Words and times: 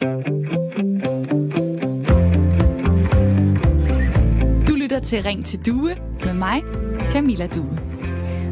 Du 0.00 0.06
lytter 4.74 5.00
til 5.02 5.22
Ring 5.22 5.44
til 5.44 5.66
Due 5.66 5.90
med 6.24 6.34
mig, 6.34 6.62
Camilla 7.10 7.46
Due. 7.46 7.78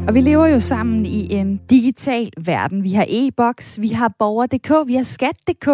Og 0.07 0.13
vi 0.13 0.21
lever 0.21 0.47
jo 0.47 0.59
sammen 0.59 1.05
i 1.05 1.33
en 1.33 1.57
digital 1.69 2.31
verden. 2.45 2.83
Vi 2.83 2.91
har 2.91 3.05
e-boks, 3.09 3.81
vi 3.81 3.87
har 3.87 4.13
borger.dk, 4.19 4.87
vi 4.87 4.95
har 4.95 5.03
skat.dk, 5.03 5.69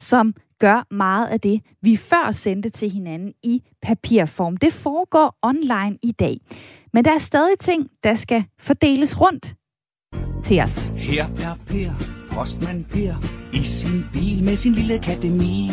som 0.00 0.34
gør 0.58 0.94
meget 0.94 1.26
af 1.26 1.40
det, 1.40 1.60
vi 1.82 1.96
før 1.96 2.30
sendte 2.32 2.70
til 2.70 2.90
hinanden 2.90 3.32
i 3.42 3.62
papirform. 3.82 4.56
Det 4.56 4.72
foregår 4.72 5.38
online 5.42 5.98
i 6.02 6.12
dag. 6.12 6.36
Men 6.92 7.04
der 7.04 7.14
er 7.14 7.18
stadig 7.18 7.58
ting, 7.58 7.88
der 8.04 8.14
skal 8.14 8.44
fordeles 8.60 9.20
rundt 9.20 9.54
til 10.42 10.60
os. 10.60 10.90
Her 10.96 11.24
er 11.24 11.58
Per, 11.66 11.90
postmand 12.30 12.84
Per, 12.84 13.14
i 13.56 13.62
sin 13.62 14.04
bil 14.12 14.44
med 14.44 14.56
sin 14.56 14.72
lille 14.72 14.98
kattemil. 14.98 15.70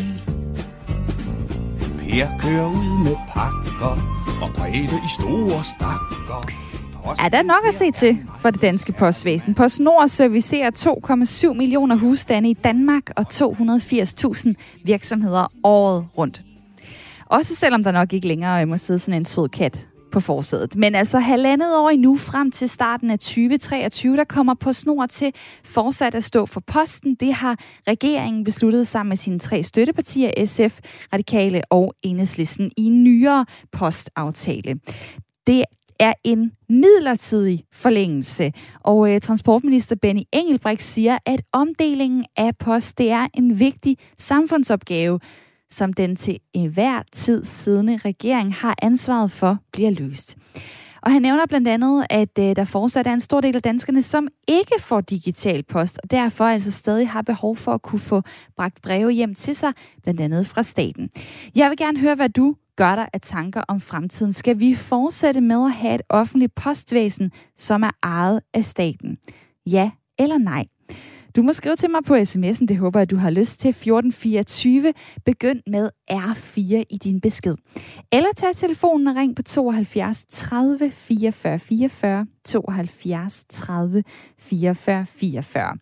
Per 2.00 2.28
kører 2.40 2.68
ud 2.68 3.04
med 3.04 3.16
pakker 3.34 3.96
og 4.42 4.50
brede 4.56 4.84
i 4.84 5.10
store 5.20 5.64
stakker. 5.64 6.64
Er 7.26 7.30
der 7.30 7.42
nok 7.42 7.66
at 7.68 7.74
se 7.74 7.92
til 7.92 8.18
for 8.40 8.50
det 8.50 8.62
danske 8.62 8.92
postvæsen? 8.92 9.56
PostNord 9.56 10.08
servicerer 10.08 10.72
2,7 11.52 11.54
millioner 11.54 11.96
husstande 11.96 12.50
i 12.50 12.54
Danmark 12.54 13.04
og 13.16 13.26
280.000 13.34 14.54
virksomheder 14.84 15.52
året 15.64 16.06
rundt. 16.18 16.42
Også 17.26 17.56
selvom 17.56 17.84
der 17.84 17.92
nok 17.92 18.14
ikke 18.14 18.28
længere 18.28 18.66
må 18.66 18.78
sidde 18.78 19.00
sådan 19.00 19.20
en 19.20 19.26
sød 19.26 19.50
kat 19.50 19.88
på 20.14 20.20
forsædet. 20.20 20.76
Men 20.76 20.96
altså 20.96 21.20
halvandet 21.20 21.78
år 21.78 21.90
endnu 21.90 22.18
frem 22.18 22.52
til 22.52 22.70
starten 22.70 23.10
af 23.12 23.20
2023, 23.20 24.18
der 24.18 24.24
kommer 24.24 24.54
på 24.54 24.74
snor 24.74 25.06
til 25.06 25.32
fortsat 25.64 26.16
at 26.16 26.24
stå 26.24 26.46
for 26.46 26.60
posten. 26.60 27.16
Det 27.16 27.34
har 27.34 27.60
regeringen 27.88 28.44
besluttet 28.44 28.88
sammen 28.88 29.10
med 29.10 29.18
sine 29.18 29.40
tre 29.40 29.64
støttepartier, 29.64 30.46
SF, 30.46 30.80
Radikale 31.14 31.62
og 31.70 31.94
Enhedslisten, 32.04 32.72
i 32.78 32.84
en 32.84 33.04
nyere 33.04 33.46
postaftale. 33.72 34.80
Det 35.48 35.64
er 36.00 36.14
en 36.24 36.52
midlertidig 36.70 37.64
forlængelse. 37.74 38.52
Og 38.80 39.12
øh, 39.12 39.22
transportminister 39.22 39.96
Benny 39.96 40.22
Engelbrecht 40.32 40.82
siger, 40.82 41.18
at 41.26 41.42
omdelingen 41.52 42.26
af 42.38 42.58
post, 42.58 42.98
det 42.98 43.12
er 43.12 43.28
en 43.34 43.60
vigtig 43.60 43.98
samfundsopgave, 44.18 45.20
som 45.74 45.94
den 45.94 46.16
til 46.16 46.40
enhver 46.54 47.02
tid 47.12 47.44
siddende 47.44 47.98
regering 47.98 48.54
har 48.54 48.76
ansvaret 48.82 49.32
for, 49.32 49.58
bliver 49.72 49.92
løst. 49.92 50.38
Og 51.02 51.12
han 51.12 51.22
nævner 51.22 51.46
blandt 51.46 51.68
andet, 51.68 52.06
at 52.10 52.40
øh, 52.40 52.56
der 52.56 52.66
fortsat 52.66 53.08
er 53.08 53.14
en 53.14 53.20
stor 53.20 53.42
del 53.42 53.56
af 53.56 53.62
danskerne, 53.62 54.02
som 54.02 54.28
ikke 54.48 54.74
får 54.80 55.02
digital 55.02 55.64
post, 55.64 56.00
og 56.04 56.12
derfor 56.12 56.46
altså 56.46 56.72
stadig 56.72 57.10
har 57.10 57.22
behov 57.22 57.58
for 57.58 57.74
at 57.74 57.82
kunne 57.82 58.00
få 58.00 58.22
bragt 58.56 58.82
breve 58.82 59.12
hjem 59.12 59.36
til 59.36 59.56
sig, 59.56 59.74
blandt 60.04 60.22
andet 60.22 60.48
fra 60.48 60.64
staten. 60.64 61.10
Jeg 61.56 61.70
vil 61.70 61.78
gerne 61.78 62.00
høre, 62.00 62.16
hvad 62.16 62.30
du 62.30 62.56
gør 62.76 62.96
dig 62.96 63.08
af 63.14 63.22
tanker 63.22 63.62
om 63.68 63.82
fremtiden? 63.82 64.34
Skal 64.34 64.60
vi 64.60 64.76
fortsætte 64.76 65.42
med 65.42 65.66
at 65.66 65.72
have 65.72 65.96
et 65.96 66.02
offentligt 66.10 66.56
postvæsen, 66.56 67.32
som 67.58 67.84
er 67.84 67.92
ejet 68.04 68.40
af 68.54 68.66
staten? 68.66 69.18
Ja 69.66 69.92
eller 70.20 70.38
nej? 70.38 70.66
Du 71.36 71.42
må 71.42 71.54
skrive 71.54 71.76
til 71.76 71.90
mig 71.92 72.04
på 72.04 72.16
sms'en, 72.16 72.66
det 72.66 72.78
håber 72.78 73.00
jeg, 73.00 73.10
du 73.10 73.18
har 73.18 73.30
lyst 73.30 73.60
til. 73.60 73.70
1424. 73.70 74.94
Begynd 75.26 75.60
med 75.68 75.90
R4 76.12 76.84
i 76.90 77.00
din 77.04 77.22
besked. 77.22 77.56
Eller 78.12 78.30
tag 78.36 78.56
telefonen 78.56 79.08
og 79.08 79.16
ring 79.16 79.36
på 79.36 79.42
72 79.42 80.26
30 80.30 80.92
44 80.92 81.60
44. 81.60 82.28
72 82.46 83.46
30 83.50 84.04
44 84.40 85.06
44. 85.06 85.78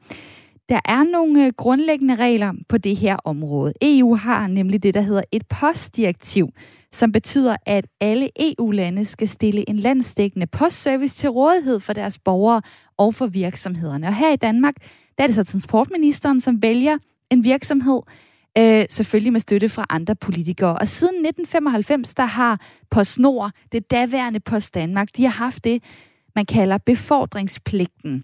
Der 0.69 0.79
er 0.85 1.03
nogle 1.03 1.45
øh, 1.45 1.53
grundlæggende 1.57 2.15
regler 2.15 2.53
på 2.69 2.77
det 2.77 2.97
her 2.97 3.15
område. 3.25 3.73
EU 3.81 4.15
har 4.15 4.47
nemlig 4.47 4.83
det, 4.83 4.93
der 4.93 5.01
hedder 5.01 5.23
et 5.31 5.43
postdirektiv, 5.47 6.49
som 6.91 7.11
betyder, 7.11 7.55
at 7.65 7.87
alle 8.01 8.29
EU-lande 8.39 9.05
skal 9.05 9.27
stille 9.27 9.69
en 9.69 9.75
landsdækkende 9.75 10.47
postservice 10.47 11.15
til 11.15 11.29
rådighed 11.29 11.79
for 11.79 11.93
deres 11.93 12.19
borgere 12.19 12.61
og 12.97 13.13
for 13.13 13.27
virksomhederne. 13.27 14.07
Og 14.07 14.15
her 14.15 14.33
i 14.33 14.35
Danmark, 14.35 14.75
der 15.21 15.25
er 15.25 15.27
det 15.27 15.35
så 15.35 15.43
transportministeren, 15.43 16.39
som 16.39 16.61
vælger 16.61 16.97
en 17.29 17.43
virksomhed, 17.43 18.01
øh, 18.57 18.85
selvfølgelig 18.89 19.31
med 19.31 19.39
støtte 19.39 19.69
fra 19.69 19.85
andre 19.89 20.15
politikere. 20.15 20.77
Og 20.77 20.87
siden 20.87 21.15
1995, 21.15 22.13
der 22.13 22.25
har 22.25 22.61
PostNord, 22.91 23.51
det 23.71 23.91
daværende 23.91 24.39
Post 24.39 24.75
Danmark, 24.75 25.07
de 25.17 25.23
har 25.23 25.31
haft 25.31 25.63
det, 25.63 25.83
man 26.35 26.45
kalder 26.45 26.77
befordringspligten 26.77 28.23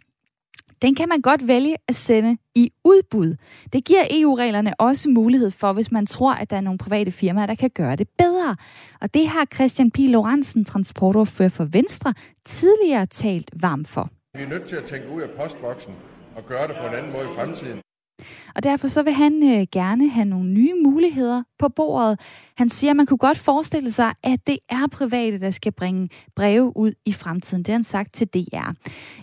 den 0.81 0.95
kan 0.95 1.09
man 1.09 1.21
godt 1.21 1.47
vælge 1.47 1.75
at 1.87 1.95
sende 1.95 2.37
i 2.55 2.71
udbud. 2.83 3.35
Det 3.73 3.85
giver 3.85 4.03
EU-reglerne 4.11 4.73
også 4.79 5.09
mulighed 5.09 5.51
for, 5.51 5.73
hvis 5.73 5.91
man 5.91 6.05
tror, 6.05 6.33
at 6.33 6.49
der 6.49 6.57
er 6.57 6.61
nogle 6.61 6.77
private 6.77 7.11
firmaer, 7.11 7.45
der 7.45 7.55
kan 7.55 7.69
gøre 7.69 7.95
det 7.95 8.07
bedre. 8.17 8.55
Og 9.01 9.13
det 9.13 9.27
har 9.27 9.45
Christian 9.55 9.91
P. 9.91 9.97
Lorentzen, 9.97 10.65
transportordfører 10.65 11.49
for 11.49 11.65
Venstre, 11.65 12.13
tidligere 12.45 13.05
talt 13.05 13.51
varm 13.61 13.85
for. 13.85 14.09
Vi 14.33 14.43
er 14.43 14.47
nødt 14.47 14.65
til 14.65 14.75
at 14.75 14.83
tænke 14.83 15.09
ud 15.09 15.21
af 15.21 15.29
postboksen 15.29 15.93
og 16.37 16.45
gøre 16.45 16.67
det 16.67 16.75
på 16.81 16.87
en 16.87 16.93
anden 16.93 17.11
måde 17.11 17.25
i 17.25 17.33
fremtiden. 17.35 17.79
Og 18.55 18.63
derfor 18.63 18.87
så 18.87 19.03
vil 19.03 19.13
han 19.13 19.43
øh, 19.43 19.67
gerne 19.71 20.09
have 20.09 20.25
nogle 20.25 20.49
nye 20.49 20.73
muligheder 20.83 21.43
på 21.59 21.69
bordet. 21.69 22.19
Han 22.57 22.69
siger, 22.69 22.91
at 22.91 22.97
man 22.97 23.05
kunne 23.05 23.17
godt 23.17 23.37
forestille 23.37 23.91
sig, 23.91 24.13
at 24.23 24.39
det 24.47 24.57
er 24.69 24.87
private, 24.91 25.39
der 25.39 25.51
skal 25.51 25.71
bringe 25.71 26.09
breve 26.35 26.77
ud 26.77 26.91
i 27.05 27.13
fremtiden. 27.13 27.63
Det 27.63 27.67
har 27.67 27.77
han 27.77 27.83
sagt 27.83 28.13
til 28.13 28.27
DR. 28.27 28.71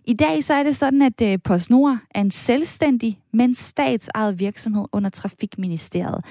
I 0.05 0.15
dag 0.15 0.45
så 0.45 0.55
er 0.55 0.63
det 0.63 0.77
sådan, 0.77 1.03
at 1.03 1.23
øh, 1.23 1.39
PostNord 1.45 1.99
er 2.11 2.21
en 2.21 2.31
selvstændig, 2.31 3.21
men 3.33 3.55
statsejet 3.55 4.39
virksomhed 4.39 4.85
under 4.93 5.11
Trafikministeriet. 5.11 6.25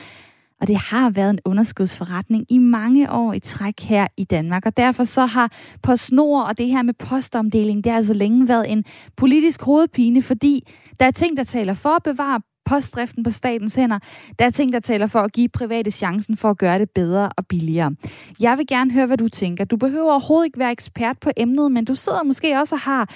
Og 0.64 0.68
det 0.68 0.78
har 0.78 1.10
været 1.10 1.30
en 1.30 1.40
underskudsforretning 1.46 2.46
i 2.50 2.58
mange 2.58 3.12
år 3.12 3.34
i 3.34 3.40
træk 3.40 3.82
her 3.82 4.08
i 4.18 4.24
Danmark. 4.24 4.66
Og 4.66 4.78
derfor 4.78 5.04
så 5.04 5.26
har 5.26 5.52
PostNord 5.82 6.48
og 6.48 6.58
det 6.58 6.68
her 6.68 6.82
med 6.82 6.94
postomdeling, 6.94 7.84
det 7.84 7.92
har 7.92 7.98
altså 7.98 8.14
længe 8.14 8.48
været 8.48 8.72
en 8.72 8.84
politisk 9.18 9.62
hovedpine, 9.62 10.22
fordi 10.22 10.68
der 11.00 11.06
er 11.06 11.12
ting, 11.12 11.38
der 11.38 11.44
taler 11.44 11.74
for 11.74 11.90
at 11.90 12.04
bevare 12.04 12.42
postdriften 12.66 13.24
på 13.24 13.32
statens 13.32 13.76
hænder. 13.76 14.00
Der 14.40 14.46
er 14.46 14.50
ting, 14.50 14.74
der 14.74 14.80
taler 14.80 15.08
for 15.08 15.20
at 15.20 15.34
give 15.34 15.50
private 15.50 15.92
chancen 15.92 16.38
for 16.38 16.50
at 16.50 16.58
gøre 16.58 16.80
det 16.80 16.90
bedre 16.90 17.30
og 17.38 17.48
billigere. 17.48 17.96
Jeg 18.40 18.58
vil 18.58 18.68
gerne 18.68 18.92
høre, 18.92 19.06
hvad 19.06 19.18
du 19.18 19.30
tænker. 19.30 19.66
Du 19.66 19.78
behøver 19.78 20.12
overhovedet 20.12 20.46
ikke 20.46 20.60
være 20.60 20.72
ekspert 20.72 21.20
på 21.20 21.30
emnet, 21.38 21.72
men 21.72 21.86
du 21.86 21.96
sidder 21.96 22.24
måske 22.24 22.60
også 22.60 22.76
og 22.76 22.82
har 22.82 23.10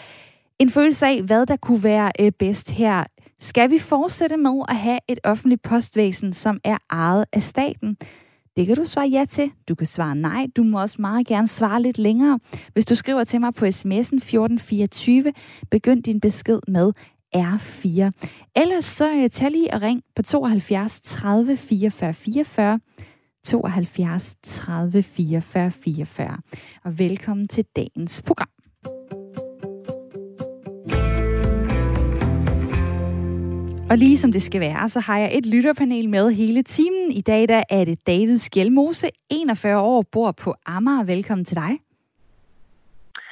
en 0.60 0.70
følelse 0.70 1.08
af, 1.08 1.22
hvad 1.22 1.46
der 1.46 1.56
kunne 1.56 1.84
være 1.84 2.12
øh, 2.20 2.32
bedst 2.32 2.72
her. 2.72 3.04
Skal 3.40 3.72
vi 3.72 3.80
fortsætte 3.80 4.38
med 4.38 4.64
at 4.70 4.76
have 4.76 5.00
et 5.08 5.20
offentligt 5.24 5.62
postvæsen, 5.62 6.34
som 6.34 6.60
er 6.64 6.78
ejet 6.90 7.26
af 7.34 7.44
staten? 7.44 7.98
Det 8.56 8.68
kan 8.68 8.76
du 8.76 8.86
svare 8.86 9.08
ja 9.08 9.26
til. 9.26 9.52
Du 9.70 9.76
kan 9.76 9.88
svare 9.88 10.16
nej. 10.16 10.48
Du 10.56 10.64
må 10.64 10.82
også 10.82 10.98
meget 11.00 11.28
gerne 11.28 11.48
svare 11.48 11.82
lidt 11.82 11.98
længere. 11.98 12.40
Hvis 12.74 12.86
du 12.86 12.96
skriver 12.96 13.24
til 13.24 13.40
mig 13.40 13.54
på 13.54 13.66
sms'en 13.66 14.18
1424, 14.18 15.34
begynd 15.72 16.04
din 16.04 16.20
besked 16.20 16.60
med 16.68 16.92
R4. 17.36 18.12
Ellers 18.56 18.86
så 18.86 19.12
uh, 19.14 19.28
tag 19.32 19.52
lige 19.52 19.74
og 19.74 19.82
ring 19.82 20.02
på 20.16 20.22
72 20.22 21.02
30 21.02 21.58
44 21.58 22.14
44. 22.14 22.80
72 23.44 24.36
30 24.44 25.04
44 25.04 25.72
44. 25.72 26.38
Og 26.84 27.00
velkommen 27.00 27.48
til 27.48 27.66
dagens 27.76 28.22
program. 28.22 28.57
Og 33.90 33.98
lige 33.98 34.18
som 34.18 34.32
det 34.32 34.42
skal 34.42 34.62
være, 34.62 34.90
så 34.90 35.00
har 35.00 35.18
jeg 35.18 35.38
et 35.38 35.46
lytterpanel 35.46 36.10
med 36.10 36.32
hele 36.32 36.64
timen. 36.64 37.12
I 37.12 37.22
dag 37.22 37.50
der 37.50 37.64
er 37.70 37.86
det 37.86 38.08
David 38.08 38.38
Skjelmose, 38.38 39.10
41 39.30 39.82
år, 39.82 40.02
bor 40.12 40.32
på 40.32 40.56
Amager. 40.66 41.04
Velkommen 41.04 41.46
til 41.46 41.56
dig. 41.56 41.80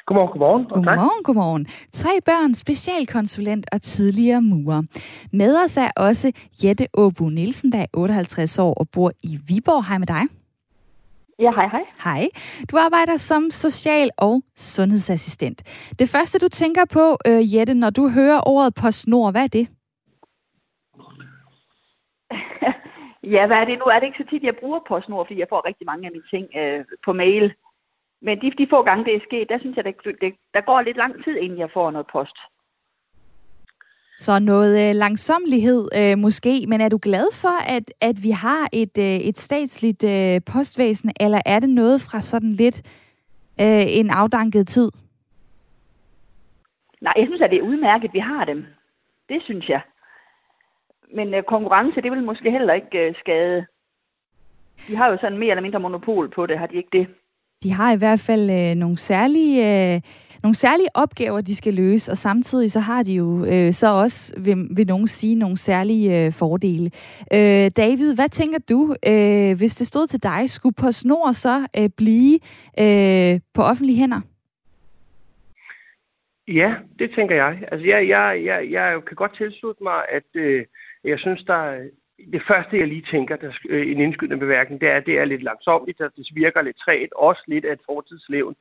Godmorgen, 0.06 0.32
godmorgen. 0.32 0.66
Godmorgen, 0.66 1.24
godmorgen. 1.24 1.68
Tre 1.94 2.10
børn, 2.26 2.56
specialkonsulent 2.56 3.66
og 3.72 3.82
tidligere 3.82 4.42
murer. 4.42 4.82
Med 5.34 5.64
os 5.64 5.78
er 5.78 5.90
også 5.98 6.32
Jette 6.64 6.88
Åbu 6.94 7.30
Nielsen, 7.30 7.72
der 7.72 7.80
er 7.80 7.86
58 7.94 8.60
år 8.60 8.74
og 8.74 8.90
bor 8.90 9.12
i 9.24 9.40
Viborg. 9.48 9.88
Hej 9.88 9.98
med 9.98 10.08
dig. 10.08 10.22
Ja, 11.40 11.52
hej, 11.52 11.68
hej. 11.68 11.84
Hej. 12.04 12.30
Du 12.72 12.78
arbejder 12.78 13.18
som 13.18 13.52
social- 13.52 14.12
og 14.18 14.42
sundhedsassistent. 14.56 15.64
Det 16.00 16.10
første, 16.10 16.40
du 16.40 16.48
tænker 16.48 16.86
på, 16.86 17.18
øh, 17.28 17.56
Jette, 17.56 17.74
når 17.74 17.90
du 17.90 18.10
hører 18.10 18.48
ordet 18.48 18.74
PostNord, 18.74 19.32
hvad 19.32 19.44
er 19.44 19.48
det? 19.48 19.68
Ja, 23.34 23.48
hvad 23.48 23.58
er 23.58 23.66
det 23.66 23.80
nu? 23.80 23.86
Er 23.86 24.00
det 24.00 24.08
ikke 24.08 24.24
så 24.24 24.30
tit, 24.30 24.44
jeg 24.44 24.56
bruger 24.56 24.80
PostNord, 24.88 25.28
fordi 25.28 25.40
jeg 25.40 25.48
får 25.50 25.68
rigtig 25.68 25.86
mange 25.86 26.06
af 26.08 26.12
mine 26.12 26.30
ting 26.34 26.46
øh, 26.62 26.86
på 27.06 27.14
mail. 27.14 27.54
Men 28.22 28.42
de, 28.42 28.52
de 28.58 28.68
få 28.70 28.84
gange, 28.84 29.06
det 29.06 29.16
er 29.16 29.28
sket, 29.28 29.50
der 29.50 29.60
synes 29.60 29.76
jeg, 29.78 29.86
det, 29.86 29.96
det, 30.22 30.34
der 30.54 30.62
går 30.62 30.82
lidt 30.82 30.98
lang 30.98 31.24
tid, 31.24 31.36
inden 31.38 31.60
jeg 31.60 31.70
får 31.74 31.92
noget 31.92 32.08
post. 32.12 32.38
Så 34.18 34.40
noget 34.40 34.90
øh, 34.90 34.96
langsomlighed 34.96 35.88
øh, 35.98 36.18
måske, 36.18 36.66
men 36.68 36.82
er 36.82 36.90
du 36.90 37.00
glad 37.02 37.28
for, 37.42 37.64
at, 37.68 37.94
at 38.02 38.24
vi 38.24 38.32
har 38.32 38.70
et, 38.74 38.98
øh, 38.98 39.20
et 39.30 39.38
statsligt 39.38 40.04
øh, 40.04 40.42
postvæsen, 40.54 41.12
eller 41.20 41.42
er 41.46 41.60
det 41.60 41.70
noget 41.70 42.02
fra 42.02 42.22
sådan 42.22 42.52
lidt 42.52 42.78
øh, 43.62 43.86
en 43.90 44.10
afdanket 44.10 44.68
tid? 44.68 44.92
Nej, 47.02 47.14
jeg 47.18 47.28
synes, 47.28 47.42
at 47.42 47.52
det 47.52 47.60
er 47.60 47.64
udmærket, 47.64 48.08
at 48.08 48.14
vi 48.14 48.20
har 48.20 48.46
dem. 48.46 48.66
Det 49.30 49.42
synes 49.44 49.70
jeg. 49.70 49.82
Men 51.14 51.34
øh, 51.34 51.44
konkurrence, 51.44 52.02
det 52.02 52.12
vil 52.12 52.24
måske 52.24 52.52
heller 52.52 52.74
ikke 52.74 53.08
øh, 53.08 53.16
skade. 53.20 53.66
De 54.88 54.96
har 54.96 55.08
jo 55.08 55.18
sådan 55.22 55.38
mere 55.38 55.50
eller 55.50 55.62
mindre 55.62 55.80
monopol 55.80 56.30
på 56.30 56.46
det, 56.46 56.60
har 56.60 56.68
de 56.68 56.76
ikke 56.76 56.90
det? 56.98 57.08
De 57.64 57.72
har 57.72 57.94
i 57.94 57.98
hvert 57.98 58.20
fald 58.20 58.50
øh, 58.52 58.76
nogle 58.76 58.98
særlige... 58.98 59.96
Øh 59.96 60.02
nogle 60.46 60.56
særlige 60.56 60.90
opgaver, 60.94 61.42
de 61.42 61.56
skal 61.56 61.74
løse, 61.74 62.12
og 62.12 62.18
samtidig 62.18 62.72
så 62.72 62.80
har 62.80 63.04
de 63.04 63.14
jo 63.14 63.46
øh, 63.46 63.74
så 63.74 63.88
også, 63.88 64.34
vil, 64.40 64.68
vil 64.72 64.88
nogen 64.88 65.08
sige, 65.08 65.36
nogle 65.36 65.58
særlige 65.58 66.26
øh, 66.26 66.32
fordele. 66.32 66.92
Øh, 67.34 67.72
David, 67.78 68.16
hvad 68.16 68.30
tænker 68.30 68.60
du, 68.70 68.96
øh, 69.08 69.58
hvis 69.58 69.76
det 69.76 69.88
stod 69.88 70.08
til 70.08 70.24
dig, 70.24 70.50
skulle 70.50 70.76
PostNord 70.82 71.34
så 71.34 71.68
øh, 71.78 71.90
blive 71.98 72.40
øh, 72.80 73.40
på 73.54 73.62
offentlige 73.62 74.00
hænder? 74.00 74.22
Ja, 76.48 76.74
det 77.00 77.12
tænker 77.16 77.36
jeg. 77.36 77.60
Altså, 77.72 77.88
jeg, 77.88 78.08
jeg, 78.08 78.42
jeg, 78.46 78.72
jeg 78.72 79.02
kan 79.08 79.16
godt 79.16 79.38
tilslutte 79.38 79.84
mig, 79.84 80.00
at 80.10 80.30
øh, 80.34 80.66
jeg 81.06 81.20
synes, 81.20 81.44
der 81.44 81.88
det 82.34 82.42
første, 82.48 82.80
jeg 82.80 82.88
lige 82.88 83.06
tænker, 83.12 83.36
der 83.36 83.52
øh, 83.70 83.92
en 83.92 84.00
indskydende 84.00 84.38
bemærkning, 84.38 84.82
det 84.82 84.90
er, 84.90 84.98
at 84.98 85.06
det 85.06 85.20
er 85.20 85.26
lidt 85.26 85.44
langsomt, 85.44 85.90
at 85.90 86.12
det 86.18 86.28
virker 86.34 86.62
lidt 86.62 86.78
træt, 86.78 87.10
også 87.16 87.44
lidt 87.48 87.66
af 87.66 87.74
et 87.74 87.80
fortidslevn. 87.86 88.56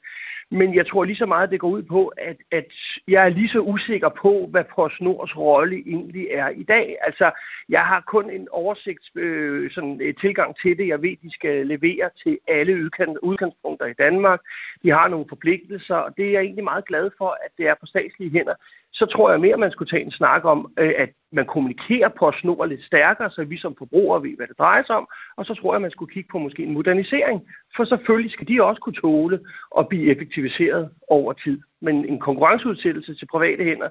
Men 0.51 0.75
jeg 0.75 0.87
tror 0.87 1.05
lige 1.05 1.17
så 1.17 1.27
meget, 1.27 1.51
det 1.51 1.61
går 1.61 1.69
ud 1.69 1.83
på, 1.83 2.07
at, 2.07 2.37
at 2.51 2.73
jeg 3.09 3.25
er 3.25 3.29
lige 3.29 3.49
så 3.49 3.61
usikker 3.61 4.09
på, 4.09 4.49
hvad 4.51 4.65
PostNords 4.75 5.37
rolle 5.37 5.83
egentlig 5.87 6.27
er 6.31 6.49
i 6.49 6.63
dag. 6.63 6.97
Altså, 7.01 7.31
jeg 7.69 7.81
har 7.81 8.01
kun 8.07 8.31
en 8.31 8.49
oversigt, 8.51 9.17
øh, 9.17 9.71
sådan 9.71 10.01
et 10.03 10.17
tilgang 10.21 10.57
til 10.63 10.79
det. 10.79 10.89
Jeg 10.89 11.03
ved, 11.03 11.17
de 11.23 11.31
skal 11.35 11.67
levere 11.67 12.11
til 12.23 12.39
alle 12.49 12.91
udgangspunkter 13.23 13.87
i 13.87 13.93
Danmark. 13.93 14.41
De 14.83 14.91
har 14.91 15.09
nogle 15.09 15.27
forpligtelser, 15.29 15.97
og 15.97 16.17
det 16.17 16.27
er 16.27 16.31
jeg 16.31 16.43
egentlig 16.43 16.65
meget 16.65 16.85
glad 16.85 17.11
for, 17.19 17.39
at 17.45 17.51
det 17.59 17.69
er 17.69 17.75
på 17.81 17.87
statslige 17.87 18.31
hænder 18.31 18.55
så 18.95 19.07
tror 19.07 19.31
jeg 19.31 19.41
mere, 19.41 19.57
man 19.57 19.73
skulle 19.73 19.91
tage 19.91 20.05
en 20.05 20.11
snak 20.11 20.45
om, 20.45 20.73
øh, 20.79 20.95
at 20.99 21.11
man 21.33 21.47
kommunikerer 21.47 22.09
på 22.09 22.33
snor 22.41 22.65
lidt 22.67 22.85
stærkere, 22.85 23.31
så 23.31 23.45
vi 23.45 23.59
som 23.59 23.75
forbrugere 23.79 24.23
ved, 24.23 24.37
hvad 24.37 24.47
det 24.47 24.59
drejer 24.59 24.83
sig 24.87 24.97
om. 24.97 25.09
Og 25.37 25.47
så 25.47 25.55
tror 25.55 25.75
jeg, 25.75 25.81
man 25.81 25.91
skulle 25.91 26.15
kigge 26.15 26.29
på 26.33 26.39
måske 26.39 26.63
en 26.63 26.75
modernisering. 26.75 27.43
For 27.77 27.85
selvfølgelig 27.85 28.33
skal 28.33 28.49
de 28.49 28.63
også 28.63 28.81
kunne 28.81 29.01
tåle 29.01 29.41
at 29.79 29.89
blive 29.89 30.11
effektiviseret 30.13 30.91
over 31.09 31.33
tid. 31.33 31.61
Men 31.81 32.05
en 32.05 32.21
konkurrenceudsættelse 32.21 33.15
til 33.15 33.27
private 33.27 33.65
hænder, 33.65 33.89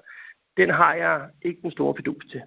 den 0.57 0.69
har 0.69 0.93
jeg 0.93 1.21
ikke 1.41 1.61
den 1.61 1.71
store 1.71 1.95
fidus 1.97 2.25
til. 2.31 2.41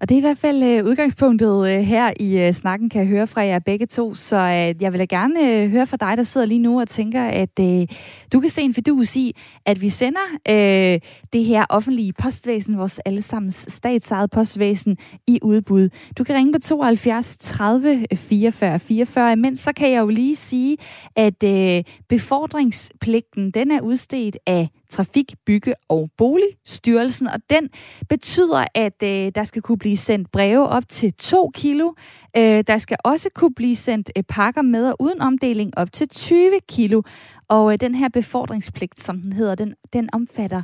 Og 0.00 0.08
det 0.08 0.14
er 0.14 0.18
i 0.18 0.20
hvert 0.20 0.38
fald 0.38 0.62
øh, 0.62 0.84
udgangspunktet 0.84 1.68
øh, 1.68 1.80
her 1.80 2.12
i 2.20 2.38
øh, 2.38 2.52
snakken, 2.52 2.88
kan 2.88 3.00
jeg 3.00 3.08
høre 3.08 3.26
fra 3.26 3.40
jer 3.40 3.58
begge 3.58 3.86
to. 3.86 4.14
Så 4.14 4.36
øh, 4.36 4.82
jeg 4.82 4.92
vil 4.92 4.98
da 4.98 5.04
gerne 5.04 5.62
øh, 5.62 5.70
høre 5.70 5.86
fra 5.86 5.96
dig, 5.96 6.16
der 6.16 6.22
sidder 6.22 6.46
lige 6.46 6.58
nu 6.58 6.80
og 6.80 6.88
tænker, 6.88 7.24
at 7.24 7.60
øh, 7.60 7.86
du 8.32 8.40
kan 8.40 8.50
se 8.50 8.62
en 8.62 8.74
fidus 8.74 9.16
i, 9.16 9.36
at 9.66 9.80
vi 9.80 9.88
sender 9.88 10.20
øh, 10.48 11.00
det 11.32 11.44
her 11.44 11.64
offentlige 11.68 12.12
postvæsen, 12.12 12.78
vores 12.78 12.98
allesammens 12.98 13.66
statsejet 13.68 14.30
postvæsen, 14.30 14.96
i 15.26 15.38
udbud. 15.42 15.88
Du 16.18 16.24
kan 16.24 16.34
ringe 16.34 16.52
på 16.52 16.58
72 16.58 17.36
30 17.36 18.06
44 18.14 18.78
44, 18.78 19.36
men 19.36 19.56
så 19.56 19.72
kan 19.72 19.90
jeg 19.90 20.00
jo 20.00 20.08
lige 20.08 20.36
sige, 20.36 20.76
at 21.16 21.44
øh, 21.44 21.84
befordringspligten, 22.08 23.50
den 23.50 23.70
er 23.70 23.80
udstedt 23.80 24.38
af 24.46 24.68
Trafik, 24.90 25.34
Bygge 25.46 25.74
og 25.88 26.10
Boligstyrelsen, 26.16 27.26
og 27.26 27.40
den 27.50 27.68
betyder, 28.08 28.64
at 28.74 29.02
øh, 29.02 29.32
der 29.34 29.44
skal 29.44 29.62
kunne 29.62 29.78
blive 29.78 29.96
sendt 29.96 30.30
breve 30.32 30.68
op 30.68 30.88
til 30.88 31.12
2 31.12 31.50
kilo. 31.54 31.92
Øh, 32.36 32.64
der 32.66 32.78
skal 32.78 32.96
også 33.04 33.28
kunne 33.34 33.54
blive 33.54 33.76
sendt 33.76 34.10
øh, 34.16 34.22
pakker 34.22 34.62
med 34.62 34.88
og 34.88 34.96
uden 35.00 35.20
omdeling 35.20 35.78
op 35.78 35.92
til 35.92 36.08
20 36.08 36.50
kilo. 36.68 37.02
Og 37.48 37.72
øh, 37.72 37.78
den 37.80 37.94
her 37.94 38.08
befordringspligt, 38.08 39.00
som 39.00 39.22
den 39.22 39.32
hedder, 39.32 39.54
den, 39.54 39.74
den 39.92 40.08
omfatter 40.12 40.62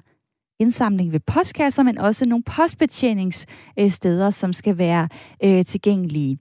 indsamling 0.58 1.12
ved 1.12 1.20
postkasser, 1.20 1.82
men 1.82 1.98
også 1.98 2.28
nogle 2.28 2.44
postbetjeningssteder, 2.44 4.30
som 4.30 4.52
skal 4.52 4.78
være 4.78 5.08
øh, 5.44 5.64
tilgængelige. 5.64 6.38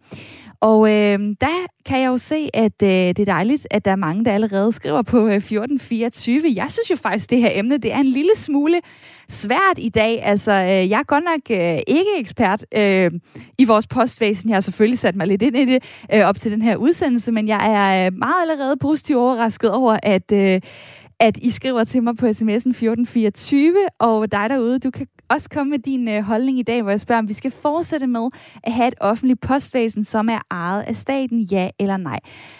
Og 0.59 0.89
øh, 0.89 1.19
der 1.41 1.67
kan 1.85 1.99
jeg 1.99 2.07
jo 2.07 2.17
se, 2.17 2.49
at 2.53 2.81
øh, 2.83 2.89
det 2.89 3.19
er 3.19 3.25
dejligt, 3.25 3.67
at 3.71 3.85
der 3.85 3.91
er 3.91 3.95
mange, 3.95 4.25
der 4.25 4.31
allerede 4.31 4.71
skriver 4.71 5.01
på 5.01 5.17
øh, 5.17 5.35
1424. 5.35 6.41
Jeg 6.55 6.71
synes 6.71 6.91
jo 6.91 6.95
faktisk, 6.95 7.25
at 7.25 7.29
det 7.29 7.39
her 7.39 7.49
emne 7.53 7.77
det 7.77 7.93
er 7.93 7.99
en 7.99 8.05
lille 8.05 8.31
smule 8.35 8.81
svært 9.29 9.77
i 9.77 9.89
dag. 9.89 10.23
Altså, 10.23 10.51
øh, 10.51 10.89
jeg 10.89 10.99
er 10.99 11.03
godt 11.03 11.23
nok 11.23 11.59
øh, 11.59 11.79
ikke 11.87 12.11
ekspert 12.17 12.65
øh, 12.75 13.11
i 13.57 13.65
vores 13.65 13.87
postvæsen. 13.87 14.49
Jeg 14.49 14.55
har 14.55 14.61
selvfølgelig 14.61 14.99
sat 14.99 15.15
mig 15.15 15.27
lidt 15.27 15.41
ind 15.41 15.55
i 15.55 15.65
det 15.65 15.83
øh, 16.13 16.25
op 16.25 16.39
til 16.39 16.51
den 16.51 16.61
her 16.61 16.75
udsendelse, 16.75 17.31
men 17.31 17.47
jeg 17.47 17.61
er 17.65 18.05
øh, 18.05 18.13
meget 18.13 18.41
allerede 18.41 18.77
positivt 18.77 19.19
overrasket 19.19 19.71
over, 19.71 19.97
at... 20.03 20.31
Øh, 20.31 20.61
at 21.19 21.37
I 21.37 21.51
skriver 21.51 21.83
til 21.83 22.03
mig 22.03 22.17
på 22.17 22.25
sms'en 22.25 22.69
1424, 22.69 23.75
og 23.99 24.31
dig 24.31 24.49
derude, 24.49 24.79
du 24.79 24.91
kan 24.91 25.07
også 25.29 25.49
komme 25.49 25.71
med 25.71 25.79
din 25.79 26.07
øh, 26.07 26.23
holdning 26.23 26.59
i 26.59 26.63
dag, 26.63 26.81
hvor 26.81 26.91
jeg 26.91 26.99
spørger, 26.99 27.19
om 27.19 27.27
vi 27.27 27.33
skal 27.33 27.51
fortsætte 27.51 28.07
med 28.07 28.29
at 28.63 28.73
have 28.73 28.87
et 28.87 28.95
offentligt 29.01 29.41
postvæsen, 29.41 30.03
som 30.03 30.29
er 30.29 30.39
ejet 30.51 30.81
af 30.81 30.95
staten, 30.95 31.39
ja 31.39 31.69
eller 31.79 31.97
nej. 31.97 32.19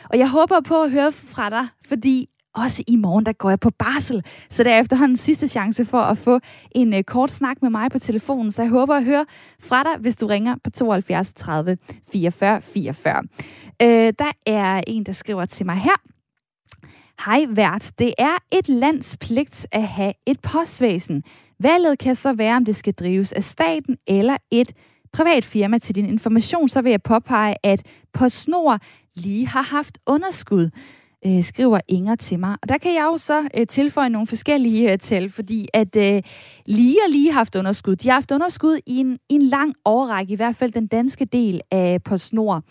Og 0.10 0.18
jeg 0.18 0.30
håber 0.30 0.62
på 0.68 0.81
at 0.81 0.92
høre 0.92 1.12
fra 1.12 1.50
dig, 1.50 1.68
fordi 1.88 2.30
også 2.56 2.84
i 2.88 2.96
morgen, 2.96 3.25
der 3.25 3.34
går 3.34 3.50
jeg 3.50 3.60
på 3.60 3.69
barsel. 3.69 4.24
Så 4.50 4.63
det 4.63 4.72
er 4.72 4.80
efterhånden 4.80 5.18
sidste 5.18 5.48
chance 5.48 5.86
for 5.86 6.02
at 6.02 6.18
få 6.18 6.40
en 6.72 6.94
øh, 6.94 7.04
kort 7.04 7.31
snak 7.31 7.62
med 7.62 7.69
mig 7.69 7.92
på 7.92 8.00
telefonen. 8.00 8.52
Så 8.52 8.62
jeg 8.62 8.69
håber 8.69 8.96
at 8.96 9.04
høre 9.04 9.25
fra 9.60 9.84
dig, 9.84 9.92
hvis 10.00 10.18
du 10.18 10.28
ringer 10.28 10.56
på 10.63 10.69
72 10.69 11.34
30 11.34 11.78
44 12.12 12.62
44. 12.62 13.24
Øh, 13.81 14.13
der 14.19 14.31
er 14.46 14.81
en, 14.88 15.04
der 15.04 15.12
skriver 15.12 15.46
til 15.46 15.66
mig 15.66 15.75
her. 15.75 16.14
Hej 17.25 17.45
vært, 17.50 17.91
det 18.00 18.13
er 18.17 18.38
et 18.51 18.69
lands 18.69 19.17
pligt 19.17 19.67
at 19.71 19.88
have 19.88 20.13
et 20.25 20.39
postvæsen. 20.39 21.23
Valget 21.59 22.00
kan 22.00 22.15
så 22.15 22.33
være, 22.33 22.57
om 22.57 22.65
det 22.65 22.75
skal 22.75 22.94
drives 22.94 23.31
af 23.31 23.44
staten 23.44 23.97
eller 24.07 24.38
et 24.51 24.71
privat 25.13 25.45
firma. 25.45 25.77
Til 25.77 25.95
din 25.95 26.06
information, 26.06 26.69
så 26.69 26.81
vil 26.81 26.89
jeg 26.89 27.01
påpege, 27.01 27.56
at 27.63 27.81
PostNord 28.13 28.81
lige 29.15 29.47
har 29.47 29.62
haft 29.62 29.97
underskud 30.06 30.69
øh, 31.25 31.44
skriver 31.44 31.79
Inger 31.88 32.15
til 32.15 32.39
mig. 32.39 32.57
Og 32.62 32.69
der 32.69 32.77
kan 32.77 32.94
jeg 32.94 33.03
jo 33.03 33.18
så 33.18 33.47
øh, 33.57 33.68
tilføje 33.68 34.09
nogle 34.09 34.27
forskellige 34.27 34.91
øh, 34.91 34.97
tal, 34.97 35.29
fordi 35.29 35.68
at 35.73 35.95
øh, 35.95 36.21
lige 36.65 36.97
og 37.06 37.11
lige 37.11 37.31
haft 37.31 37.56
underskud. 37.56 37.95
De 37.95 38.07
har 38.07 38.13
haft 38.13 38.31
underskud 38.31 38.79
i 38.85 38.97
en, 38.97 39.18
i 39.29 39.33
en 39.33 39.41
lang 39.41 39.73
årrække, 39.85 40.33
i 40.33 40.35
hvert 40.35 40.56
fald 40.56 40.71
den 40.71 40.88
danske 40.88 41.25
del 41.25 41.61
af 41.71 42.03
PostNord. 42.03 42.63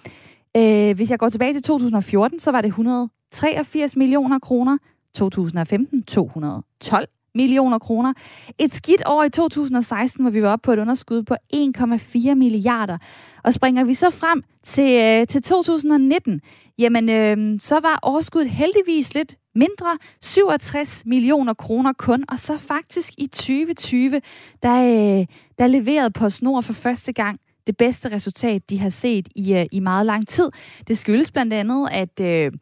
Øh, 0.56 0.96
hvis 0.96 1.10
jeg 1.10 1.18
går 1.18 1.28
tilbage 1.28 1.52
til 1.52 1.62
2014, 1.62 2.38
så 2.38 2.50
var 2.50 2.60
det 2.60 2.68
100 2.68 3.08
83 3.34 3.96
millioner 3.96 4.38
kroner. 4.38 4.78
2015 5.14 6.02
212 6.02 7.06
millioner 7.34 7.78
kroner. 7.78 8.12
Et 8.58 8.72
skidt 8.72 9.02
år 9.06 9.22
i 9.22 9.30
2016, 9.30 10.24
hvor 10.24 10.30
vi 10.30 10.42
var 10.42 10.52
oppe 10.52 10.64
på 10.64 10.72
et 10.72 10.78
underskud 10.78 11.22
på 11.22 11.34
1,4 11.54 12.34
milliarder. 12.34 12.98
Og 13.44 13.54
springer 13.54 13.84
vi 13.84 13.94
så 13.94 14.10
frem 14.10 14.42
til, 14.62 15.00
øh, 15.00 15.26
til 15.26 15.42
2019, 15.42 16.40
jamen 16.78 17.08
øh, 17.08 17.60
så 17.60 17.80
var 17.80 17.98
overskuddet 18.02 18.50
heldigvis 18.50 19.14
lidt 19.14 19.36
mindre, 19.54 19.98
67 20.20 21.02
millioner 21.06 21.54
kroner 21.54 21.92
kun, 21.92 22.24
og 22.28 22.38
så 22.38 22.58
faktisk 22.58 23.12
i 23.18 23.26
2020, 23.26 24.20
der, 24.62 24.82
øh, 24.82 25.26
der 25.58 25.66
leverede 25.66 26.10
på 26.10 26.30
Snor 26.30 26.60
for 26.60 26.72
første 26.72 27.12
gang 27.12 27.40
det 27.66 27.76
bedste 27.76 28.14
resultat, 28.14 28.70
de 28.70 28.78
har 28.78 28.88
set 28.88 29.28
i, 29.36 29.54
øh, 29.54 29.66
i 29.72 29.80
meget 29.80 30.06
lang 30.06 30.28
tid. 30.28 30.50
Det 30.88 30.98
skyldes 30.98 31.30
blandt 31.30 31.52
andet, 31.52 31.88
at 31.92 32.20
øh, 32.20 32.52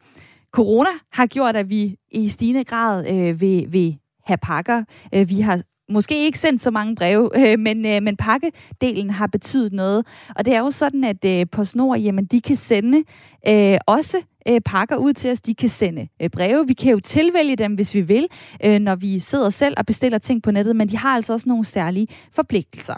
corona 0.53 0.89
har 1.11 1.25
gjort, 1.25 1.55
at 1.55 1.69
vi 1.69 1.95
i 2.11 2.29
stigende 2.29 2.63
grad 2.63 3.07
øh, 3.09 3.41
vil, 3.41 3.65
vil 3.69 3.97
have 4.25 4.37
pakker. 4.37 4.83
Øh, 5.13 5.29
vi 5.29 5.41
har 5.41 5.61
måske 5.89 6.25
ikke 6.25 6.39
sendt 6.39 6.61
så 6.61 6.71
mange 6.71 6.95
breve, 6.95 7.29
øh, 7.35 7.59
men, 7.59 7.85
øh, 7.85 8.03
men 8.03 8.17
pakkedelen 8.17 9.09
har 9.09 9.27
betydet 9.27 9.73
noget. 9.73 10.05
Og 10.35 10.45
det 10.45 10.55
er 10.55 10.59
jo 10.59 10.71
sådan, 10.71 11.03
at 11.03 11.25
øh, 11.25 11.45
PostNord, 11.51 11.99
jamen, 11.99 12.25
de 12.25 12.41
kan 12.41 12.55
sende 12.55 13.03
øh, 13.47 13.77
også 13.87 14.17
øh, 14.47 14.61
pakker 14.61 14.95
ud 14.95 15.13
til 15.13 15.31
os. 15.31 15.41
De 15.41 15.55
kan 15.55 15.69
sende 15.69 16.07
øh, 16.21 16.29
breve. 16.29 16.67
Vi 16.67 16.73
kan 16.73 16.91
jo 16.91 16.99
tilvælge 16.99 17.55
dem, 17.55 17.73
hvis 17.73 17.95
vi 17.95 18.01
vil, 18.01 18.27
øh, 18.65 18.79
når 18.79 18.95
vi 18.95 19.19
sidder 19.19 19.49
selv 19.49 19.73
og 19.77 19.85
bestiller 19.85 20.17
ting 20.17 20.43
på 20.43 20.51
nettet, 20.51 20.75
men 20.75 20.89
de 20.89 20.97
har 20.97 21.09
altså 21.09 21.33
også 21.33 21.49
nogle 21.49 21.65
særlige 21.65 22.07
forpligtelser. 22.31 22.95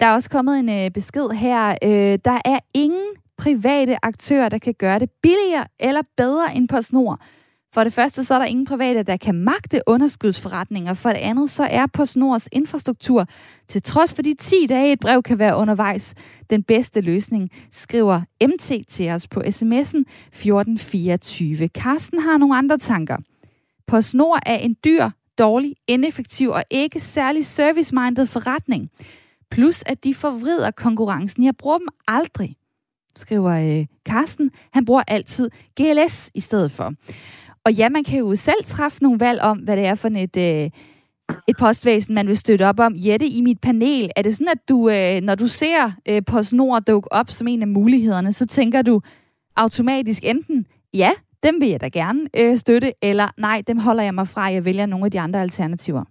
Der 0.00 0.06
er 0.06 0.14
også 0.14 0.30
kommet 0.30 0.58
en 0.58 0.68
øh, 0.68 0.90
besked 0.90 1.30
her. 1.30 1.74
Øh, 1.82 2.18
der 2.24 2.40
er 2.44 2.58
ingen 2.74 3.06
private 3.40 4.04
aktører, 4.04 4.48
der 4.48 4.58
kan 4.58 4.74
gøre 4.74 4.98
det 4.98 5.10
billigere 5.22 5.66
eller 5.78 6.02
bedre 6.16 6.56
end 6.56 6.68
PostNord. 6.68 7.20
For 7.74 7.84
det 7.84 7.92
første, 7.92 8.24
så 8.24 8.34
er 8.34 8.38
der 8.38 8.46
ingen 8.46 8.66
private, 8.66 9.02
der 9.02 9.16
kan 9.16 9.34
magte 9.34 9.80
underskudsforretninger. 9.86 10.94
For 10.94 11.08
det 11.08 11.18
andet, 11.18 11.50
så 11.50 11.68
er 11.70 11.86
PostNords 11.86 12.48
infrastruktur, 12.52 13.26
til 13.68 13.82
trods 13.82 14.14
for 14.14 14.22
de 14.22 14.34
10 14.34 14.66
dage, 14.66 14.92
et 14.92 15.00
brev 15.00 15.22
kan 15.22 15.38
være 15.38 15.56
undervejs, 15.56 16.14
den 16.50 16.62
bedste 16.62 17.00
løsning, 17.00 17.50
skriver 17.70 18.20
MT 18.44 18.88
til 18.88 19.10
os 19.10 19.28
på 19.28 19.40
sms'en 19.40 20.04
1424. 20.32 21.66
Carsten 21.66 22.20
har 22.20 22.38
nogle 22.38 22.56
andre 22.56 22.78
tanker. 22.78 23.16
PostNord 23.86 24.38
er 24.46 24.56
en 24.56 24.76
dyr, 24.84 25.10
dårlig, 25.38 25.74
ineffektiv 25.86 26.48
og 26.48 26.64
ikke 26.70 27.00
særlig 27.00 27.46
service-minded 27.46 28.26
forretning. 28.26 28.90
Plus, 29.50 29.82
at 29.86 30.04
de 30.04 30.14
forvrider 30.14 30.70
konkurrencen. 30.70 31.44
Jeg 31.44 31.56
bruger 31.56 31.78
dem 31.78 31.88
aldrig, 32.08 32.56
skriver 33.20 33.78
øh, 33.80 33.86
Carsten. 34.08 34.50
Han 34.72 34.84
bruger 34.84 35.02
altid 35.08 35.50
GLS 35.80 36.30
i 36.34 36.40
stedet 36.40 36.70
for. 36.70 36.92
Og 37.64 37.72
ja, 37.72 37.88
man 37.88 38.04
kan 38.04 38.18
jo 38.18 38.36
selv 38.36 38.64
træffe 38.64 39.02
nogle 39.02 39.20
valg 39.20 39.40
om, 39.40 39.58
hvad 39.58 39.76
det 39.76 39.86
er 39.86 39.94
for 39.94 40.08
et, 40.08 40.36
øh, 40.36 40.70
et 41.48 41.56
postvæsen, 41.60 42.14
man 42.14 42.26
vil 42.26 42.36
støtte 42.36 42.68
op 42.68 42.80
om. 42.80 42.92
Jette, 42.96 43.26
i 43.26 43.40
mit 43.40 43.60
panel, 43.60 44.10
er 44.16 44.22
det 44.22 44.36
sådan, 44.36 44.52
at 44.52 44.68
du, 44.68 44.90
øh, 44.90 45.20
når 45.20 45.34
du 45.34 45.46
ser 45.46 45.90
øh, 46.08 46.22
PostNord 46.26 46.82
dukke 46.82 47.12
op 47.12 47.30
som 47.30 47.48
en 47.48 47.62
af 47.62 47.68
mulighederne, 47.68 48.32
så 48.32 48.46
tænker 48.46 48.82
du 48.82 49.00
automatisk 49.56 50.24
enten, 50.24 50.66
ja, 50.94 51.10
dem 51.42 51.60
vil 51.60 51.68
jeg 51.68 51.80
da 51.80 51.88
gerne 51.88 52.28
øh, 52.36 52.56
støtte, 52.56 52.92
eller 53.02 53.28
nej, 53.36 53.62
dem 53.66 53.78
holder 53.78 54.02
jeg 54.02 54.14
mig 54.14 54.28
fra, 54.28 54.42
jeg 54.42 54.64
vælger 54.64 54.86
nogle 54.86 55.04
af 55.04 55.10
de 55.10 55.20
andre 55.20 55.40
alternativer? 55.40 56.04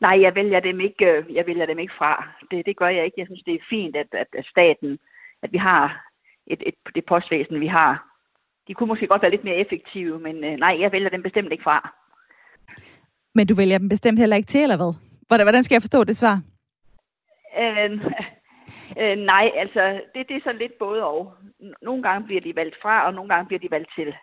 Nej, 0.00 0.20
jeg 0.20 0.34
vælger 0.34 0.60
dem 0.60 0.80
ikke, 0.80 1.06
øh, 1.06 1.34
jeg 1.34 1.46
vælger 1.46 1.66
dem 1.66 1.78
ikke 1.78 1.92
fra. 1.98 2.28
Det, 2.50 2.66
det 2.66 2.76
gør 2.76 2.88
jeg 2.88 3.04
ikke. 3.04 3.20
Jeg 3.20 3.26
synes, 3.26 3.42
det 3.42 3.54
er 3.54 3.68
fint, 3.70 3.96
at, 3.96 4.06
at, 4.12 4.26
at 4.38 4.46
staten, 4.46 4.98
at 5.42 5.52
vi 5.52 5.58
har 5.58 6.06
et, 6.46 6.62
et, 6.66 6.74
det 6.94 7.04
postvæsen, 7.04 7.60
vi 7.60 7.66
har. 7.66 7.92
De 8.68 8.74
kunne 8.74 8.86
måske 8.86 9.06
godt 9.06 9.22
være 9.22 9.30
lidt 9.30 9.44
mere 9.44 9.56
effektive, 9.56 10.18
men 10.18 10.44
øh, 10.44 10.56
nej, 10.56 10.76
jeg 10.80 10.92
vælger 10.92 11.08
dem 11.08 11.22
bestemt 11.22 11.52
ikke 11.52 11.62
fra. 11.62 11.94
Men 13.34 13.46
du 13.46 13.54
vælger 13.54 13.78
dem 13.78 13.88
bestemt 13.88 14.18
heller 14.18 14.36
ikke 14.36 14.46
til, 14.46 14.62
eller 14.62 14.76
hvad? 14.76 15.44
Hvordan 15.44 15.62
skal 15.62 15.74
jeg 15.74 15.82
forstå 15.82 16.04
det 16.04 16.16
svar? 16.16 16.40
Øh, 17.58 17.90
øh, 19.00 19.16
nej, 19.18 19.50
altså, 19.56 20.00
det, 20.14 20.28
det 20.28 20.36
er 20.36 20.40
så 20.44 20.52
lidt 20.52 20.78
både 20.78 21.04
og. 21.04 21.34
Nogle 21.82 22.02
gange 22.02 22.26
bliver 22.26 22.40
de 22.40 22.56
valgt 22.56 22.76
fra, 22.82 23.06
og 23.06 23.14
nogle 23.14 23.28
gange 23.28 23.46
bliver 23.46 23.60
de 23.60 23.70
valgt 23.70 23.90
til. 23.96 24.14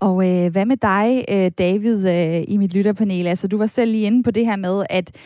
Og 0.00 0.16
øh, 0.28 0.52
hvad 0.52 0.64
med 0.64 0.76
dig, 0.76 1.24
øh, 1.28 1.50
David, 1.58 2.08
øh, 2.08 2.44
i 2.48 2.56
mit 2.56 2.74
lytterpanel? 2.74 3.26
Altså, 3.26 3.48
du 3.48 3.58
var 3.58 3.66
selv 3.66 3.90
lige 3.90 4.06
inde 4.06 4.22
på 4.22 4.30
det 4.30 4.46
her 4.46 4.56
med, 4.56 4.84
at 4.90 5.16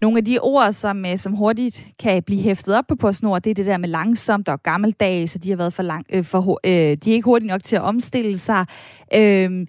nogle 0.00 0.18
af 0.18 0.24
de 0.24 0.38
ord, 0.38 0.72
som, 0.72 1.06
øh, 1.06 1.18
som 1.18 1.32
hurtigt 1.32 1.86
kan 1.98 2.22
blive 2.22 2.42
hæftet 2.42 2.76
op 2.76 2.86
på 2.86 2.94
PostNord, 2.94 3.42
det 3.42 3.50
er 3.50 3.54
det 3.54 3.66
der 3.66 3.78
med 3.78 3.88
langsomt 3.88 4.48
og 4.48 4.62
gammeldags, 4.62 5.32
så 5.32 5.38
de 5.38 5.50
har 5.50 5.56
været 5.56 5.72
for 5.72 5.82
lang, 5.82 6.06
øh, 6.12 6.24
for, 6.24 6.60
øh, 6.64 6.72
de 6.72 7.10
er 7.10 7.14
ikke 7.14 7.24
hurtigt 7.24 7.48
nok 7.48 7.64
til 7.64 7.76
at 7.76 7.82
omstille 7.82 8.38
sig. 8.38 8.66
Øh, 9.14 9.66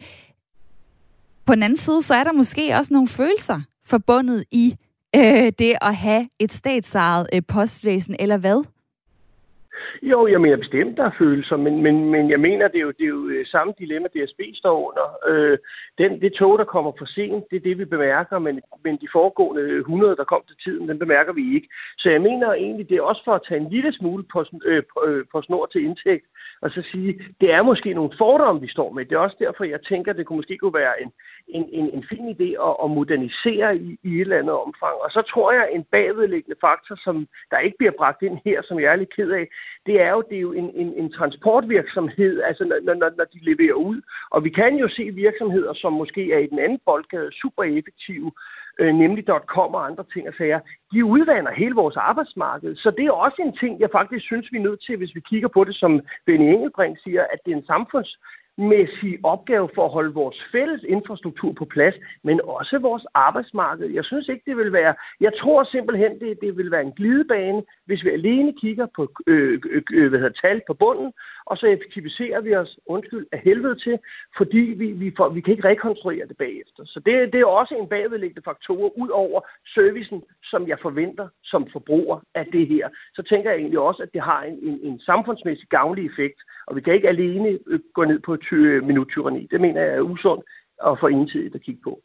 på 1.46 1.56
den 1.56 1.64
anden 1.64 1.78
side, 1.78 2.02
så 2.02 2.16
er 2.16 2.24
der 2.24 2.32
måske 2.32 2.76
også 2.76 2.94
nogle 2.94 3.08
følelser 3.08 3.62
forbundet 3.86 4.44
i 4.52 4.76
øh, 5.16 5.52
det 5.60 5.76
at 5.82 5.96
have 5.96 6.30
et 6.40 6.52
statsejet 6.52 7.28
øh, 7.34 7.42
postvæsen, 7.48 8.16
eller 8.20 8.38
hvad? 8.38 8.64
Jo, 10.02 10.28
jeg 10.28 10.42
mener 10.42 10.58
bestemt, 10.58 10.98
der 10.98 11.04
er 11.06 11.12
følelser, 11.18 11.58
men, 11.58 11.84
men, 11.84 12.12
men 12.12 12.30
jeg 12.30 12.40
mener, 12.40 12.68
det 12.68 12.78
er 12.78 12.82
jo, 12.82 12.92
det 12.92 13.04
er 13.04 13.08
jo 13.08 13.28
øh, 13.28 13.46
samme 13.46 13.74
dilemma, 13.80 14.08
DSB 14.08 14.42
står 14.56 14.90
under. 14.90 15.08
Øh, 15.28 15.58
den, 15.98 16.22
det 16.22 16.34
tog, 16.34 16.60
der 16.60 16.66
kommer 16.66 16.92
for 16.98 17.06
sent, 17.06 17.50
det 17.50 17.56
er 17.56 17.60
det, 17.60 17.78
vi 17.78 17.86
bemærker, 17.86 18.40
men, 18.40 18.62
men 18.84 18.98
de 18.98 19.08
foregående 19.12 19.78
100, 19.78 20.16
der 20.16 20.24
kom 20.24 20.42
til 20.48 20.58
tiden, 20.64 20.90
den 20.90 21.00
bemærker 21.00 21.34
vi 21.34 21.56
ikke. 21.56 21.68
Så 21.98 22.10
jeg 22.10 22.22
mener 22.22 22.54
egentlig, 22.54 22.90
det 22.90 22.98
er 22.98 23.02
også 23.02 23.22
for 23.26 23.34
at 23.34 23.42
tage 23.48 23.62
en 23.62 23.70
lille 23.70 23.94
smule 23.94 24.24
på, 24.24 24.46
øh, 24.66 24.84
på, 24.94 25.06
øh, 25.08 25.26
på 25.32 25.42
snor 25.42 25.66
til 25.66 25.84
indtægt, 25.84 26.26
og 26.62 26.72
så 26.72 26.82
sige, 26.92 27.22
det 27.42 27.54
er 27.54 27.64
måske 27.64 27.94
nogle 27.94 28.12
fordomme, 28.18 28.62
vi 28.62 28.68
står 28.68 28.92
med. 28.92 29.06
Det 29.06 29.16
er 29.16 29.20
også 29.20 29.38
derfor, 29.40 29.64
jeg 29.64 29.82
tænker, 29.82 30.14
det 30.14 30.26
kunne 30.26 30.38
måske 30.38 30.58
kunne 30.58 30.74
være 30.74 31.02
en, 31.02 31.12
en, 31.50 31.70
en, 31.72 31.90
en 31.94 32.04
fin 32.10 32.26
idé 32.36 32.50
at, 32.68 32.76
at 32.84 32.92
modernisere 32.92 33.78
i, 33.78 34.00
i 34.04 34.16
et 34.16 34.22
eller 34.22 34.40
andet 34.40 34.56
omfang. 34.66 34.96
Og 35.04 35.12
så 35.12 35.22
tror 35.22 35.52
jeg, 35.52 35.70
en 35.72 35.84
bagvedliggende 35.84 36.60
faktor, 36.62 36.96
som 36.96 37.28
der 37.52 37.58
ikke 37.58 37.78
bliver 37.78 37.92
bragt 37.98 38.22
ind 38.22 38.38
her, 38.46 38.62
som 38.62 38.80
jeg 38.80 38.92
er 38.92 38.96
lidt 38.96 39.16
ked 39.16 39.32
af, 39.32 39.48
det 39.86 40.02
er 40.02 40.12
jo, 40.12 40.24
det 40.30 40.38
er 40.38 40.42
jo 40.42 40.54
en, 40.54 40.72
en, 40.76 40.94
en 40.94 41.12
transportvirksomhed, 41.12 42.42
altså 42.42 42.64
når, 42.64 42.80
når, 42.94 43.12
når 43.18 43.26
de 43.34 43.40
leverer 43.42 43.74
ud. 43.74 44.02
Og 44.30 44.44
vi 44.44 44.50
kan 44.50 44.76
jo 44.76 44.88
se 44.88 45.04
virksomheder, 45.04 45.74
som 45.74 45.94
måske 45.94 46.34
er 46.34 46.40
i 46.40 46.48
den 46.48 46.60
anden 46.60 46.80
boldgade 46.86 47.32
super 47.42 47.64
effektive, 47.64 48.32
øh, 48.80 48.94
nemlig 48.96 49.24
.com 49.46 49.74
og 49.74 49.86
andre 49.86 50.06
ting 50.14 50.28
og 50.28 50.34
sager, 50.38 50.60
de 50.94 51.06
udvander 51.06 51.52
hele 51.52 51.76
vores 51.76 51.96
arbejdsmarked. 51.96 52.76
Så 52.76 52.92
det 52.92 53.06
er 53.06 53.12
også 53.12 53.42
en 53.42 53.58
ting, 53.58 53.80
jeg 53.80 53.90
faktisk 53.92 54.26
synes, 54.26 54.48
vi 54.52 54.58
er 54.58 54.62
nødt 54.62 54.82
til, 54.86 54.98
hvis 54.98 55.16
vi 55.16 55.22
kigger 55.30 55.48
på 55.48 55.64
det, 55.64 55.76
som 55.76 56.02
Benny 56.26 56.46
Engelbring 56.54 56.98
siger, 57.04 57.24
at 57.34 57.40
det 57.46 57.52
er 57.52 57.58
en 57.58 57.66
samfunds 57.66 58.20
mæssig 58.60 59.20
opgave 59.24 59.70
for 59.76 59.86
at 59.86 59.92
holde 59.92 60.14
vores 60.14 60.38
fælles 60.52 60.84
infrastruktur 60.84 61.54
på 61.54 61.66
plads, 61.66 61.96
men 62.24 62.42
også 62.44 62.78
vores 62.80 63.06
arbejdsmarked. 63.14 63.88
Jeg 63.88 64.06
synes 64.06 64.28
ikke, 64.28 64.44
det 64.46 64.58
vil 64.58 64.74
være... 64.74 64.94
Jeg 65.20 65.32
tror 65.40 65.64
simpelthen, 65.64 66.20
det, 66.20 66.42
det 66.42 66.58
vil 66.58 66.72
være 66.72 66.82
en 66.82 66.92
glidebane, 66.92 67.64
hvis 67.86 68.04
vi 68.04 68.10
alene 68.10 68.54
kigger 68.62 68.88
på 68.96 69.12
øh, 69.28 69.62
øh, 69.70 69.82
øh, 69.94 70.10
hvad 70.10 70.20
hedder, 70.20 70.42
tal 70.42 70.62
på 70.68 70.74
bunden, 70.74 71.14
og 71.46 71.58
så 71.58 71.66
effektiviserer 71.68 72.42
vi 72.42 72.56
os, 72.56 72.80
undskyld, 72.86 73.26
af 73.32 73.40
helvede 73.40 73.76
til, 73.76 74.00
fordi 74.38 74.64
vi, 74.82 74.92
vi, 74.92 75.14
får, 75.18 75.30
vi 75.30 75.42
kan 75.42 75.52
ikke 75.52 75.68
rekonstruere 75.68 76.28
det 76.28 76.38
bagefter. 76.38 76.84
Så 76.86 77.00
det, 77.06 77.34
det 77.34 77.42
er 77.42 77.46
også 77.46 77.76
en 77.76 77.88
bagvedliggende 77.88 78.42
faktor, 78.46 78.98
ud 78.98 79.10
over 79.10 79.42
servicen, 79.76 80.24
som 80.44 80.68
jeg 80.68 80.78
forventer 80.82 81.28
som 81.44 81.68
forbruger 81.72 82.20
af 82.36 82.46
det 82.46 82.68
her. 82.68 82.90
Så 83.16 83.22
tænker 83.24 83.50
jeg 83.50 83.60
egentlig 83.60 83.80
også, 83.80 84.04
at 84.04 84.14
det 84.14 84.22
har 84.22 84.44
en, 84.44 84.60
en, 84.62 84.80
en 84.84 85.00
samfundsmæssig 85.00 85.68
gavnlig 85.70 86.06
effekt, 86.06 86.40
og 86.68 86.76
vi 86.76 86.82
kan 86.82 86.94
ikke 86.94 87.10
alene 87.10 87.60
øh, 87.68 87.80
gå 87.94 88.04
ned 88.04 88.20
på 88.20 88.38
ty- 88.50 88.66
øh, 88.70 88.84
minuttyranni. 88.84 89.48
Det 89.52 89.62
mener 89.62 89.82
jeg 89.82 89.96
er 89.96 90.02
usundt 90.02 90.44
og 90.80 90.98
for 91.00 91.08
ensidigt 91.08 91.56
at 91.56 91.62
kigge 91.62 91.82
på. 91.84 92.00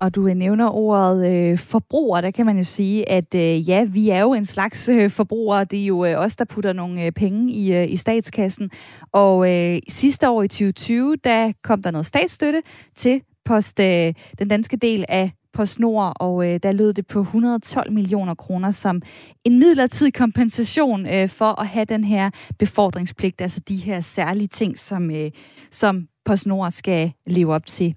Og 0.00 0.14
du 0.14 0.28
øh, 0.28 0.34
nævner 0.34 0.68
ordet 0.70 1.20
øh, 1.32 1.58
forbruger, 1.58 2.20
der 2.20 2.30
kan 2.30 2.46
man 2.46 2.58
jo 2.58 2.64
sige, 2.64 3.08
at 3.08 3.34
øh, 3.34 3.68
ja, 3.68 3.86
vi 3.92 4.10
er 4.10 4.20
jo 4.20 4.32
en 4.32 4.44
slags 4.44 4.88
øh, 4.88 5.10
forbruger. 5.10 5.64
Det 5.64 5.82
er 5.82 5.86
jo 5.86 6.04
øh, 6.04 6.18
os, 6.18 6.36
der 6.36 6.44
putter 6.44 6.72
nogle 6.72 7.06
øh, 7.06 7.12
penge 7.12 7.52
i, 7.52 7.74
øh, 7.76 7.90
i 7.90 7.96
statskassen. 7.96 8.70
Og 9.12 9.54
øh, 9.54 9.78
sidste 9.88 10.30
år 10.30 10.42
i 10.42 10.48
2020, 10.48 11.16
der 11.16 11.52
kom 11.62 11.82
der 11.82 11.90
noget 11.90 12.06
statsstøtte 12.06 12.62
til 12.96 13.22
post, 13.44 13.80
øh, 13.80 14.14
den 14.38 14.48
danske 14.48 14.76
del 14.76 15.04
af 15.08 15.32
PostNord, 15.58 16.12
og 16.20 16.34
øh, 16.48 16.60
der 16.62 16.72
lød 16.72 16.92
det 16.92 17.06
på 17.06 17.20
112 17.20 17.92
millioner 17.92 18.34
kroner 18.34 18.70
som 18.70 19.02
en 19.44 19.58
midlertidig 19.58 20.14
kompensation 20.14 21.06
øh, 21.06 21.28
for 21.28 21.60
at 21.60 21.66
have 21.66 21.84
den 21.84 22.04
her 22.04 22.30
befordringspligt, 22.58 23.40
altså 23.40 23.60
de 23.60 23.76
her 23.76 24.00
særlige 24.00 24.48
ting, 24.48 24.78
som, 24.78 25.10
øh, 25.10 25.30
som 25.70 26.08
PostNord 26.24 26.70
skal 26.70 27.12
leve 27.26 27.54
op 27.54 27.66
til. 27.66 27.94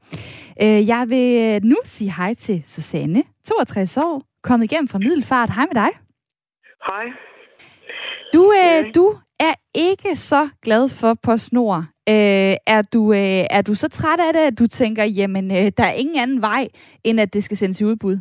Øh, 0.62 0.88
jeg 0.88 1.06
vil 1.10 1.28
øh, 1.42 1.64
nu 1.64 1.76
sige 1.84 2.14
hej 2.14 2.34
til 2.34 2.64
Susanne, 2.66 3.24
62 3.46 3.98
år, 3.98 4.24
kommet 4.44 4.72
igennem 4.72 4.88
fra 4.88 5.00
Middelfart. 5.00 5.50
Hej 5.50 5.66
med 5.66 5.76
dig. 5.76 5.92
Hej. 6.88 7.06
Du, 8.34 8.54
øh, 8.62 8.94
du 8.96 9.18
er 9.48 9.54
ikke 9.90 10.16
så 10.16 10.50
glad 10.66 10.84
for 11.00 11.12
PostNord. 11.26 11.84
Øh, 12.14 12.56
er, 12.76 12.82
du, 12.94 13.02
øh, 13.14 13.44
er 13.58 13.62
du 13.68 13.74
så 13.74 13.88
træt 13.90 14.20
af 14.28 14.34
det, 14.34 14.44
at 14.50 14.60
du 14.60 14.68
tænker, 14.68 15.04
jamen, 15.04 15.46
øh, 15.52 15.68
der 15.78 15.86
er 15.90 16.00
ingen 16.04 16.20
anden 16.24 16.42
vej, 16.42 16.64
end 17.04 17.20
at 17.20 17.34
det 17.34 17.44
skal 17.44 17.58
sendes 17.58 17.82
i 17.82 17.86
udbud? 17.86 18.18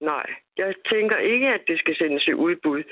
Nej, 0.00 0.26
jeg 0.56 0.74
tænker 0.92 1.16
ikke, 1.16 1.48
at 1.48 1.62
det 1.66 1.78
skal 1.78 1.96
sendes 1.96 2.26
i 2.26 2.34
udbud. 2.34 2.82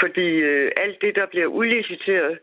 Fordi 0.00 0.28
øh, 0.50 0.72
alt 0.76 0.98
det, 1.00 1.14
der 1.14 1.26
bliver 1.26 1.46
udliciteret, 1.46 2.38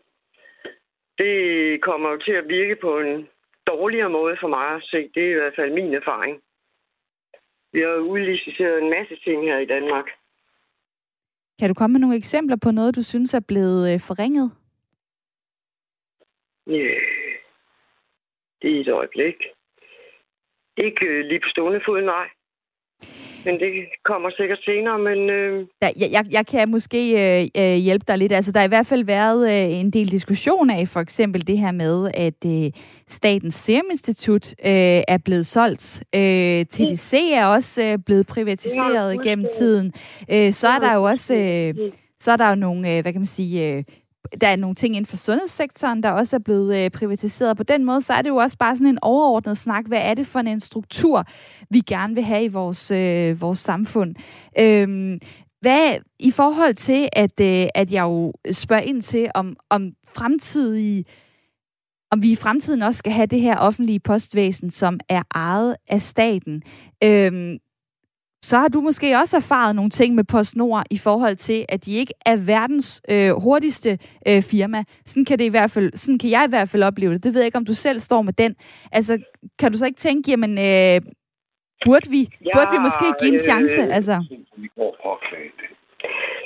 det 1.18 1.36
kommer 1.82 2.10
jo 2.10 2.18
til 2.18 2.32
at 2.32 2.50
virke 2.50 2.76
på 2.76 3.00
en 3.00 3.28
dårligere 3.68 4.10
måde 4.10 4.38
for 4.42 4.48
mig 4.48 4.68
at 4.76 4.84
se. 4.84 5.10
Det 5.16 5.24
er 5.24 5.32
i 5.32 5.40
hvert 5.40 5.56
fald 5.56 5.72
min 5.74 5.94
erfaring. 5.94 6.42
Vi 7.74 7.80
har 7.80 7.96
udliciteret 8.14 8.82
en 8.82 8.90
masse 8.90 9.16
ting 9.26 9.44
her 9.44 9.58
i 9.58 9.66
Danmark. 9.66 10.08
Kan 11.60 11.70
du 11.70 11.74
komme 11.74 11.94
med 11.94 12.00
nogle 12.00 12.16
eksempler 12.16 12.58
på 12.64 12.72
noget, 12.72 12.96
du 12.96 13.04
synes 13.04 13.34
er 13.34 13.40
blevet 13.48 13.94
øh, 13.94 14.00
forringet? 14.00 14.52
Øh, 16.68 17.36
det 18.62 18.78
er 18.78 18.82
et 18.82 18.90
øjeblik. 18.90 19.36
Ikke 20.78 21.06
øh, 21.06 21.26
lige 21.26 21.40
på 21.40 21.50
stående 21.50 21.82
fod, 21.86 22.02
nej 22.02 22.30
men 23.46 23.60
det 23.60 23.72
kommer 24.06 24.30
sikkert 24.38 24.60
senere. 24.66 25.00
Men, 25.00 25.30
øh... 25.30 25.68
ja, 25.82 25.90
jeg, 26.12 26.26
jeg 26.32 26.48
kan 26.48 26.70
måske 26.70 27.02
øh, 27.24 27.48
øh, 27.58 27.76
hjælpe 27.76 28.06
dig 28.08 28.18
lidt. 28.18 28.32
Altså, 28.32 28.52
der 28.52 28.60
har 28.60 28.66
i 28.66 28.76
hvert 28.76 28.88
fald 28.88 29.06
været 29.06 29.52
øh, 29.52 29.80
en 29.80 29.92
del 29.92 30.12
diskussion 30.12 30.70
af 30.70 30.88
for 30.88 31.00
eksempel 31.00 31.48
det 31.48 31.58
her 31.58 31.72
med, 31.72 32.12
at 32.14 32.46
øh, 32.46 32.72
Statens 33.08 33.56
Serum 33.56 33.86
Institut 33.90 34.48
øh, 34.66 35.02
er 35.08 35.18
blevet 35.26 35.46
solgt. 35.46 36.04
Øh, 36.16 36.66
TDC 36.66 37.14
er 37.34 37.46
også 37.46 37.84
øh, 37.84 37.98
blevet 38.06 38.28
privatiseret 38.28 39.22
gennem 39.24 39.48
tiden. 39.58 39.94
Øh, 40.32 40.54
så 40.54 40.68
er 40.68 40.80
der 40.80 40.94
jo 40.94 41.04
også... 41.04 41.36
Øh, 41.36 41.92
så 42.20 42.32
er 42.32 42.38
der 42.38 42.50
jo 42.50 42.56
nogle, 42.56 42.96
øh, 42.96 43.02
hvad 43.02 43.14
kan 43.14 43.22
man 43.22 43.26
sige, 43.26 43.74
øh, 43.74 43.84
der 44.42 44.48
er 44.48 44.56
nogle 44.56 44.76
ting 44.76 44.96
inden 44.96 45.10
for 45.10 45.18
sundhedssektoren, 45.18 46.04
der 46.04 46.12
også 46.12 46.36
er 46.36 46.40
blevet 46.40 46.78
øh, 46.78 46.92
privatiseret. 46.92 47.58
På 47.58 47.64
den 47.64 47.86
måde, 47.86 48.02
så 48.02 48.14
er 48.14 48.22
det 48.22 48.30
jo 48.30 48.36
også 48.36 48.58
bare 48.58 48.78
sådan 48.78 48.88
en 48.88 49.00
overordnet 49.02 49.58
snak. 49.58 49.86
Hvad 49.88 50.02
er 50.02 50.14
det 50.14 50.28
for 50.28 50.40
en 50.40 50.60
struktur, 50.60 51.24
vi 51.70 51.80
gerne 51.80 52.14
vil 52.14 52.24
have 52.24 52.44
i 52.44 52.48
vores, 52.48 52.92
øh, 52.92 53.42
vores 53.42 53.60
samfund? 53.60 54.16
Øhm, 54.60 55.20
hvad 55.62 55.98
i 56.20 56.32
forhold 56.32 56.74
til, 56.74 57.10
at, 57.14 57.40
øh, 57.42 57.68
at 57.76 57.92
jeg 57.92 58.04
jo 58.04 58.34
spørger 58.52 58.84
ind 58.84 59.02
til, 59.02 59.32
om, 59.36 59.56
om 59.70 59.92
fremtidige 60.08 61.06
om 62.12 62.22
vi 62.22 62.32
i 62.32 62.36
fremtiden 62.36 62.82
også 62.82 62.98
skal 63.00 63.12
have 63.12 63.26
det 63.26 63.42
her 63.42 63.58
offentlige 63.58 64.00
postvæsen, 64.00 64.72
som 64.72 65.00
er 65.10 65.22
ejet 65.36 65.76
af 65.88 66.02
staten. 66.02 66.64
Øhm, 67.04 67.58
så 68.42 68.58
har 68.58 68.68
du 68.68 68.82
måske 68.82 69.16
også 69.16 69.38
erfaret 69.38 69.76
nogle 69.76 69.90
ting 69.90 70.16
med 70.16 70.24
PostNord 70.24 70.84
i 70.92 70.98
forhold 70.98 71.36
til, 71.36 71.66
at 71.70 71.86
de 71.86 71.98
ikke 71.98 72.14
er 72.26 72.38
verdens 72.48 73.02
øh, 73.12 73.32
hurtigste 73.44 73.90
øh, 74.28 74.42
firma. 74.42 74.84
Sådan 75.06 75.26
kan, 75.26 75.40
det 75.40 75.46
i 75.46 75.56
hvert 75.58 75.72
fald, 75.72 75.92
sådan 75.94 76.20
kan 76.20 76.30
jeg 76.30 76.44
i 76.48 76.52
hvert 76.52 76.70
fald 76.70 76.84
opleve 76.84 77.14
det. 77.14 77.24
Det 77.24 77.34
ved 77.34 77.42
jeg 77.42 77.46
ikke, 77.46 77.58
om 77.58 77.66
du 77.66 77.74
selv 77.74 78.00
står 78.00 78.22
med 78.22 78.34
den. 78.34 78.56
Altså, 78.92 79.14
kan 79.60 79.72
du 79.72 79.78
så 79.78 79.86
ikke 79.86 79.98
tænke, 80.08 80.32
jamen, 80.32 80.52
øh, 80.58 81.02
burde, 81.86 82.10
vi, 82.10 82.22
ja, 82.46 82.52
burde 82.54 82.72
vi 82.76 82.80
måske 82.88 83.06
give 83.20 83.34
en 83.34 83.40
chance? 83.40 83.82
Øh, 83.82 83.96
altså? 83.98 84.16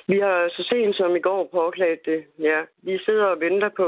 Vi 0.07 0.17
har 0.19 0.49
så 0.55 0.63
sent 0.69 0.95
som 0.95 1.15
i 1.15 1.19
går 1.19 1.49
påklaget 1.53 1.99
det, 2.05 2.23
ja. 2.39 2.59
Vi 2.83 2.99
sidder 3.05 3.25
og 3.25 3.39
venter 3.39 3.69
på 3.69 3.87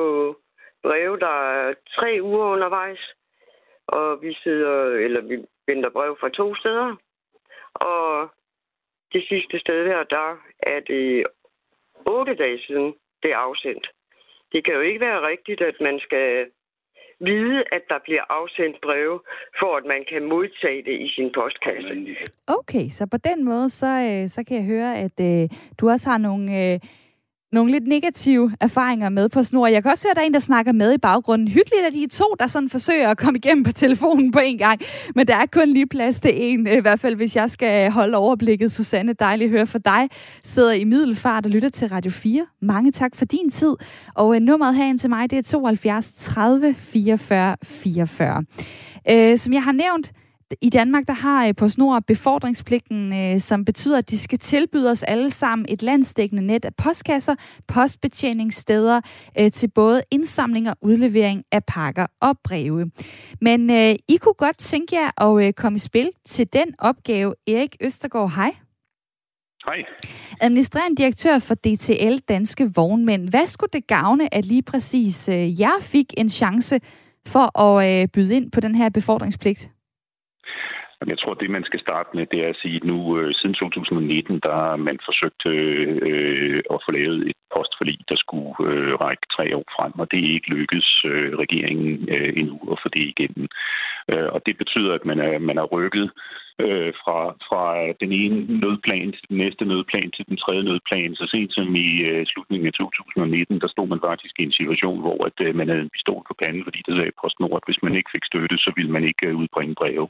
breve, 0.83 1.19
der 1.19 1.35
er 1.53 1.73
tre 1.97 2.19
uger 2.21 2.45
undervejs. 2.45 3.03
og 3.87 4.21
vi 4.21 4.33
sidder, 4.43 4.75
eller 5.05 5.21
vi 5.21 5.35
venter 5.67 5.89
brev 5.89 6.17
fra 6.19 6.29
to 6.29 6.55
steder. 6.55 6.95
Og 7.75 8.29
det 9.13 9.23
sidste 9.29 9.59
sted 9.59 9.87
her, 9.87 10.03
der 10.03 10.29
er 10.59 10.79
det 10.79 11.25
otte 12.05 12.35
dage 12.35 12.59
siden, 12.67 12.93
det 13.23 13.31
er 13.31 13.37
afsendt. 13.37 13.87
Det 14.51 14.65
kan 14.65 14.73
jo 14.73 14.81
ikke 14.81 14.99
være 14.99 15.27
rigtigt, 15.27 15.61
at 15.61 15.75
man 15.81 15.99
skal 15.99 16.45
vide, 17.19 17.63
at 17.71 17.83
der 17.89 17.99
bliver 18.03 18.25
afsendt 18.29 18.77
breve, 18.81 19.19
for 19.59 19.77
at 19.77 19.85
man 19.85 20.05
kan 20.09 20.23
modtage 20.23 20.83
det 20.83 21.01
i 21.05 21.09
sin 21.15 21.31
postkasse. 21.35 22.15
Okay, 22.47 22.89
så 22.89 23.07
på 23.11 23.17
den 23.17 23.43
måde, 23.43 23.69
så, 23.69 23.87
øh, 23.87 24.29
så 24.29 24.43
kan 24.47 24.57
jeg 24.57 24.65
høre, 24.65 24.97
at 24.97 25.17
øh, 25.21 25.49
du 25.79 25.89
også 25.89 26.09
har 26.09 26.17
nogle... 26.17 26.45
Øh 26.63 26.79
nogle 27.53 27.71
lidt 27.71 27.87
negative 27.87 28.51
erfaringer 28.59 29.09
med 29.09 29.29
på 29.29 29.43
snor. 29.43 29.67
Jeg 29.67 29.83
kan 29.83 29.91
også 29.91 30.07
høre, 30.07 30.11
at 30.11 30.15
der 30.15 30.21
er 30.21 30.25
en, 30.25 30.33
der 30.33 30.39
snakker 30.39 30.71
med 30.71 30.93
i 30.93 30.97
baggrunden. 30.97 31.47
Hyggeligt, 31.47 31.85
at 31.87 31.93
I 31.93 32.03
er 32.03 32.07
to, 32.07 32.25
der 32.39 32.47
sådan 32.47 32.69
forsøger 32.69 33.09
at 33.09 33.17
komme 33.17 33.37
igennem 33.37 33.63
på 33.63 33.71
telefonen 33.71 34.31
på 34.31 34.39
en 34.39 34.57
gang. 34.57 34.81
Men 35.15 35.27
der 35.27 35.35
er 35.35 35.45
kun 35.45 35.67
lige 35.67 35.87
plads 35.87 36.19
til 36.19 36.31
en, 36.33 36.67
i 36.67 36.79
hvert 36.79 36.99
fald 36.99 37.15
hvis 37.15 37.35
jeg 37.35 37.51
skal 37.51 37.91
holde 37.91 38.17
overblikket. 38.17 38.71
Susanne, 38.71 39.13
dejligt 39.13 39.47
at 39.47 39.51
høre 39.51 39.67
fra 39.67 39.79
dig. 39.79 40.09
Sidder 40.43 40.71
i 40.71 40.83
Middelfart 40.83 41.45
og 41.45 41.51
lytter 41.51 41.69
til 41.69 41.87
Radio 41.87 42.11
4. 42.11 42.45
Mange 42.61 42.91
tak 42.91 43.15
for 43.15 43.25
din 43.25 43.49
tid. 43.49 43.75
Og 44.15 44.35
øh, 44.35 44.41
nummeret 44.41 44.75
herind 44.75 44.99
til 44.99 45.09
mig, 45.09 45.31
det 45.31 45.37
er 45.37 45.43
72 45.43 46.11
30 46.15 46.73
44 46.73 47.57
44. 47.63 48.43
Øh, 49.11 49.37
som 49.37 49.53
jeg 49.53 49.63
har 49.63 49.71
nævnt, 49.71 50.11
i 50.61 50.69
Danmark, 50.69 51.07
der 51.07 51.13
har 51.13 51.47
øh, 51.47 51.55
PostNord 51.55 52.03
befordringspligten, 52.07 53.13
øh, 53.13 53.39
som 53.39 53.65
betyder, 53.65 53.97
at 53.97 54.09
de 54.09 54.17
skal 54.17 54.39
tilbyde 54.39 54.91
os 54.91 55.03
alle 55.03 55.29
sammen 55.29 55.65
et 55.69 55.81
landsdækkende 55.81 56.47
net 56.47 56.65
af 56.65 56.75
postkasser, 56.75 57.35
postbetjeningssteder 57.67 59.01
øh, 59.39 59.51
til 59.51 59.67
både 59.67 60.03
indsamling 60.11 60.69
og 60.69 60.75
udlevering 60.81 61.43
af 61.51 61.65
pakker 61.65 62.07
og 62.21 62.39
breve. 62.43 62.91
Men 63.41 63.69
I 64.07 64.17
kunne 64.21 64.33
godt 64.33 64.57
tænke 64.57 64.95
jer 64.95 65.23
at 65.23 65.55
komme 65.55 65.75
i 65.75 65.79
spil 65.79 66.11
til 66.25 66.53
den 66.53 66.75
opgave. 66.79 67.35
Erik 67.47 67.75
Østergaard, 67.81 68.31
hej. 68.35 68.55
Hej. 69.65 69.77
Administrerende 70.41 70.95
direktør 70.95 71.39
for 71.39 71.55
DTL 71.55 72.17
Danske 72.29 72.71
Vognmænd. 72.75 73.29
Hvad 73.29 73.47
skulle 73.47 73.69
det 73.73 73.87
gavne, 73.87 74.33
at 74.33 74.45
lige 74.45 74.61
præcis 74.61 75.29
øh, 75.29 75.59
jeg 75.59 75.77
fik 75.81 76.13
en 76.17 76.29
chance 76.29 76.79
for 77.27 77.59
at 77.59 78.01
øh, 78.01 78.07
byde 78.07 78.35
ind 78.35 78.51
på 78.51 78.59
den 78.59 78.75
her 78.75 78.89
befordringspligt? 78.89 79.71
Jeg 81.07 81.17
tror, 81.19 81.33
det 81.33 81.49
man 81.49 81.63
skal 81.63 81.79
starte 81.79 82.09
med, 82.13 82.25
det 82.31 82.39
er 82.45 82.49
at 82.49 82.61
sige, 82.61 82.75
at 82.75 82.83
nu 82.83 83.19
øh, 83.19 83.33
siden 83.33 83.55
2019, 83.55 84.39
der 84.39 84.53
har 84.53 84.75
man 84.75 84.97
forsøgt 85.05 85.41
øh, 85.45 85.97
øh, 86.09 86.61
at 86.73 86.79
få 86.85 86.91
lavet 86.91 87.29
et 87.29 87.39
postforlig, 87.55 87.99
der 88.09 88.15
skulle 88.15 88.51
række 89.05 89.25
tre 89.35 89.45
år 89.57 89.65
frem, 89.75 89.93
og 90.01 90.11
det 90.11 90.19
er 90.19 90.33
ikke 90.33 90.53
lykkedes 90.55 90.89
regeringen 91.43 92.09
endnu 92.39 92.55
at 92.71 92.77
få 92.83 92.89
det 92.95 93.03
igennem. 93.13 93.47
Og 94.35 94.39
det 94.45 94.57
betyder, 94.57 94.93
at 94.93 95.05
man 95.05 95.19
er, 95.19 95.39
man 95.39 95.57
har 95.57 95.67
rykket 95.75 96.11
øh, 96.59 96.91
fra, 97.01 97.19
fra 97.47 97.63
den 98.01 98.11
ene 98.21 98.37
nødplan 98.63 99.11
til 99.15 99.23
den 99.29 99.37
næste 99.43 99.63
nødplan 99.71 100.11
til 100.15 100.25
den 100.29 100.37
tredje 100.43 100.63
nødplan. 100.69 101.15
Så 101.15 101.25
sent 101.33 101.51
som 101.53 101.75
i 101.75 101.89
øh, 102.09 102.25
slutningen 102.31 102.67
af 102.67 102.73
2019, 102.73 103.61
der 103.63 103.67
stod 103.67 103.87
man 103.93 104.01
faktisk 104.09 104.35
i 104.39 104.43
en 104.43 104.57
situation, 104.59 104.99
hvor 105.05 105.17
at, 105.29 105.37
øh, 105.45 105.55
man 105.59 105.69
havde 105.69 105.83
en 105.85 105.95
pistol 105.95 106.21
på 106.27 106.33
panden, 106.41 106.63
fordi 106.67 106.79
det 106.87 106.93
sagde 106.95 107.19
PostNord, 107.21 107.59
at 107.59 107.67
hvis 107.67 107.83
man 107.85 107.95
ikke 107.97 108.13
fik 108.15 108.25
støtte, 108.31 108.57
så 108.65 108.69
ville 108.77 108.91
man 108.95 109.03
ikke 109.09 109.25
øh, 109.29 109.39
udbringe 109.41 109.75
breve. 109.81 110.07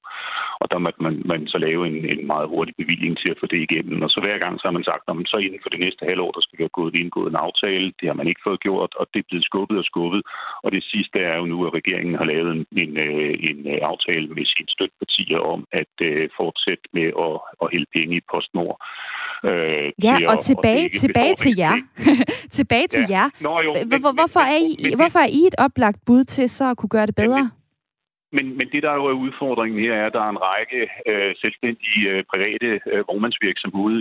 Og 0.62 0.67
der 0.71 0.79
måtte 0.85 1.01
man, 1.05 1.15
man 1.31 1.41
så 1.53 1.57
lave 1.67 1.81
en, 1.89 1.97
en 2.13 2.27
meget 2.33 2.47
hurtig 2.53 2.75
bevilling 2.81 3.13
til 3.17 3.29
at 3.31 3.39
få 3.41 3.45
det 3.53 3.62
igennem. 3.67 3.97
Og 4.05 4.09
så 4.13 4.19
hver 4.25 4.38
gang 4.43 4.53
så 4.57 4.65
har 4.67 4.77
man 4.77 4.89
sagt, 4.91 5.03
at 5.07 5.15
så 5.33 5.38
inden 5.45 5.63
for 5.63 5.69
det 5.73 5.83
næste 5.85 6.03
halvår, 6.09 6.31
der 6.31 6.41
skal 6.43 6.57
vi 6.57 6.63
have 6.67 6.79
gået 6.79 7.00
indgået 7.01 7.29
en 7.29 7.43
aftale. 7.47 7.88
Det 8.00 8.07
har 8.09 8.17
man 8.19 8.27
ikke 8.27 8.45
fået 8.47 8.63
gjort, 8.67 8.91
og 9.00 9.05
det 9.13 9.19
er 9.19 9.29
blevet 9.29 9.45
skubbet 9.50 9.77
og 9.81 9.85
skubbet. 9.91 10.21
Og 10.63 10.69
det 10.75 10.83
sidste 10.93 11.17
er 11.29 11.35
jo 11.39 11.45
nu, 11.45 11.57
at 11.67 11.73
regeringen 11.79 12.15
har 12.21 12.27
lavet 12.33 12.51
en, 12.57 12.65
en, 12.83 12.93
øh, 13.07 13.33
en 13.50 13.59
øh, 13.73 13.79
aftale 13.91 14.27
med 14.27 14.45
sine 14.53 14.69
støttepartier 14.75 15.39
om 15.53 15.59
at 15.81 15.93
øh, 16.09 16.29
fortsætte 16.39 16.85
med 16.93 17.07
at, 17.25 17.35
at 17.61 17.67
hælde 17.73 17.89
penge 17.95 18.15
i 18.17 18.21
PostNord. 18.31 18.77
Øh, 19.49 19.87
ja, 20.07 20.15
og 20.27 20.33
at, 20.33 20.39
tilbage, 20.39 20.85
og 20.93 20.99
tilbage 21.03 21.35
til 21.35 21.53
jer. 21.57 21.75
tilbage 22.59 22.87
til 22.87 23.05
ja. 23.09 23.15
jer. 23.15 23.25
Nå, 23.39 23.61
jo, 23.61 23.71
men, 23.91 23.99
hvorfor, 24.19 24.43
er 24.53 24.59
I, 24.69 24.71
men, 24.83 24.95
hvorfor 24.99 25.19
er 25.19 25.31
I 25.39 25.41
et 25.51 25.55
oplagt 25.57 26.00
bud 26.05 26.24
til 26.24 26.50
så 26.50 26.65
at 26.72 26.77
kunne 26.77 26.93
gøre 26.98 27.05
det 27.05 27.15
bedre? 27.15 27.43
Men, 27.43 27.51
men, 28.35 28.57
men 28.57 28.67
det, 28.74 28.83
der 28.83 28.93
jo 28.93 29.05
er 29.05 29.22
udfordringen 29.25 29.79
her, 29.85 29.93
er, 29.93 30.05
at 30.05 30.13
der 30.13 30.24
er 30.25 30.29
en 30.29 30.46
række 30.51 30.81
øh, 31.11 31.31
selvstændige 31.41 32.03
øh, 32.11 32.24
private 32.31 32.69
øh, 32.91 33.03
vognmandsvirksomheder 33.07 34.00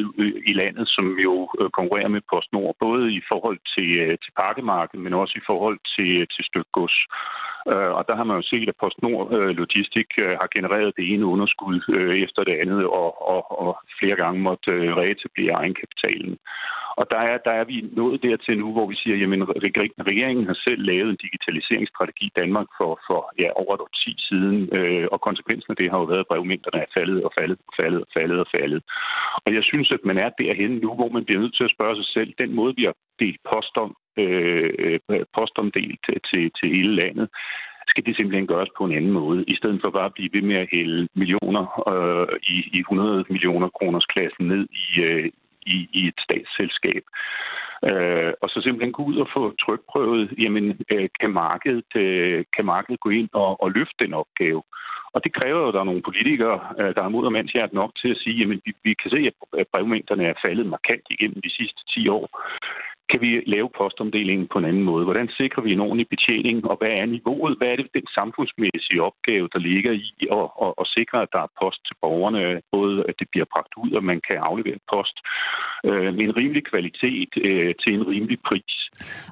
i 0.50 0.52
landet, 0.52 0.88
som 0.88 1.06
jo 1.26 1.34
øh, 1.60 1.70
konkurrerer 1.78 2.14
med 2.16 2.22
PostNord, 2.30 2.74
både 2.80 3.12
i 3.18 3.22
forhold 3.30 3.58
til, 3.74 3.90
øh, 4.04 4.18
til 4.22 4.32
pakkemarkedet, 4.42 5.04
men 5.04 5.14
også 5.22 5.34
i 5.36 5.46
forhold 5.50 5.78
til, 5.94 6.12
til 6.34 6.44
stykgods. 6.50 6.96
Øh, 7.70 7.92
og 7.98 8.02
der 8.08 8.14
har 8.16 8.24
man 8.24 8.36
jo 8.36 8.42
set, 8.42 8.68
at 8.68 8.80
PostNord 8.80 9.32
øh, 9.36 9.50
Logistik 9.60 10.08
øh, 10.24 10.34
har 10.40 10.48
genereret 10.56 10.96
det 10.98 11.04
ene 11.12 11.26
underskud 11.26 11.76
øh, 11.96 12.14
efter 12.24 12.44
det 12.44 12.56
andet, 12.62 12.84
og, 12.86 13.10
og, 13.32 13.42
og 13.64 13.72
flere 14.00 14.16
gange 14.16 14.40
måtte 14.40 14.70
øh, 14.70 14.96
reetablere 14.96 15.52
egenkapitalen. 15.62 16.38
Og 17.00 17.04
der 17.12 17.20
er, 17.30 17.38
der 17.46 17.54
er 17.60 17.64
vi 17.64 17.76
nået 17.92 18.22
dertil 18.22 18.58
nu, 18.58 18.72
hvor 18.72 18.86
vi 18.90 18.96
siger, 19.02 19.16
at 19.16 20.06
regeringen 20.12 20.46
har 20.46 20.58
selv 20.66 20.82
lavet 20.90 21.10
en 21.10 21.22
digitaliseringsstrategi 21.24 22.26
i 22.26 22.36
Danmark 22.40 22.68
for, 22.78 22.92
for 23.06 23.20
ja, 23.42 23.48
over 23.62 23.74
et 23.74 23.94
10 23.94 24.16
siden, 24.28 24.58
øh, 24.78 25.06
og 25.12 25.20
konsekvensen 25.20 25.70
af 25.70 25.76
det 25.76 25.90
har 25.90 25.98
jo 25.98 26.04
været, 26.12 26.24
at 26.24 26.30
brevmængderne 26.30 26.80
er 26.82 26.90
faldet 26.96 27.18
og 27.26 27.32
faldet 27.38 27.58
og 27.68 27.72
faldet 27.80 28.00
og 28.04 28.08
faldet 28.16 28.38
og 28.44 28.48
faldet. 28.56 28.80
Og 29.44 29.50
jeg 29.56 29.64
synes, 29.70 29.88
at 29.96 30.02
man 30.04 30.18
er 30.24 30.30
derhen 30.42 30.72
nu, 30.84 30.90
hvor 30.94 31.10
man 31.16 31.24
bliver 31.24 31.40
nødt 31.40 31.56
til 31.56 31.64
at 31.64 31.74
spørge 31.76 31.96
sig 31.96 32.08
selv, 32.16 32.30
den 32.42 32.52
måde, 32.58 32.72
vi 32.76 32.84
har 32.88 32.96
delt 33.22 33.40
post 33.52 33.74
om, 33.84 33.90
øh, 34.16 35.00
postomdelt 35.36 36.00
til, 36.06 36.18
til, 36.28 36.50
til 36.58 36.68
hele 36.76 36.94
landet, 36.96 37.28
skal 37.88 38.06
det 38.06 38.16
simpelthen 38.16 38.46
gøres 38.46 38.72
på 38.78 38.84
en 38.84 38.96
anden 38.98 39.12
måde, 39.20 39.44
i 39.52 39.54
stedet 39.56 39.80
for 39.82 39.90
bare 39.90 40.10
at 40.10 40.14
blive 40.14 40.30
ved 40.32 40.42
med 40.42 40.56
at 40.56 40.68
hælde 40.72 41.08
millioner 41.14 41.64
øh, 41.92 42.36
i, 42.54 42.56
i 42.76 42.78
100 42.78 43.24
millioner 43.30 43.68
kroners 43.68 44.06
klassen 44.12 44.44
ned 44.48 44.64
i, 44.84 45.00
øh, 45.08 45.30
i, 45.66 45.76
i 45.92 46.00
et 46.10 46.18
statsselskab. 46.26 47.04
Øh, 47.90 48.32
og 48.42 48.48
så 48.48 48.58
simpelthen 48.60 48.92
gå 48.92 49.02
ud 49.10 49.16
og 49.16 49.28
få 49.36 49.42
trykprøvet, 49.64 50.34
jamen 50.42 50.64
øh, 50.92 51.08
kan, 51.20 51.30
markedet, 51.30 51.90
øh, 51.96 52.44
kan 52.56 52.64
markedet 52.64 53.00
gå 53.00 53.10
ind 53.10 53.28
og, 53.32 53.62
og 53.62 53.70
løfte 53.70 54.04
den 54.04 54.14
opgave? 54.14 54.62
Og 55.14 55.24
det 55.24 55.32
kræver 55.38 55.60
jo, 55.60 55.68
at 55.68 55.74
der 55.74 55.80
er 55.80 55.90
nogle 55.90 56.06
politikere, 56.08 56.58
øh, 56.80 56.94
der 56.94 57.02
er 57.02 57.08
mod 57.08 57.24
og 57.26 57.32
mandshjert 57.32 57.72
nok 57.72 57.90
til 58.00 58.10
at 58.10 58.20
sige, 58.22 58.36
jamen 58.40 58.60
vi, 58.64 58.72
vi 58.84 58.94
kan 59.02 59.10
se, 59.10 59.20
at 59.58 59.66
brevmængderne 59.72 60.24
er 60.24 60.42
faldet 60.44 60.66
markant 60.66 61.06
igennem 61.10 61.40
de 61.42 61.56
sidste 61.58 61.80
10 61.94 62.08
år. 62.08 62.26
Kan 63.12 63.20
vi 63.20 63.30
lave 63.54 63.68
postomdelingen 63.80 64.46
på 64.52 64.58
en 64.58 64.64
anden 64.70 64.82
måde? 64.90 65.04
Hvordan 65.04 65.28
sikrer 65.40 65.62
vi 65.62 65.72
en 65.72 65.84
ordentlig 65.86 66.08
betjening, 66.14 66.56
og 66.70 66.76
hvad 66.80 66.92
er 67.00 67.06
niveauet? 67.06 67.58
Hvad 67.58 67.68
er 67.68 67.76
det 67.76 67.88
den 67.94 68.06
samfundsmæssige 68.18 69.02
opgave, 69.08 69.48
der 69.52 69.58
ligger 69.58 69.92
i 69.92 70.08
at, 70.38 70.46
at, 70.64 70.72
at 70.82 70.86
sikre, 70.96 71.18
at 71.22 71.32
der 71.34 71.42
er 71.46 71.54
post 71.62 71.80
til 71.86 71.96
borgerne? 72.02 72.60
Både 72.76 72.96
at 73.08 73.14
det 73.20 73.28
bliver 73.32 73.48
bragt 73.52 73.72
ud, 73.82 73.90
og 73.98 74.04
man 74.10 74.20
kan 74.28 74.38
aflevere 74.48 74.78
post 74.94 75.16
øh, 75.88 76.10
med 76.16 76.24
en 76.28 76.36
rimelig 76.40 76.64
kvalitet 76.72 77.32
øh, 77.48 77.74
til 77.82 77.90
en 77.98 78.04
rimelig 78.12 78.38
pris. 78.48 78.74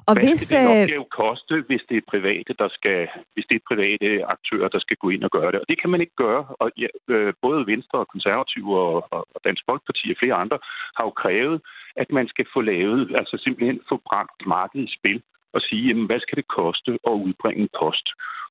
Og 0.07 0.13
hvad 0.13 0.23
hvis, 0.23 0.39
skal 0.39 0.59
den 0.59 0.77
øh, 0.77 0.81
opgave 0.81 1.05
koste, 1.21 1.55
hvis 1.67 1.83
det 1.89 1.97
er 1.97 2.11
private, 2.13 2.51
der 2.61 2.69
skal, 2.77 2.99
hvis 3.33 3.45
det 3.49 3.55
er 3.57 3.69
private 3.71 4.07
aktører, 4.35 4.67
der 4.75 4.79
skal 4.85 4.97
gå 5.03 5.07
ind 5.15 5.23
og 5.27 5.31
gøre 5.37 5.51
det? 5.51 5.59
Og 5.63 5.67
det 5.69 5.77
kan 5.81 5.89
man 5.93 6.01
ikke 6.01 6.17
gøre. 6.25 6.43
Og 6.61 6.67
ja, 6.83 6.89
øh, 7.13 7.33
både 7.45 7.59
Venstre 7.73 7.97
og 8.03 8.07
Konservative 8.13 8.71
og, 8.85 8.95
og 9.35 9.39
Dansk 9.47 9.63
Folkeparti 9.69 10.05
og 10.13 10.19
flere 10.21 10.37
andre 10.43 10.57
har 10.97 11.03
jo 11.09 11.13
krævet, 11.23 11.57
at 11.95 12.09
man 12.17 12.27
skal 12.27 12.45
få 12.53 12.61
lavet, 12.61 13.01
altså 13.19 13.35
simpelthen 13.45 13.70
få 13.89 13.95
bragt 14.09 14.39
markedet 14.55 14.89
i 14.89 14.95
spil 14.97 15.21
og 15.55 15.61
sige, 15.67 15.87
jamen, 15.87 16.05
hvad 16.05 16.19
skal 16.19 16.35
det 16.41 16.47
koste 16.47 16.91
at 17.09 17.15
udbringe 17.25 17.67
post? 17.79 18.07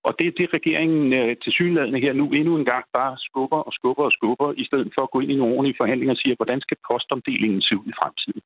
Og 0.06 0.12
det 0.18 0.26
er 0.26 0.38
det, 0.38 0.54
regeringen 0.58 1.12
øh, 1.20 1.36
til 1.42 1.52
synlædende 1.52 2.00
her 2.04 2.12
nu 2.12 2.26
endnu 2.38 2.52
en 2.56 2.64
gang 2.72 2.84
bare 2.92 3.14
skubber 3.26 3.60
og 3.68 3.72
skubber 3.72 4.04
og 4.04 4.12
skubber, 4.12 4.48
i 4.62 4.64
stedet 4.64 4.90
for 4.94 5.02
at 5.02 5.10
gå 5.10 5.20
ind 5.20 5.32
i 5.32 5.36
nogle 5.36 5.54
ordentlige 5.54 5.80
forhandlinger 5.80 6.14
og 6.14 6.20
sige, 6.22 6.36
hvordan 6.36 6.60
skal 6.60 6.76
postomdelingen 6.90 7.62
se 7.62 7.76
ud 7.76 7.86
i 7.92 7.98
fremtiden? 8.00 8.42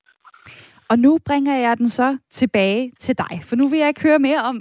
Og 0.90 0.96
nu 0.98 1.18
bringer 1.26 1.56
jeg 1.66 1.78
den 1.78 1.88
så 1.88 2.18
tilbage 2.30 2.92
til 3.00 3.18
dig, 3.18 3.34
for 3.48 3.56
nu 3.56 3.68
vil 3.68 3.78
jeg 3.78 3.88
ikke 3.88 4.02
høre 4.08 4.18
mere 4.18 4.42
om, 4.50 4.56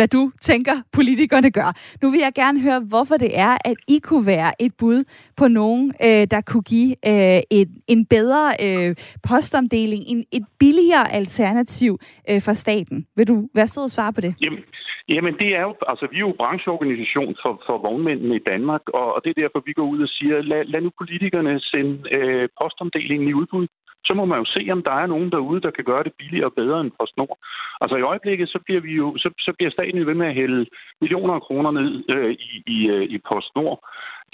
hvad 0.00 0.08
du 0.08 0.30
tænker, 0.40 0.76
politikerne 0.92 1.50
gør. 1.50 1.70
Nu 2.02 2.10
vil 2.10 2.20
jeg 2.26 2.32
gerne 2.42 2.58
høre, 2.66 2.80
hvorfor 2.92 3.16
det 3.24 3.32
er, 3.46 3.54
at 3.70 3.76
I 3.88 3.98
kunne 4.08 4.26
være 4.26 4.52
et 4.64 4.72
bud 4.80 5.04
på 5.36 5.48
nogen, 5.48 5.92
øh, 6.06 6.24
der 6.34 6.40
kunne 6.50 6.66
give 6.74 6.90
øh, 7.10 7.40
et, 7.58 7.70
en 7.94 8.06
bedre 8.06 8.44
øh, 8.66 8.90
postomdeling, 9.28 10.02
en, 10.12 10.24
et 10.32 10.44
billigere 10.58 11.06
alternativ 11.20 11.92
øh, 12.30 12.40
for 12.46 12.52
staten. 12.52 13.06
Vil 13.16 13.28
du 13.28 13.36
være 13.54 13.66
så 13.66 13.80
og 13.80 13.90
svare 13.90 14.12
på 14.12 14.20
det? 14.20 14.34
Jamen, 14.44 14.62
jamen, 15.08 15.34
det 15.42 15.48
er 15.58 15.62
jo, 15.68 15.74
altså 15.92 16.06
vi 16.10 16.16
er 16.16 16.26
jo 16.28 16.34
brancheorganisation 16.40 17.32
for, 17.42 17.62
for 17.66 17.76
vognmændene 17.86 18.36
i 18.36 18.44
Danmark, 18.52 18.84
og, 18.98 19.06
og 19.14 19.18
det 19.24 19.30
er 19.30 19.42
derfor, 19.42 19.62
vi 19.66 19.72
går 19.72 19.86
ud 19.94 20.00
og 20.06 20.08
siger, 20.08 20.36
lad, 20.42 20.64
lad 20.64 20.80
nu 20.80 20.90
politikerne 21.00 21.60
sende 21.60 21.94
øh, 22.16 22.48
postomdelingen 22.60 23.28
i 23.28 23.34
udbud 23.40 23.66
så 24.04 24.12
må 24.14 24.24
man 24.24 24.38
jo 24.38 24.44
se, 24.44 24.62
om 24.72 24.82
der 24.82 24.94
er 25.02 25.06
nogen 25.06 25.30
derude, 25.32 25.60
der 25.60 25.70
kan 25.70 25.84
gøre 25.84 26.04
det 26.04 26.14
billigere 26.18 26.50
og 26.50 26.54
bedre 26.60 26.80
end 26.80 26.96
PostNord. 26.98 27.38
Altså 27.80 27.96
i 27.96 28.08
øjeblikket, 28.12 28.48
så 28.48 28.58
bliver, 28.64 28.80
vi 28.80 28.92
jo, 29.02 29.06
så, 29.16 29.28
så 29.38 29.52
bliver 29.56 29.70
staten 29.70 30.06
ved 30.06 30.14
med 30.14 30.26
at 30.26 30.34
hælde 30.34 30.66
millioner 31.00 31.34
af 31.34 31.42
kroner 31.42 31.70
ned 31.70 32.04
øh, 32.14 32.32
i, 32.48 32.62
i, 32.66 32.78
øh, 32.94 33.04
i 33.14 33.18
PostNord 33.28 33.78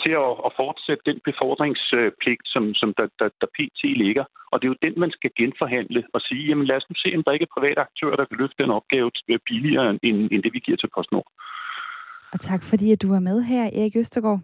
til 0.02 0.12
at, 0.26 0.32
at 0.46 0.52
fortsætte 0.60 1.02
den 1.10 1.18
befordringspligt, 1.28 2.44
som, 2.54 2.64
som 2.80 2.88
der, 2.98 3.06
der, 3.20 3.28
der 3.40 3.48
pt. 3.56 3.80
ligger. 4.04 4.24
Og 4.50 4.56
det 4.56 4.64
er 4.66 4.72
jo 4.74 4.84
den, 4.86 4.94
man 5.04 5.10
skal 5.16 5.30
genforhandle 5.38 6.00
og 6.14 6.20
sige, 6.20 6.44
jamen 6.48 6.66
lad 6.66 6.76
os 6.76 6.88
nu 6.90 6.94
se, 6.98 7.08
om 7.16 7.22
der 7.24 7.32
ikke 7.32 7.48
er 7.48 7.56
private 7.56 7.80
aktører, 7.88 8.16
der 8.16 8.24
kan 8.24 8.38
løfte 8.40 8.62
den 8.62 8.70
opgave 8.78 9.10
billigere 9.48 9.90
end, 9.90 9.98
end 10.32 10.42
det, 10.44 10.52
vi 10.52 10.60
giver 10.66 10.78
til 10.78 10.90
PostNord. 10.94 11.28
Og 12.32 12.40
tak 12.40 12.62
fordi, 12.70 12.92
at 12.92 13.02
du 13.02 13.08
var 13.08 13.20
med 13.28 13.42
her, 13.42 13.64
Erik 13.78 13.96
Østergaard. 13.96 14.40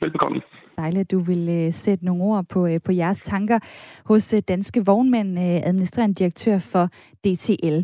Velbekomme. 0.00 0.40
Dejligt, 0.78 1.00
at 1.00 1.10
du 1.10 1.18
vil 1.18 1.48
øh, 1.48 1.72
sætte 1.72 2.04
nogle 2.04 2.22
ord 2.22 2.44
på, 2.44 2.66
øh, 2.66 2.80
på 2.84 2.92
jeres 2.92 3.20
tanker 3.20 3.58
hos 4.04 4.34
uh, 4.34 4.40
Danske 4.48 4.86
Vognmænd, 4.86 5.38
administrerende 5.38 6.14
direktør 6.14 6.58
for 6.58 6.84
DTL. 7.24 7.78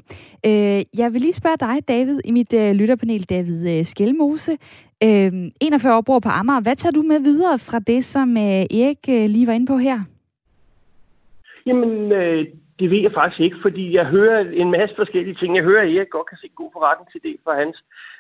Uh, 0.46 0.98
jeg 1.00 1.12
vil 1.12 1.20
lige 1.20 1.33
spørge 1.33 1.57
dig, 1.57 1.88
David, 1.88 2.20
i 2.24 2.30
mit 2.30 2.52
lytterpanel, 2.52 3.24
David 3.24 3.85
Skelmose. 3.85 4.52
Øhm, 5.04 5.44
uh, 5.44 5.50
41 5.61 5.96
år 5.96 6.00
bor 6.00 6.18
på 6.18 6.28
Amager. 6.28 6.61
Hvad 6.61 6.76
tager 6.76 6.92
du 6.92 7.02
med 7.02 7.20
videre 7.20 7.59
fra 7.59 7.78
det, 7.78 8.04
som 8.04 8.37
Erik 8.37 9.07
lige 9.07 9.46
var 9.46 9.52
inde 9.52 9.66
på 9.66 9.76
her? 9.76 10.00
Jamen, 11.66 12.12
øh, 12.12 12.46
det 12.78 12.90
ved 12.90 13.00
jeg 13.07 13.12
faktisk 13.12 13.40
ikke, 13.40 13.57
fordi 13.62 13.94
jeg 13.96 14.07
hører 14.07 14.40
en 14.62 14.70
masse 14.70 14.94
forskellige 14.96 15.35
ting. 15.35 15.57
Jeg 15.57 15.64
hører, 15.64 15.83
at 15.83 15.94
Erik 15.94 16.11
godt 16.11 16.28
kan 16.28 16.38
se 16.38 16.48
god 16.54 16.70
forretning 16.72 17.11
til 17.12 17.20
det 17.22 17.37
for 17.44 17.52
hans 17.52 17.76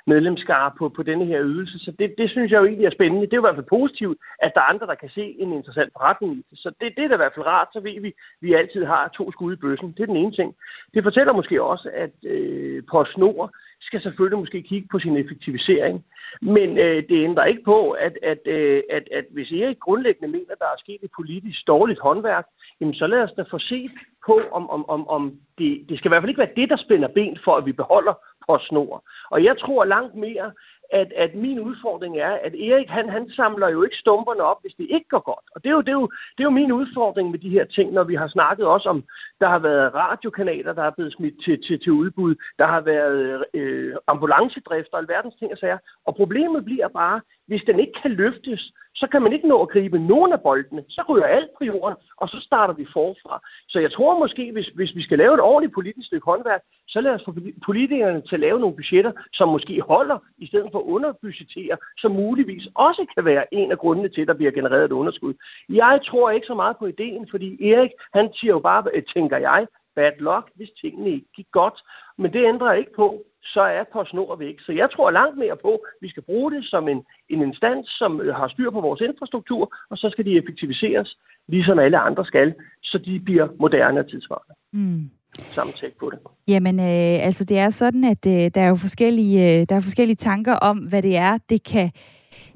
medlemskare 0.06 0.70
på, 0.78 0.88
på 0.88 1.02
denne 1.02 1.24
her 1.24 1.40
ydelse. 1.44 1.78
Så 1.78 1.92
det, 1.98 2.14
det 2.18 2.30
synes 2.30 2.52
jeg 2.52 2.60
jo 2.60 2.66
egentlig 2.66 2.86
er 2.86 2.90
spændende. 2.90 3.26
Det 3.26 3.32
er 3.32 3.36
jo 3.36 3.42
i 3.42 3.48
hvert 3.48 3.54
fald 3.54 3.78
positivt, 3.78 4.18
at 4.38 4.52
der 4.54 4.60
er 4.60 4.72
andre, 4.72 4.86
der 4.86 4.94
kan 4.94 5.08
se 5.08 5.36
en 5.38 5.52
interessant 5.52 5.92
forretning 5.92 6.32
i 6.32 6.44
det. 6.50 6.58
Så 6.58 6.72
det, 6.80 6.92
det 6.96 7.04
er 7.04 7.08
da 7.08 7.14
i 7.14 7.22
hvert 7.22 7.34
fald 7.34 7.46
rart, 7.46 7.68
så 7.72 7.80
ved 7.80 8.00
vi, 8.00 8.08
at 8.08 8.14
vi 8.40 8.54
altid 8.54 8.84
har 8.84 9.08
to 9.08 9.32
skud 9.32 9.52
i 9.52 9.56
bøssen. 9.56 9.92
Det 9.92 10.02
er 10.02 10.06
den 10.06 10.16
ene 10.16 10.32
ting. 10.32 10.54
Det 10.94 11.02
fortæller 11.02 11.32
måske 11.32 11.62
også, 11.62 11.90
at 11.94 12.14
øh, 12.24 12.82
PostNord 12.90 13.50
skal 13.80 14.02
selvfølgelig 14.02 14.38
måske 14.38 14.62
kigge 14.62 14.88
på 14.90 14.98
sin 14.98 15.16
effektivisering. 15.16 16.04
Men 16.42 16.78
øh, 16.78 17.02
det 17.08 17.24
ændrer 17.24 17.44
ikke 17.44 17.64
på, 17.64 17.90
at, 17.90 18.18
at, 18.22 18.38
øh, 18.46 18.82
at, 18.90 19.08
at 19.12 19.24
hvis 19.30 19.52
Erik 19.52 19.78
grundlæggende 19.78 20.32
mener, 20.32 20.52
at 20.52 20.58
der 20.58 20.64
er 20.64 20.78
sket 20.78 20.98
et 21.02 21.10
politisk 21.16 21.66
dårligt 21.66 22.00
håndværk, 22.00 22.46
jamen 22.80 22.94
så 22.94 23.06
lad 23.06 23.22
os 23.22 23.32
da 23.36 23.42
få 23.50 23.58
set 23.58 23.90
på, 24.26 24.40
om, 24.52 24.70
om, 24.70 24.88
om, 24.88 25.08
om 25.08 25.38
det, 25.58 25.84
det 25.88 25.98
skal 25.98 26.08
i 26.08 26.10
hvert 26.10 26.22
fald 26.22 26.30
ikke 26.30 26.44
være 26.44 26.56
det, 26.56 26.70
der 26.70 26.76
spænder 26.76 27.08
ben 27.08 27.38
for, 27.44 27.56
at 27.56 27.66
vi 27.66 27.72
beholder 27.72 28.14
PostNord. 28.46 29.02
Og 29.30 29.44
jeg 29.44 29.58
tror 29.58 29.84
langt 29.84 30.14
mere, 30.14 30.52
at, 30.92 31.12
at 31.16 31.34
min 31.34 31.60
udfordring 31.60 32.18
er, 32.18 32.30
at 32.30 32.54
Erik 32.54 32.88
han, 32.88 33.08
han 33.08 33.30
samler 33.30 33.68
jo 33.68 33.82
ikke 33.82 33.96
stumperne 33.96 34.42
op, 34.42 34.56
hvis 34.60 34.74
det 34.74 34.86
ikke 34.90 35.08
går 35.08 35.18
godt. 35.18 35.46
Og 35.54 35.64
det 35.64 35.68
er, 35.70 35.74
jo, 35.74 35.80
det, 35.80 35.88
er 35.88 36.00
jo, 36.02 36.08
det 36.36 36.40
er 36.40 36.44
jo 36.44 36.50
min 36.50 36.72
udfordring 36.72 37.30
med 37.30 37.38
de 37.38 37.50
her 37.50 37.64
ting, 37.64 37.92
når 37.92 38.04
vi 38.04 38.14
har 38.14 38.28
snakket 38.28 38.66
også 38.66 38.88
om, 38.88 39.04
der 39.40 39.48
har 39.48 39.58
været 39.58 39.94
radiokanaler, 39.94 40.72
der 40.72 40.82
er 40.82 40.90
blevet 40.90 41.12
smidt 41.12 41.44
til, 41.44 41.62
til, 41.62 41.80
til 41.80 41.92
udbud, 41.92 42.34
der 42.58 42.66
har 42.66 42.80
været 42.80 43.44
øh, 43.54 43.96
ambulancedrift 44.06 44.88
og 44.92 44.98
alverdens 44.98 45.34
ting 45.38 45.52
og 45.52 45.58
sager. 45.58 45.78
Og 46.04 46.14
problemet 46.14 46.64
bliver 46.64 46.88
bare, 46.88 47.20
hvis 47.46 47.62
den 47.66 47.78
ikke 47.80 47.92
kan 48.02 48.10
løftes, 48.10 48.72
så 48.94 49.06
kan 49.06 49.22
man 49.22 49.32
ikke 49.32 49.48
nå 49.48 49.62
at 49.62 49.68
gribe 49.68 49.98
nogen 49.98 50.32
af 50.32 50.40
boldene. 50.40 50.84
Så 50.88 51.02
ryger 51.08 51.24
alt 51.24 51.50
på 51.58 51.64
jorden, 51.64 51.96
og 52.16 52.28
så 52.28 52.40
starter 52.40 52.74
vi 52.74 52.86
forfra. 52.92 53.40
Så 53.68 53.80
jeg 53.80 53.92
tror 53.92 54.18
måske, 54.18 54.52
hvis, 54.52 54.66
hvis 54.66 54.94
vi 54.96 55.02
skal 55.02 55.18
lave 55.18 55.34
et 55.34 55.40
ordentligt 55.40 55.74
politisk 55.74 56.06
stykke 56.06 56.24
håndværk, 56.24 56.62
så 56.88 57.00
lad 57.00 57.12
os 57.12 57.24
få 57.24 57.34
politikerne 57.64 58.20
til 58.20 58.36
at 58.36 58.40
lave 58.40 58.60
nogle 58.60 58.76
budgetter, 58.76 59.12
som 59.32 59.48
måske 59.48 59.80
holder, 59.80 60.18
i 60.38 60.46
stedet 60.46 60.72
for 60.74 60.80
at 60.82 60.90
underbudgettere, 60.96 61.76
som 62.02 62.10
muligvis 62.12 62.64
også 62.74 63.02
kan 63.14 63.24
være 63.24 63.54
en 63.54 63.70
af 63.74 63.78
grundene 63.78 64.08
til, 64.08 64.20
at 64.20 64.28
der 64.28 64.40
bliver 64.40 64.52
genereret 64.58 64.84
et 64.84 64.98
underskud. 65.00 65.34
Jeg 65.68 66.00
tror 66.08 66.30
ikke 66.30 66.46
så 66.46 66.54
meget 66.54 66.76
på 66.76 66.86
ideen, 66.86 67.28
fordi 67.30 67.48
Erik, 67.70 67.90
han 68.14 68.26
siger 68.34 68.52
jo 68.56 68.60
bare, 68.70 68.82
øh, 68.94 69.02
tænker 69.14 69.38
jeg, 69.48 69.66
bad 69.94 70.12
luck, 70.18 70.46
hvis 70.54 70.70
tingene 70.80 71.10
ikke 71.10 71.30
gik 71.36 71.50
godt. 71.52 71.78
Men 72.18 72.32
det 72.32 72.48
ændrer 72.52 72.72
ikke 72.72 72.94
på, 72.96 73.22
så 73.42 73.60
er 73.60 73.84
PostNord 73.92 74.38
væk. 74.38 74.60
Så 74.60 74.72
jeg 74.72 74.90
tror 74.90 75.10
langt 75.10 75.38
mere 75.38 75.56
på, 75.56 75.72
at 75.74 75.80
vi 76.00 76.08
skal 76.08 76.22
bruge 76.22 76.52
det 76.52 76.64
som 76.64 76.88
en, 76.88 77.04
en 77.28 77.42
instans, 77.42 77.88
som 77.88 78.20
øh, 78.20 78.34
har 78.34 78.48
styr 78.48 78.70
på 78.70 78.80
vores 78.80 79.00
infrastruktur, 79.00 79.74
og 79.90 79.98
så 79.98 80.10
skal 80.10 80.24
de 80.24 80.36
effektiviseres, 80.36 81.18
ligesom 81.48 81.78
alle 81.78 81.98
andre 81.98 82.24
skal, 82.24 82.54
så 82.82 82.98
de 82.98 83.20
bliver 83.20 83.48
moderne 83.58 84.00
og 84.00 84.10
tidsvarende. 84.10 84.54
Mm 84.72 85.10
samtale 85.38 85.92
på 86.00 86.10
det. 86.10 86.18
Jamen, 86.48 86.80
øh, 86.80 87.26
altså 87.26 87.44
det 87.44 87.58
er 87.58 87.70
sådan, 87.70 88.04
at 88.04 88.26
øh, 88.26 88.50
der 88.54 88.60
er 88.60 88.68
jo 88.68 88.74
forskellige, 88.74 89.60
øh, 89.60 89.66
der 89.68 89.76
er 89.76 89.80
forskellige 89.80 90.16
tanker 90.16 90.54
om, 90.54 90.78
hvad 90.78 91.02
det 91.02 91.16
er, 91.16 91.38
det 91.48 91.62
kan 91.62 91.90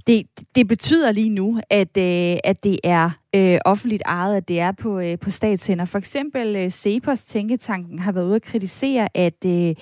det, 0.08 0.26
det 0.54 0.68
betyder 0.68 1.12
lige 1.12 1.30
nu, 1.30 1.60
at, 1.70 1.96
øh, 1.98 2.36
at 2.44 2.64
det 2.64 2.78
er 2.84 3.10
øh, 3.34 3.58
offentligt 3.64 4.02
ejet, 4.06 4.36
at 4.36 4.48
det 4.48 4.60
er 4.60 4.72
på, 4.72 5.00
øh, 5.00 5.18
på 5.18 5.30
statshænder. 5.30 5.84
For 5.84 5.98
eksempel 5.98 6.56
øh, 6.56 6.70
Cepos 6.70 7.24
Tænketanken 7.24 7.98
har 7.98 8.12
været 8.12 8.26
ude 8.26 8.36
at 8.36 8.42
kritisere, 8.42 9.08
at 9.14 9.44
øh, 9.46 9.74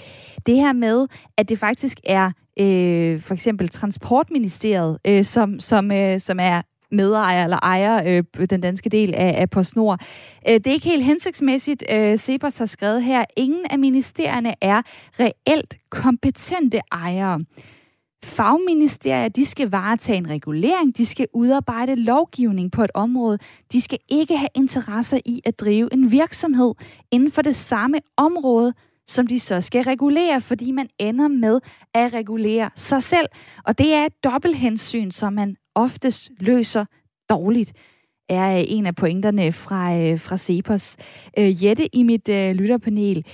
det 0.46 0.56
her 0.56 0.72
med, 0.72 1.06
at 1.36 1.48
det 1.48 1.58
faktisk 1.58 2.00
er 2.04 2.30
øh, 2.58 3.20
for 3.20 3.34
eksempel 3.34 3.68
Transportministeriet, 3.68 4.98
øh, 5.04 5.24
som, 5.24 5.60
som, 5.60 5.92
øh, 5.92 6.20
som 6.20 6.40
er 6.40 6.62
medejer 6.92 7.44
eller 7.44 7.58
ejer 7.62 8.22
øh, 8.38 8.46
den 8.50 8.60
danske 8.60 8.90
del 8.90 9.14
af, 9.14 9.40
af 9.40 9.50
PostNord. 9.50 10.00
Øh, 10.48 10.54
det 10.54 10.66
er 10.66 10.72
ikke 10.72 10.88
helt 10.88 11.04
hensigtsmæssigt. 11.04 11.84
Øh, 11.90 12.18
Sebers 12.18 12.58
har 12.58 12.66
skrevet 12.66 13.02
her, 13.02 13.24
ingen 13.36 13.66
af 13.70 13.78
ministerierne 13.78 14.54
er 14.60 14.82
reelt 15.20 15.76
kompetente 15.90 16.80
ejere. 16.92 17.40
Fagministerier, 18.24 19.28
de 19.28 19.46
skal 19.46 19.70
varetage 19.70 20.18
en 20.18 20.30
regulering, 20.30 20.96
de 20.96 21.06
skal 21.06 21.26
udarbejde 21.34 21.94
lovgivning 21.94 22.72
på 22.72 22.84
et 22.84 22.90
område. 22.94 23.38
De 23.72 23.80
skal 23.80 23.98
ikke 24.08 24.36
have 24.36 24.48
interesser 24.54 25.18
i 25.24 25.40
at 25.44 25.60
drive 25.60 25.92
en 25.92 26.10
virksomhed 26.10 26.74
inden 27.10 27.30
for 27.30 27.42
det 27.42 27.56
samme 27.56 27.98
område, 28.16 28.72
som 29.06 29.26
de 29.26 29.40
så 29.40 29.60
skal 29.60 29.82
regulere, 29.82 30.40
fordi 30.40 30.70
man 30.70 30.88
ender 30.98 31.28
med 31.28 31.60
at 31.94 32.14
regulere 32.14 32.70
sig 32.76 33.02
selv. 33.02 33.26
Og 33.64 33.78
det 33.78 33.94
er 33.94 34.04
et 34.04 34.24
dobbelthensyn, 34.24 35.10
som 35.10 35.32
man 35.32 35.56
oftest 35.76 36.30
løser 36.40 36.84
dårligt 37.30 37.72
er 38.28 38.56
øh, 38.58 38.64
en 38.68 38.86
af 38.86 38.94
pointerne 38.94 39.52
fra, 39.52 39.96
øh, 39.96 40.20
fra 40.20 40.36
Cepos. 40.36 40.96
Øh, 41.38 41.64
Jette 41.64 41.96
i 41.96 42.02
mit 42.02 42.28
lytterpanel. 42.28 43.24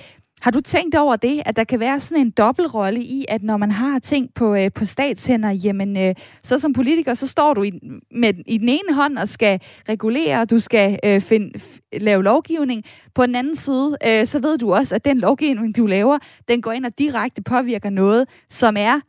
Har 0.42 0.50
du 0.50 0.60
tænkt 0.60 0.94
over 0.94 1.16
det, 1.16 1.42
at 1.46 1.56
der 1.56 1.64
kan 1.64 1.80
være 1.80 2.00
sådan 2.00 2.26
en 2.26 2.30
dobbeltrolle 2.30 3.00
i, 3.00 3.24
at 3.28 3.42
når 3.42 3.56
man 3.56 3.70
har 3.70 3.98
ting 3.98 4.34
på, 4.34 4.54
øh, 4.54 4.70
på 4.74 4.84
statshænder, 4.84 5.50
jamen 5.50 5.96
øh, 5.96 6.14
så 6.42 6.58
som 6.58 6.72
politiker, 6.72 7.14
så 7.14 7.26
står 7.26 7.54
du 7.54 7.62
i, 7.62 7.72
med, 8.10 8.34
i 8.46 8.58
den 8.58 8.68
ene 8.68 8.94
hånd 8.94 9.18
og 9.18 9.28
skal 9.28 9.60
regulere, 9.88 10.44
du 10.44 10.60
skal 10.60 10.98
øh, 11.04 11.20
find, 11.20 11.58
f, 11.58 11.78
lave 12.00 12.24
lovgivning. 12.24 12.84
På 13.14 13.26
den 13.26 13.34
anden 13.34 13.56
side, 13.56 13.96
øh, 14.06 14.26
så 14.26 14.40
ved 14.40 14.58
du 14.58 14.74
også, 14.74 14.94
at 14.94 15.04
den 15.04 15.18
lovgivning, 15.18 15.76
du 15.76 15.86
laver, 15.86 16.18
den 16.48 16.62
går 16.62 16.72
ind 16.72 16.86
og 16.86 16.98
direkte 16.98 17.42
påvirker 17.42 17.90
noget, 17.90 18.28
som 18.48 18.76
er 18.78 19.00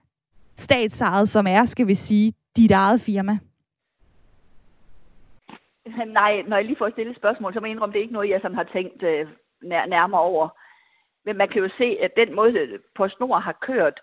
statsejet, 0.58 1.30
som 1.30 1.48
er, 1.48 1.65
skal 1.65 1.88
vi 1.88 1.96
sige, 1.96 2.34
dit 2.58 2.72
eget 2.72 3.02
firma. 3.02 3.39
Nej, 6.06 6.42
når 6.48 6.58
jeg 6.58 6.66
lige 6.66 6.78
får 6.78 6.89
stillet 6.89 7.16
spørgsmål, 7.16 7.54
så 7.54 7.60
må 7.60 7.66
jeg 7.66 7.72
indrømme, 7.72 7.94
det 7.94 8.00
er 8.00 8.04
ikke 8.04 8.13
noget, 8.13 8.30
jeg 8.30 8.42
sådan 8.42 8.58
har 8.58 8.70
tænkt 8.74 9.04
øh, 9.04 9.28
nærmere 9.63 10.22
over. 10.22 10.50
Men 11.26 11.38
man 11.38 11.50
kan 11.50 11.62
jo 11.62 11.70
se, 11.78 11.98
at 12.02 12.12
den 12.18 12.36
måde, 12.36 12.60
øh, 12.60 12.80
PostNord 12.96 13.42
har 13.42 13.58
kørt 13.62 14.00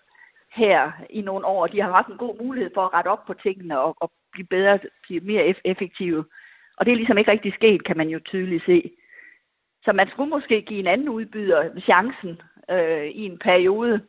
her 0.53 0.91
i 1.09 1.21
nogle 1.21 1.45
år, 1.45 1.67
de 1.67 1.81
har 1.81 1.91
haft 1.91 2.07
en 2.07 2.17
god 2.17 2.37
mulighed 2.43 2.71
for 2.73 2.81
at 2.81 2.93
rette 2.93 3.07
op 3.07 3.25
på 3.25 3.33
tingene 3.33 3.79
og, 3.79 3.95
og 3.99 4.11
blive 4.31 4.47
bedre, 4.47 4.79
blive 5.03 5.19
mere 5.19 5.55
effektive. 5.65 6.25
Og 6.77 6.85
det 6.85 6.91
er 6.91 6.95
ligesom 6.95 7.17
ikke 7.17 7.31
rigtig 7.31 7.53
sket, 7.53 7.83
kan 7.83 7.97
man 7.97 8.09
jo 8.09 8.19
tydeligt 8.19 8.65
se. 8.65 8.91
Så 9.85 9.93
man 9.93 10.09
skulle 10.09 10.29
måske 10.29 10.61
give 10.61 10.79
en 10.79 10.87
anden 10.87 11.09
udbyder 11.09 11.79
chancen 11.79 12.41
øh, 12.69 13.05
i 13.05 13.25
en 13.25 13.37
periode 13.37 14.01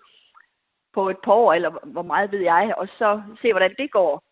på 0.95 1.11
et 1.11 1.17
par 1.25 1.33
år, 1.33 1.53
eller 1.53 1.71
hvor 1.85 2.03
meget 2.03 2.33
ved 2.33 2.41
jeg, 2.41 2.75
og 2.77 2.89
så 2.99 3.23
se, 3.43 3.53
hvordan 3.53 3.75
det 3.79 3.91
går. 3.91 4.23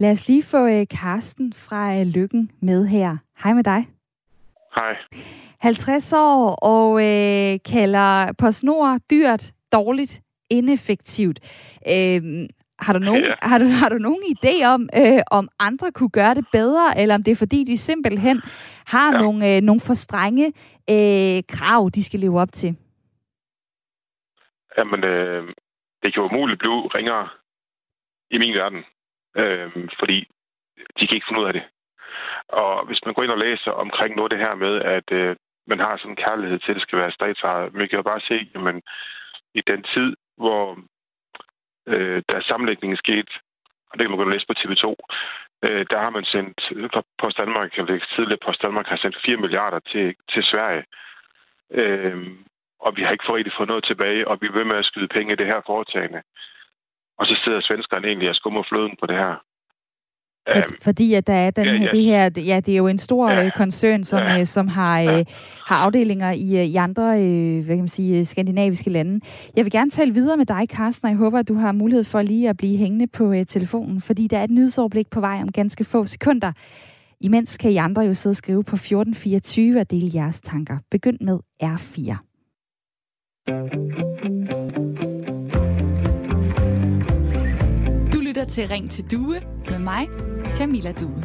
Lad 0.00 0.12
os 0.12 0.28
lige 0.28 0.42
få 0.42 0.66
uh, 0.66 0.82
Karsten 0.90 1.52
fra 1.52 2.00
uh, 2.00 2.06
Lykken 2.06 2.50
med 2.62 2.86
her. 2.86 3.16
Hej 3.42 3.52
med 3.52 3.64
dig. 3.64 3.88
Hej. 4.74 4.96
50 5.60 6.12
år 6.12 6.54
og 6.62 6.90
uh, 6.92 7.72
kalder 7.72 8.32
PostNord 8.38 9.00
dyrt, 9.10 9.52
dårligt, 9.72 10.20
ineffektivt. 10.50 11.40
Uh, 11.86 12.46
har 12.78 12.92
du 12.92 12.98
nogen, 12.98 13.24
ja. 13.24 13.34
har 13.42 13.58
du, 13.58 13.64
har 13.64 13.88
du 13.88 13.98
nogen 13.98 14.22
idé 14.22 14.64
om, 14.66 14.88
uh, 14.98 15.20
om 15.30 15.48
andre 15.58 15.92
kunne 15.92 16.10
gøre 16.10 16.34
det 16.34 16.46
bedre, 16.52 16.98
eller 17.00 17.14
om 17.14 17.22
det 17.22 17.32
er 17.32 17.36
fordi, 17.36 17.64
de 17.64 17.78
simpelthen 17.78 18.40
har 18.86 19.12
ja. 19.12 19.20
nogle, 19.20 19.56
uh, 19.56 19.62
nogle 19.62 19.80
for 19.80 19.94
strenge 19.94 20.46
uh, 20.90 21.40
krav, 21.48 21.90
de 21.94 22.04
skal 22.04 22.20
leve 22.20 22.40
op 22.40 22.52
til? 22.52 22.76
Jamen, 24.78 25.04
øh, 25.04 25.48
det 26.02 26.14
kan 26.14 26.22
jo 26.22 26.28
umuligt 26.28 26.58
blive 26.58 26.88
ringere 26.88 27.28
i 28.30 28.38
min 28.38 28.54
verden. 28.54 28.84
Øh, 29.36 29.88
fordi 29.98 30.28
de 30.98 31.06
kan 31.06 31.14
ikke 31.14 31.26
finde 31.28 31.40
ud 31.40 31.46
af 31.46 31.52
det. 31.52 31.62
Og 32.48 32.86
hvis 32.86 33.04
man 33.04 33.14
går 33.14 33.22
ind 33.22 33.30
og 33.32 33.38
læser 33.38 33.70
omkring 33.70 34.16
noget 34.16 34.32
af 34.32 34.38
det 34.38 34.46
her 34.46 34.54
med, 34.54 34.74
at 34.96 35.12
øh, 35.12 35.36
man 35.66 35.80
har 35.80 35.96
sådan 35.96 36.10
en 36.10 36.24
kærlighed 36.24 36.58
til, 36.58 36.70
at 36.70 36.74
det 36.74 36.82
skal 36.82 36.98
være 36.98 37.12
statsejet, 37.18 37.74
man 37.74 37.88
kan 37.88 37.96
jo 37.96 38.02
bare 38.02 38.20
se, 38.20 38.36
at 38.54 38.82
i 39.54 39.60
den 39.60 39.82
tid, 39.94 40.16
hvor 40.36 40.78
øh, 41.86 42.22
der 42.28 42.40
sammenlægningen 42.40 42.96
skete, 42.96 43.32
og 43.90 43.94
det 43.94 44.02
kan 44.02 44.10
man 44.10 44.18
gå 44.18 44.24
og 44.24 44.32
læse 44.32 44.46
på 44.46 44.58
TV2, 44.60 44.86
øh, 45.66 45.86
der 45.90 45.98
har 45.98 46.10
man 46.10 46.24
sendt, 46.24 46.60
Post 47.18 47.38
Danmark, 47.38 47.78
eller 47.78 48.06
tidligere 48.14 48.44
Post 48.46 48.62
Danmark 48.62 48.86
har 48.86 48.96
sendt 48.96 49.16
4 49.24 49.36
milliarder 49.36 49.80
til, 49.92 50.14
til 50.32 50.42
Sverige. 50.42 50.84
Øh, 51.70 52.26
og 52.80 52.96
vi 52.96 53.02
har 53.02 53.12
ikke 53.12 53.32
rigtig 53.32 53.52
fået 53.56 53.68
noget 53.68 53.84
tilbage, 53.84 54.28
og 54.28 54.38
vi 54.40 54.46
er 54.46 54.52
ved 54.52 54.64
med 54.64 54.76
at 54.76 54.84
skyde 54.84 55.08
penge 55.08 55.32
i 55.32 55.36
det 55.36 55.46
her 55.46 55.60
foretagende. 55.66 56.22
Og 57.20 57.26
så 57.26 57.40
sidder 57.44 57.60
svenskerne 57.60 58.06
egentlig 58.06 58.28
og 58.28 58.34
skummer 58.34 58.62
fløden 58.70 58.94
på 59.00 59.06
det 59.06 59.16
her. 59.16 59.34
For, 60.52 60.58
øhm, 60.58 60.82
fordi 60.82 61.14
at 61.14 61.26
der 61.26 61.32
er 61.32 61.50
den 61.50 61.64
ja, 61.64 61.72
her, 61.72 61.84
ja. 61.84 61.90
det 61.90 62.04
her, 62.04 62.30
ja, 62.36 62.60
det 62.60 62.68
er 62.68 62.76
jo 62.76 62.86
en 62.86 62.98
stor 62.98 63.30
ja. 63.30 63.44
Øh, 63.44 63.52
koncern, 63.56 64.04
som, 64.04 64.22
ja. 64.22 64.40
Øh, 64.40 64.46
som 64.46 64.68
har, 64.68 65.00
ja. 65.00 65.18
øh, 65.18 65.24
har 65.66 65.76
afdelinger 65.76 66.32
i, 66.32 66.64
i 66.64 66.76
andre 66.76 67.04
hvad 67.64 67.76
kan 67.76 67.78
man 67.78 67.88
sige, 67.88 68.24
skandinaviske 68.24 68.90
lande. 68.90 69.20
Jeg 69.56 69.64
vil 69.64 69.72
gerne 69.72 69.90
tale 69.90 70.14
videre 70.14 70.36
med 70.36 70.46
dig, 70.46 70.66
Carsten, 70.68 71.06
og 71.06 71.10
jeg 71.10 71.18
håber, 71.18 71.38
at 71.38 71.48
du 71.48 71.54
har 71.54 71.72
mulighed 71.72 72.04
for 72.04 72.22
lige 72.22 72.48
at 72.48 72.56
blive 72.56 72.76
hængende 72.76 73.06
på 73.06 73.32
øh, 73.32 73.46
telefonen, 73.46 74.00
fordi 74.00 74.26
der 74.26 74.38
er 74.38 74.44
et 74.44 74.50
nyhedsoverblik 74.50 75.10
på 75.10 75.20
vej 75.20 75.38
om 75.42 75.52
ganske 75.52 75.84
få 75.84 76.04
sekunder. 76.04 76.52
Imens 77.20 77.56
kan 77.56 77.70
I 77.70 77.76
andre 77.76 78.02
jo 78.02 78.14
sidde 78.14 78.32
og 78.32 78.36
skrive 78.36 78.64
på 78.64 78.76
1424 78.76 79.80
og 79.80 79.90
dele 79.90 80.10
jeres 80.14 80.40
tanker. 80.40 80.78
Begynd 80.90 81.18
med 81.20 81.38
R4. 81.62 82.16
Lytter 88.40 88.52
til 88.52 88.68
Ring 88.68 88.90
til 88.90 89.10
Due 89.10 89.36
med 89.70 89.78
mig, 89.78 90.08
Camilla 90.56 90.92
Due. 90.92 91.24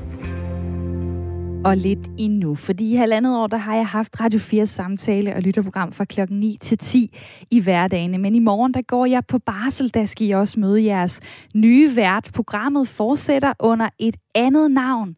Og 1.65 1.78
lidt 1.78 2.08
endnu, 2.17 2.56
fordi 2.56 2.91
i 2.91 2.95
halvandet 2.95 3.38
år, 3.38 3.47
der 3.47 3.58
har 3.58 3.75
jeg 3.75 3.88
haft 3.88 4.21
Radio 4.21 4.39
4 4.39 4.65
samtale 4.65 5.36
og 5.36 5.41
lytterprogram 5.41 5.91
fra 5.91 6.06
klokken 6.06 6.39
9 6.39 6.58
til 6.62 6.78
10 6.78 7.17
i 7.51 7.60
hverdagene. 7.60 8.17
Men 8.17 8.36
i 8.36 8.39
morgen, 8.39 8.73
der 8.73 8.82
går 8.82 9.06
jeg 9.06 9.25
på 9.28 9.39
barsel, 9.39 9.93
der 9.93 10.06
skal 10.06 10.28
I 10.28 10.32
også 10.32 10.60
møde 10.60 10.86
jeres 10.86 11.21
nye 11.54 11.95
vært. 11.95 12.32
Programmet 12.34 12.88
fortsætter 12.88 13.54
under 13.60 13.89
et 13.99 14.15
andet 14.36 14.71
navn. 14.71 15.15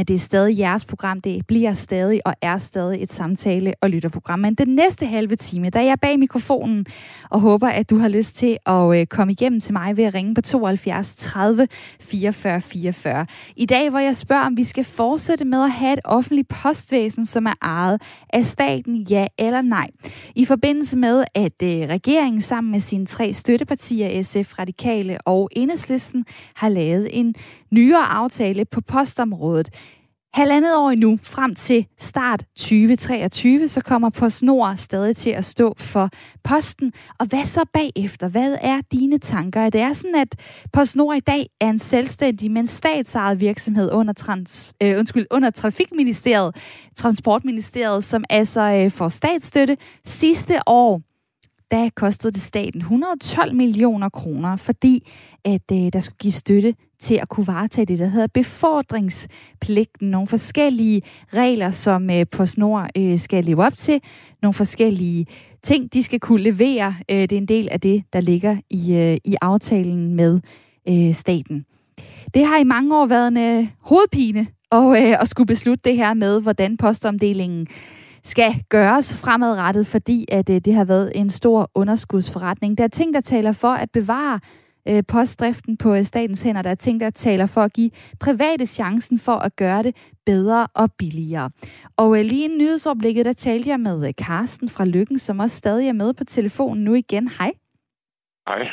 Men 0.00 0.06
det 0.06 0.14
er 0.14 0.18
stadig 0.18 0.58
jeres 0.58 0.84
program. 0.84 1.20
Det 1.20 1.46
bliver 1.46 1.72
stadig 1.72 2.26
og 2.26 2.34
er 2.42 2.58
stadig 2.58 3.02
et 3.02 3.12
samtale- 3.12 3.74
og 3.80 3.90
lytterprogram. 3.90 4.38
Men 4.38 4.54
den 4.54 4.68
næste 4.68 5.06
halve 5.06 5.36
time, 5.36 5.70
der 5.70 5.80
er 5.80 5.84
jeg 5.84 6.00
bag 6.00 6.18
mikrofonen 6.18 6.86
og 7.30 7.40
håber, 7.40 7.68
at 7.68 7.90
du 7.90 7.98
har 7.98 8.08
lyst 8.08 8.36
til 8.36 8.58
at 8.66 9.00
øh, 9.00 9.06
komme 9.06 9.32
igennem 9.32 9.60
til 9.60 9.72
mig 9.72 9.96
ved 9.96 10.04
at 10.04 10.14
ringe 10.14 10.34
på 10.34 10.40
72 10.40 11.14
30 11.14 11.68
44 12.00 12.60
44. 12.60 13.26
I 13.56 13.66
dag, 13.66 13.90
hvor 13.90 13.98
jeg 13.98 14.16
spørger, 14.16 14.42
om 14.42 14.56
vi 14.56 14.64
skal 14.64 14.84
fortsætte 14.84 15.44
med 15.44 15.62
at 15.62 15.70
have 15.70 15.92
et 15.92 16.00
offentligt 16.04 16.48
postvæsen, 16.48 17.26
som 17.26 17.46
er 17.46 17.54
ejet 17.62 18.02
af 18.30 18.46
staten, 18.46 18.96
ja 18.96 19.26
eller 19.38 19.62
nej. 19.62 19.90
I 20.34 20.44
forbindelse 20.44 20.98
med, 20.98 21.24
at 21.34 21.62
øh, 21.62 21.70
regeringen 21.70 22.40
sammen 22.40 22.70
med 22.70 22.80
sine 22.80 23.06
tre 23.06 23.32
støttepartier, 23.32 24.22
SF, 24.22 24.58
Radikale 24.58 25.18
og 25.26 25.48
Enhedslisten, 25.52 26.24
har 26.54 26.68
lavet 26.68 27.08
en 27.12 27.34
nyere 27.70 28.06
aftale 28.06 28.64
på 28.64 28.80
postområdet. 28.80 29.70
Halvandet 30.34 30.76
år 30.76 30.90
endnu, 30.90 31.18
frem 31.22 31.54
til 31.54 31.86
start 31.98 32.44
2023, 32.56 33.68
så 33.68 33.80
kommer 33.80 34.10
PostNord 34.10 34.76
stadig 34.76 35.16
til 35.16 35.30
at 35.30 35.44
stå 35.44 35.74
for 35.78 36.08
posten. 36.44 36.92
Og 37.18 37.26
hvad 37.26 37.44
så 37.44 37.64
bagefter? 37.72 38.28
Hvad 38.28 38.56
er 38.60 38.80
dine 38.92 39.18
tanker? 39.18 39.70
Det 39.70 39.80
er 39.80 39.92
sådan, 39.92 40.14
at 40.14 40.34
PostNord 40.72 41.16
i 41.16 41.20
dag 41.20 41.46
er 41.60 41.70
en 41.70 41.78
selvstændig, 41.78 42.50
men 42.50 42.66
statsejet 42.66 43.40
virksomhed 43.40 43.90
under, 43.92 44.12
trans, 44.12 44.72
øh, 44.82 44.98
undskyld, 44.98 45.26
under 45.30 45.50
Trafikministeriet, 45.50 46.56
Transportministeriet, 46.96 48.04
som 48.04 48.24
altså 48.30 48.60
øh, 48.60 48.90
får 48.90 49.08
statsstøtte. 49.08 49.76
Sidste 50.04 50.54
år, 50.66 51.02
der 51.70 51.90
kostede 51.96 52.32
det 52.32 52.42
staten 52.42 52.80
112 52.80 53.54
millioner 53.54 54.08
kroner, 54.08 54.56
fordi 54.56 55.08
at 55.44 55.72
øh, 55.72 55.92
der 55.92 56.00
skulle 56.00 56.18
give 56.18 56.32
støtte 56.32 56.74
til 57.00 57.14
at 57.14 57.28
kunne 57.28 57.46
varetage 57.46 57.86
det, 57.86 57.98
der 57.98 58.06
hedder 58.06 58.26
befordringspligten. 58.26 60.10
Nogle 60.10 60.28
forskellige 60.28 61.02
regler, 61.34 61.70
som 61.70 62.10
øh, 62.10 62.26
PostNord 62.30 62.88
øh, 62.96 63.18
skal 63.18 63.44
leve 63.44 63.64
op 63.64 63.76
til. 63.76 64.00
Nogle 64.42 64.54
forskellige 64.54 65.26
ting, 65.62 65.92
de 65.92 66.02
skal 66.02 66.20
kunne 66.20 66.42
levere. 66.42 66.94
Øh, 67.10 67.16
det 67.16 67.32
er 67.32 67.36
en 67.36 67.46
del 67.46 67.68
af 67.70 67.80
det, 67.80 68.02
der 68.12 68.20
ligger 68.20 68.56
i, 68.70 68.94
øh, 68.94 69.16
i 69.24 69.36
aftalen 69.40 70.14
med 70.14 70.40
øh, 70.88 71.14
staten. 71.14 71.64
Det 72.34 72.46
har 72.46 72.58
i 72.58 72.64
mange 72.64 72.96
år 72.96 73.06
været 73.06 73.28
en 73.28 73.36
øh, 73.36 73.66
hovedpine 73.80 74.46
og, 74.70 75.02
øh, 75.02 75.20
at 75.20 75.28
skulle 75.28 75.46
beslutte 75.46 75.90
det 75.90 75.96
her 75.96 76.14
med, 76.14 76.40
hvordan 76.40 76.76
postomdelingen 76.76 77.66
skal 78.24 78.54
gøres 78.68 79.16
fremadrettet, 79.16 79.86
fordi 79.86 80.26
at 80.32 80.50
øh, 80.50 80.60
det 80.60 80.74
har 80.74 80.84
været 80.84 81.12
en 81.14 81.30
stor 81.30 81.70
underskudsforretning. 81.74 82.78
Der 82.78 82.84
er 82.84 82.88
ting, 82.88 83.14
der 83.14 83.20
taler 83.20 83.52
for 83.52 83.68
at 83.68 83.90
bevare 83.90 84.40
øh, 84.88 85.02
postdriften 85.08 85.76
på 85.76 85.94
øh, 85.94 86.04
statens 86.04 86.42
hænder. 86.42 86.62
Der 86.62 86.70
er 86.70 86.74
ting, 86.74 87.00
der 87.00 87.10
taler 87.10 87.46
for 87.46 87.60
at 87.60 87.72
give 87.72 87.90
private 88.20 88.66
chancen 88.66 89.18
for 89.18 89.32
at 89.36 89.56
gøre 89.56 89.82
det 89.82 89.96
bedre 90.26 90.66
og 90.74 90.92
billigere. 90.98 91.50
Og 91.96 92.18
øh, 92.18 92.24
lige 92.24 92.44
i 92.44 92.56
nyhedsoverblikket, 92.56 93.26
der 93.26 93.32
talte 93.32 93.70
jeg 93.70 93.80
med 93.80 94.08
øh, 94.08 94.14
Karsten 94.18 94.68
fra 94.68 94.84
Lykken, 94.84 95.18
som 95.18 95.38
også 95.38 95.56
stadig 95.56 95.88
er 95.88 95.92
med 95.92 96.14
på 96.14 96.24
telefonen 96.24 96.84
nu 96.84 96.94
igen. 96.94 97.28
Hej. 97.28 97.52
Hej. 98.48 98.68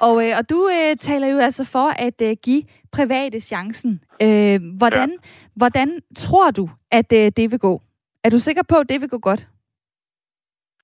Og, 0.00 0.26
øh, 0.26 0.32
og 0.38 0.50
du 0.50 0.68
øh, 0.72 0.96
taler 0.96 1.26
jo 1.26 1.38
altså 1.38 1.64
for 1.64 1.88
at 1.88 2.22
øh, 2.22 2.36
give 2.42 2.62
private 2.92 3.40
chancen. 3.40 4.00
Øh, 4.22 4.60
hvordan, 4.76 5.10
ja. 5.10 5.28
hvordan 5.56 6.00
tror 6.16 6.50
du, 6.50 6.70
at 6.90 7.12
øh, 7.12 7.32
det 7.36 7.50
vil 7.50 7.58
gå? 7.58 7.82
Er 8.24 8.30
du 8.30 8.38
sikker 8.38 8.62
på, 8.68 8.76
at 8.76 8.88
det 8.88 9.00
vil 9.00 9.08
gå 9.08 9.18
godt? 9.18 9.48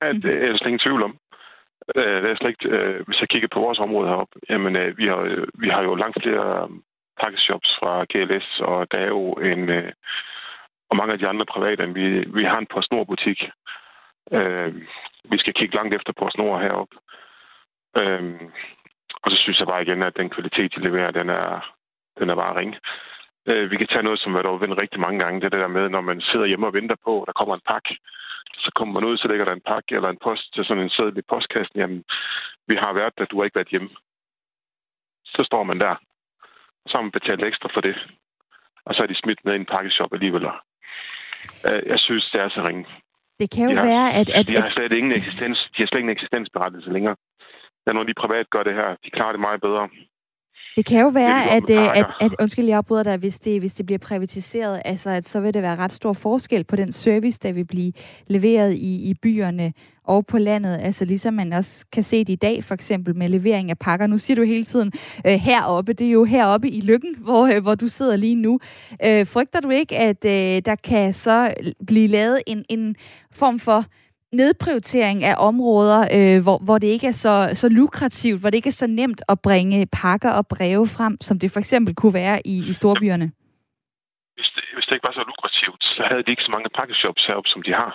At, 0.01 0.15
det 0.15 0.35
er 0.45 0.57
slet 0.57 0.69
ingen 0.69 0.79
tvivl 0.79 1.03
om. 1.03 1.17
Øh, 1.97 2.23
det 2.23 2.31
er 2.31 2.37
slet 2.37 2.51
ikke, 2.51 2.69
øh, 2.69 3.07
hvis 3.07 3.21
jeg 3.21 3.29
kigger 3.29 3.49
på 3.53 3.61
vores 3.61 3.79
område 3.79 4.09
heroppe, 4.09 4.39
jamen, 4.51 4.77
øh, 4.77 4.99
vi, 4.99 5.07
har, 5.07 5.17
øh, 5.17 5.47
vi 5.55 5.69
har 5.69 5.83
jo 5.83 5.95
langt 5.95 6.23
flere 6.23 6.63
øh, 6.63 6.69
pakkeshops 7.23 7.71
fra 7.81 8.05
GLS, 8.11 8.61
og 8.61 8.93
der 8.93 8.99
er 8.99 9.07
jo 9.07 9.33
en, 9.33 9.69
øh, 9.69 9.93
og 10.91 10.97
mange 10.97 11.13
af 11.13 11.19
de 11.19 11.29
andre 11.29 11.47
private, 11.47 11.95
vi, 11.95 12.25
vi 12.39 12.45
har 12.45 12.59
en 12.59 12.73
PostNord-butik. 12.75 13.41
Øh, 14.33 14.75
vi 15.25 15.39
skal 15.39 15.55
kigge 15.55 15.77
langt 15.77 15.95
efter 15.95 16.13
PostNord 16.13 16.61
heroppe. 16.61 16.97
Øh, 18.01 18.41
og 19.23 19.31
så 19.31 19.37
synes 19.37 19.59
jeg 19.59 19.67
bare 19.67 19.83
igen, 19.83 20.03
at 20.03 20.17
den 20.17 20.31
kvalitet, 20.31 20.75
de 20.75 20.81
leverer, 20.81 21.11
den 21.11 21.29
er, 21.31 21.75
den 22.19 22.31
er 22.31 22.35
bare 22.35 22.59
ring. 22.61 22.77
Øh, 23.47 23.71
vi 23.71 23.77
kan 23.77 23.87
tage 23.87 24.03
noget, 24.03 24.21
som 24.21 24.35
har 24.35 24.43
været 24.43 24.61
vendt 24.61 24.83
rigtig 24.83 25.01
mange 25.01 25.19
gange. 25.25 25.41
Det 25.41 25.53
der 25.53 25.67
med, 25.69 25.89
når 25.89 26.01
man 26.01 26.21
sidder 26.21 26.47
hjemme 26.47 26.67
og 26.67 26.75
venter 26.75 26.97
på, 27.05 27.23
at 27.23 27.27
der 27.27 27.33
kommer 27.33 27.55
en 27.55 27.69
pakke. 27.69 27.99
Så 28.53 28.71
kommer 28.75 28.95
man 28.95 29.09
ud, 29.11 29.17
så 29.17 29.29
ligger 29.29 29.45
der 29.45 29.53
en 29.53 29.69
pakke 29.73 29.95
eller 29.95 30.09
en 30.09 30.25
post 30.27 30.55
til 30.55 30.65
sådan 30.65 30.83
en 30.83 30.91
sædel 30.91 31.19
i 31.19 31.23
postkassen. 31.23 31.79
Jamen, 31.81 32.05
vi 32.69 32.75
har 32.77 32.93
været 32.93 33.19
der, 33.19 33.25
du 33.25 33.37
har 33.37 33.45
ikke 33.45 33.61
været 33.61 33.75
hjemme. 33.75 33.91
Så 35.25 35.43
står 35.45 35.63
man 35.63 35.81
der. 35.81 35.95
Og 36.83 36.87
så 36.87 36.95
har 36.97 37.03
man 37.03 37.19
betalt 37.19 37.45
ekstra 37.45 37.69
for 37.75 37.81
det. 37.81 37.97
Og 38.87 38.95
så 38.95 39.03
er 39.03 39.07
de 39.07 39.23
smidt 39.23 39.45
med 39.45 39.53
i 39.53 39.57
en 39.57 39.73
pakkeshop 39.75 40.13
alligevel. 40.13 40.45
Øh, 41.67 41.83
jeg 41.87 41.99
synes, 41.99 42.31
det 42.33 42.41
er 42.41 42.49
så 42.49 42.63
ringe. 42.69 42.87
Det 43.41 43.51
kan 43.51 43.65
jo 43.65 43.71
de 43.71 43.77
har, 43.77 43.85
være, 43.85 44.13
at... 44.21 44.31
at 44.31 44.47
de 44.49 44.57
har 44.57 44.71
slet 44.71 44.93
ingen 44.93 45.13
eksistens, 45.13 45.59
de 45.77 45.83
har 45.83 45.87
slet 45.87 46.01
ingen 46.01 46.17
eksistensberettelse 46.17 46.91
længere. 46.93 47.17
Er 47.87 47.99
af 47.99 48.07
de 48.07 48.15
private 48.15 48.49
gør 48.51 48.63
det 48.63 48.75
her. 48.75 48.97
De 49.05 49.11
klarer 49.11 49.33
det 49.33 49.41
meget 49.41 49.61
bedre. 49.61 49.89
Det 50.77 50.85
kan 50.85 51.01
jo 51.01 51.09
være, 51.09 51.51
at, 51.51 51.71
at, 51.71 51.97
at, 51.97 52.07
at, 52.21 52.35
undskyld, 52.41 52.65
jeg 52.65 52.77
afbryder 52.77 53.03
dig, 53.03 53.17
hvis 53.17 53.41
det, 53.41 53.61
hvis 53.61 53.75
det 53.75 53.87
bliver 53.87 53.99
privatiseret, 53.99 54.83
altså 54.85 55.11
at 55.11 55.29
så 55.29 55.41
vil 55.41 55.55
det 55.55 55.63
være 55.63 55.77
ret 55.77 55.93
stor 55.93 56.13
forskel 56.13 56.65
på 56.65 56.77
den 56.77 56.93
service, 56.93 57.39
der 57.43 57.53
vil 57.53 57.65
blive 57.65 57.93
leveret 58.27 58.75
i, 58.75 59.11
i 59.11 59.15
byerne 59.15 59.73
og 60.05 60.27
på 60.27 60.39
landet. 60.39 60.79
Altså 60.83 61.05
ligesom 61.05 61.35
man 61.35 61.53
også 61.53 61.85
kan 61.93 62.03
se 62.03 62.19
det 62.19 62.33
i 62.33 62.37
dag, 62.37 62.65
for 62.65 62.75
eksempel 62.75 63.17
med 63.17 63.29
levering 63.29 63.71
af 63.71 63.79
pakker. 63.79 64.07
Nu 64.07 64.19
siger 64.19 64.35
du 64.35 64.43
hele 64.43 64.65
tiden 64.65 64.93
øh, 65.27 65.33
heroppe, 65.33 65.93
det 65.93 66.07
er 66.07 66.11
jo 66.11 66.25
heroppe 66.25 66.71
i 66.71 66.81
Lykken, 66.81 67.15
hvor, 67.19 67.47
øh, 67.47 67.63
hvor 67.63 67.75
du 67.75 67.89
sidder 67.89 68.17
lige 68.17 68.35
nu. 68.35 68.61
Øh, 69.05 69.27
frygter 69.27 69.61
du 69.61 69.71
ikke, 69.71 69.97
at 69.97 70.25
øh, 70.25 70.63
der 70.65 70.75
kan 70.85 71.13
så 71.13 71.55
blive 71.87 72.07
lavet 72.07 72.43
en, 72.47 72.65
en 72.69 72.97
form 73.33 73.59
for 73.59 73.85
nedprioritering 74.43 75.25
af 75.25 75.35
områder, 75.51 76.01
øh, 76.17 76.43
hvor, 76.43 76.59
hvor 76.67 76.79
det 76.79 76.87
ikke 76.87 77.07
er 77.07 77.19
så, 77.27 77.35
så 77.55 77.69
lukrativt, 77.69 78.41
hvor 78.41 78.51
det 78.51 78.59
ikke 78.61 78.73
er 78.75 78.81
så 78.85 78.87
nemt 78.87 79.21
at 79.29 79.39
bringe 79.47 79.87
pakker 80.03 80.33
og 80.39 80.45
breve 80.55 80.87
frem, 80.97 81.15
som 81.21 81.39
det 81.39 81.51
for 81.53 81.61
eksempel 81.61 81.95
kunne 81.95 82.15
være 82.15 82.39
i, 82.47 82.57
i 82.71 82.73
storbyerne? 82.73 83.27
Hvis 84.37 84.51
det, 84.57 84.65
hvis 84.75 84.87
det 84.87 84.95
ikke 84.95 85.09
var 85.09 85.17
så 85.21 85.25
lukrativt, 85.33 85.83
så 85.97 86.03
havde 86.09 86.23
de 86.23 86.31
ikke 86.31 86.47
så 86.49 86.51
mange 86.51 86.69
pakkeshops 86.79 87.27
heroppe, 87.27 87.51
som 87.55 87.63
de 87.63 87.73
har. 87.83 87.93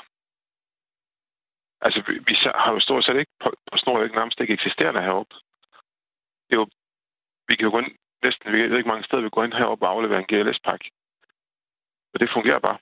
Altså, 1.85 1.99
vi, 2.07 2.13
vi 2.29 2.35
har 2.63 2.71
jo 2.75 2.79
stort 2.79 3.05
set 3.05 3.19
ikke, 3.23 3.35
på, 3.43 3.49
på 3.71 3.77
snor 3.77 4.03
ikke 4.03 4.15
nærmest 4.15 4.39
ikke 4.39 4.53
eksisterende 4.53 5.01
heroppe. 5.01 5.35
Det 6.47 6.53
er 6.55 6.61
jo, 6.63 6.67
vi 7.47 7.55
kan 7.55 7.65
jo 7.65 7.71
gå 7.71 7.79
ind, 7.79 7.91
næsten, 8.25 8.51
vi 8.51 8.57
ved 8.69 8.77
ikke 8.77 8.93
mange 8.93 9.05
steder, 9.07 9.23
vi 9.23 9.35
går 9.35 9.43
ind 9.43 9.53
heroppe 9.53 9.85
og 9.85 9.91
afleverer 9.91 10.21
en 10.21 10.31
GLS-pakke. 10.31 10.87
Og 12.13 12.19
det 12.19 12.29
fungerer 12.35 12.59
bare. 12.59 12.77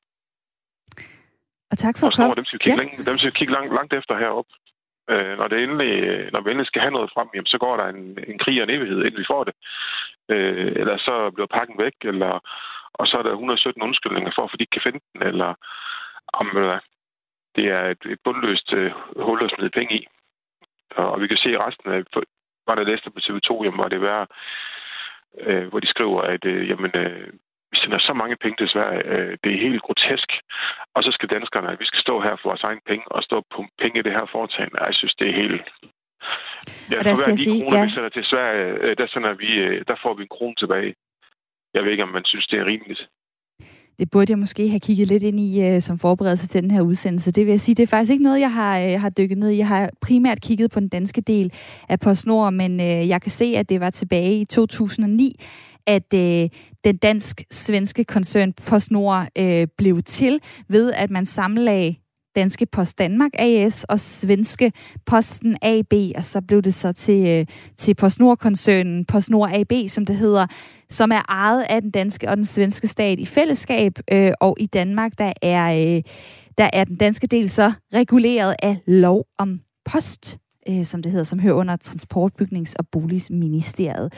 Og 1.72 1.78
tak 1.78 1.96
for 2.00 2.08
at 2.08 2.16
komme. 2.16 2.36
Dem 2.36 2.46
skal 2.46 2.60
kigge, 2.60 2.78
ja. 2.78 2.82
længe, 2.82 3.06
dem 3.10 3.18
skal 3.18 3.32
kigge 3.32 3.54
langt, 3.54 3.74
langt 3.74 3.94
efter 3.94 4.18
heroppe. 4.18 4.54
Øh, 5.10 5.38
når, 5.38 5.48
det 5.48 5.64
endelig, 5.64 5.94
når 6.34 6.42
vi 6.42 6.50
endelig 6.50 6.68
skal 6.68 6.82
have 6.82 6.96
noget 6.98 7.12
frem, 7.16 7.28
jamen, 7.34 7.52
så 7.54 7.58
går 7.58 7.78
der 7.78 7.88
en, 7.88 8.04
en 8.32 8.40
krig 8.44 8.58
og 8.62 8.66
en 8.66 8.76
evighed, 8.76 9.00
inden 9.06 9.20
vi 9.20 9.32
får 9.34 9.44
det. 9.44 9.54
Øh, 10.34 10.72
eller 10.82 10.98
så 10.98 11.32
bliver 11.36 11.56
pakken 11.58 11.78
væk, 11.86 11.98
eller, 12.12 12.34
og 12.94 13.08
så 13.08 13.18
er 13.18 13.24
der 13.24 13.32
117 13.32 13.84
undskyldninger 13.84 14.32
for, 14.36 14.44
at 14.44 14.52
de 14.60 14.64
ikke 14.64 14.76
kan 14.76 14.86
finde 14.88 15.02
den, 15.14 15.22
eller 15.32 15.54
om, 16.34 16.48
det 17.58 17.66
er 17.78 17.84
et, 17.94 18.04
et 18.14 18.20
bundløst 18.24 18.74
øh, 18.74 18.92
hul 19.26 19.44
at 19.44 19.54
smide 19.56 19.78
penge 19.78 19.94
i. 20.00 20.08
Og, 21.00 21.12
og 21.12 21.22
vi 21.22 21.28
kan 21.28 21.38
se 21.38 21.58
resten 21.66 21.92
af, 21.92 22.00
var 22.68 22.76
der 22.76 22.84
læste 22.84 23.12
på 23.12 23.20
TV2, 23.26 23.64
jamen 23.64 23.84
var 23.84 23.90
det 23.90 24.02
værd, 24.02 24.28
øh, 25.48 25.68
hvor 25.68 25.80
de 25.80 25.88
skriver, 25.88 26.22
at 26.22 26.46
øh, 26.46 26.70
jamen, 26.70 26.92
øh, 26.96 27.28
vi 27.72 27.76
sender 27.82 28.00
så 28.00 28.14
mange 28.22 28.38
penge 28.44 28.58
til 28.60 28.70
Sverige. 28.74 29.02
Øh, 29.14 29.38
det 29.44 29.50
er 29.52 29.66
helt 29.68 29.82
grotesk. 29.86 30.30
Og 30.96 31.04
så 31.06 31.12
skal 31.16 31.30
danskerne, 31.36 31.72
at 31.74 31.80
vi 31.80 31.86
skal 31.86 32.02
stå 32.06 32.16
her 32.26 32.36
for 32.36 32.50
vores 32.50 32.64
egen 32.70 32.82
penge 32.90 33.06
og 33.16 33.24
stå 33.24 33.38
på 33.54 33.60
penge 33.82 34.00
i 34.00 34.06
det 34.08 34.14
her 34.18 34.26
foretagende. 34.36 34.84
Jeg 34.90 34.96
synes, 35.00 35.16
det 35.20 35.28
er 35.30 35.36
helt... 35.42 35.68
Ja, 36.92 36.98
og 37.00 37.06
der 37.06 37.14
skal 37.16 37.32
hver 37.32 37.36
de 37.36 37.44
sige, 37.44 37.62
kroner, 37.62 37.78
ja. 37.78 37.86
vi 37.86 37.92
sender 37.92 38.10
til 38.10 38.26
Sverige, 38.32 38.66
øh, 38.84 38.98
der, 39.00 39.08
sender 39.08 39.34
vi, 39.44 39.50
øh, 39.66 39.86
der 39.90 39.96
får 40.04 40.14
vi 40.18 40.22
en 40.24 40.34
krone 40.36 40.56
tilbage. 40.62 40.94
jeg 41.74 41.84
ved 41.84 41.92
ikke, 41.92 42.08
om 42.08 42.14
man 42.18 42.26
synes, 42.26 42.48
det 42.48 42.60
er 42.60 42.66
rimeligt. 42.66 43.02
Det 44.00 44.12
burde 44.12 44.32
jeg 44.32 44.40
måske 44.40 44.70
have 44.70 44.80
kigget 44.80 45.08
lidt 45.08 45.24
ind 45.24 45.40
i 45.40 45.76
uh, 45.76 45.80
som 45.82 46.00
forberedelse 46.00 46.48
til 46.48 46.64
den 46.64 46.72
her 46.72 46.82
udsendelse. 46.82 47.32
Det 47.32 47.46
vil 47.46 47.52
jeg 47.52 47.60
sige, 47.60 47.76
det 47.76 47.84
er 47.84 47.88
faktisk 47.88 48.12
ikke 48.12 48.24
noget, 48.24 48.40
jeg 48.40 48.54
har, 48.54 48.86
uh, 48.86 49.02
har 49.02 49.10
dykket 49.10 49.38
ned 49.38 49.50
i. 49.50 49.58
Jeg 49.58 49.68
har 49.68 49.90
primært 50.02 50.42
kigget 50.42 50.72
på 50.72 50.80
den 50.80 50.90
danske 50.90 51.22
del 51.22 51.54
af 51.90 52.00
PostNord, 52.00 52.54
men 52.54 52.80
uh, 52.80 53.10
jeg 53.10 53.22
kan 53.22 53.32
se, 53.32 53.46
at 53.58 53.70
det 53.70 53.80
var 53.80 53.90
tilbage 53.90 54.40
i 54.40 54.46
2009, 54.46 55.36
at 55.88 56.14
øh, 56.14 56.50
den 56.84 56.98
dansk-svenske 56.98 58.04
koncern 58.04 58.54
PostNord 58.54 59.28
øh, 59.38 59.68
blev 59.78 60.02
til 60.04 60.40
ved, 60.70 60.94
at 60.94 61.12
man 61.12 61.26
sammenlagde 61.26 61.96
Danske 62.36 62.66
Post 62.66 62.98
Danmark 62.98 63.32
AS 63.34 63.84
og 63.84 64.00
Svenske 64.00 64.72
Posten 65.06 65.58
AB, 65.62 65.94
og 66.16 66.24
så 66.24 66.42
blev 66.42 66.62
det 66.62 66.74
så 66.74 66.92
til, 66.92 67.28
øh, 67.28 67.46
til 67.78 67.96
PostNord-koncernen, 67.96 69.06
PostNord 69.06 69.50
AB, 69.54 69.72
som 69.88 70.06
det 70.06 70.16
hedder, 70.16 70.48
som 70.90 71.12
er 71.12 71.22
ejet 71.30 71.66
af 71.70 71.82
den 71.82 71.92
danske 71.92 72.30
og 72.30 72.38
den 72.38 72.46
svenske 72.46 72.88
stat 72.88 73.20
i 73.20 73.26
fællesskab, 73.26 74.00
øh, 74.12 74.32
og 74.42 74.58
i 74.60 74.66
Danmark, 74.66 75.12
der 75.18 75.34
er, 75.42 75.96
øh, 75.98 76.04
der 76.58 76.70
er 76.74 76.84
den 76.84 76.96
danske 76.98 77.28
del 77.28 77.50
så 77.50 77.72
reguleret 77.94 78.56
af 78.64 78.78
lov 78.88 79.26
om 79.40 79.60
post 79.86 80.38
øh, 80.70 80.86
som 80.86 81.02
det 81.02 81.12
hedder, 81.12 81.26
som 81.26 81.40
hører 81.40 81.54
under 81.54 81.78
Transportbygnings- 81.84 82.74
og 82.80 82.88
Boligministeriet. 82.92 84.14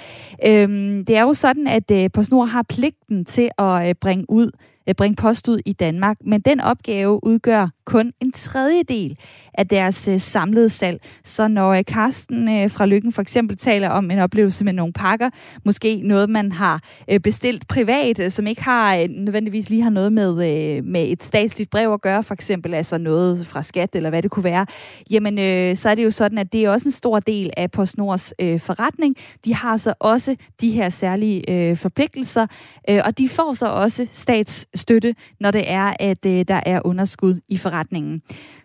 Øh, 0.45 0.69
det 1.07 1.17
er 1.17 1.21
jo 1.21 1.33
sådan, 1.33 1.67
at 1.67 1.91
øh, 1.91 2.09
PostNord 2.13 2.47
har 2.47 2.65
pligten 2.69 3.25
til 3.25 3.49
at 3.57 3.89
øh, 3.89 3.95
bringe 4.01 4.25
ud 4.29 4.51
Øh, 4.87 4.95
bringe 4.95 5.15
post 5.15 5.47
ud 5.47 5.59
i 5.65 5.73
Danmark, 5.73 6.17
men 6.25 6.41
den 6.41 6.59
opgave 6.59 7.23
udgør 7.23 7.67
kun 7.85 8.13
en 8.21 8.31
tredjedel 8.31 9.17
af 9.53 9.67
deres 9.67 10.07
øh, 10.07 10.19
samlede 10.19 10.69
salg. 10.69 11.01
Så 11.23 11.47
når 11.47 11.73
øh, 11.73 11.85
Karsten 11.87 12.69
fra 12.69 12.85
Lykken 12.85 13.11
for 13.11 13.21
eksempel 13.21 13.57
taler 13.57 13.89
om 13.89 14.11
en 14.11 14.19
oplevelse 14.19 14.65
med 14.65 14.73
nogle 14.73 14.93
pakker, 14.93 15.29
måske 15.65 16.01
noget, 16.03 16.29
man 16.29 16.51
har 16.51 16.81
bestilt 17.23 17.67
privat, 17.67 18.33
som 18.33 18.47
ikke 18.47 18.63
har 18.63 19.07
nødvendigvis 19.09 19.69
lige 19.69 19.81
har 19.81 19.89
noget 19.89 20.13
med, 20.13 20.81
med 20.81 21.11
et 21.11 21.23
statsligt 21.23 21.69
brev 21.69 21.93
at 21.93 22.01
gøre, 22.01 22.23
for 22.23 22.33
eksempel 22.33 22.73
altså 22.73 22.97
noget 22.97 23.47
fra 23.47 23.63
skat 23.63 23.95
eller 23.95 24.09
hvad 24.09 24.21
det 24.21 24.31
kunne 24.31 24.43
være, 24.43 24.65
jamen 25.09 25.39
øh, 25.39 25.75
så 25.75 25.89
er 25.89 25.95
det 25.95 26.03
jo 26.03 26.11
sådan, 26.11 26.37
at 26.37 26.53
det 26.53 26.65
er 26.65 26.69
også 26.69 26.87
en 26.87 26.91
stor 26.91 27.19
del 27.19 27.49
af 27.57 27.71
PostNords 27.71 28.33
øh, 28.39 28.59
forretning. 28.59 29.15
De 29.45 29.55
har 29.55 29.77
så 29.77 29.93
også 29.99 30.35
de 30.61 30.71
her 30.71 30.89
særlige 30.89 31.69
øh, 31.69 31.77
forpligtelser, 31.77 32.47
øh, 32.89 33.01
og 33.05 33.17
de 33.17 33.29
får 33.29 33.53
så 33.53 33.67
også 33.67 34.07
stats 34.11 34.67
støtte, 34.75 35.15
når 35.39 35.51
det 35.51 35.71
er, 35.71 35.93
at 35.99 36.25
øh, 36.25 36.45
der 36.47 36.61
er 36.65 36.81
underskud 36.85 37.39
i 37.47 37.57
forretningen. 37.57 38.21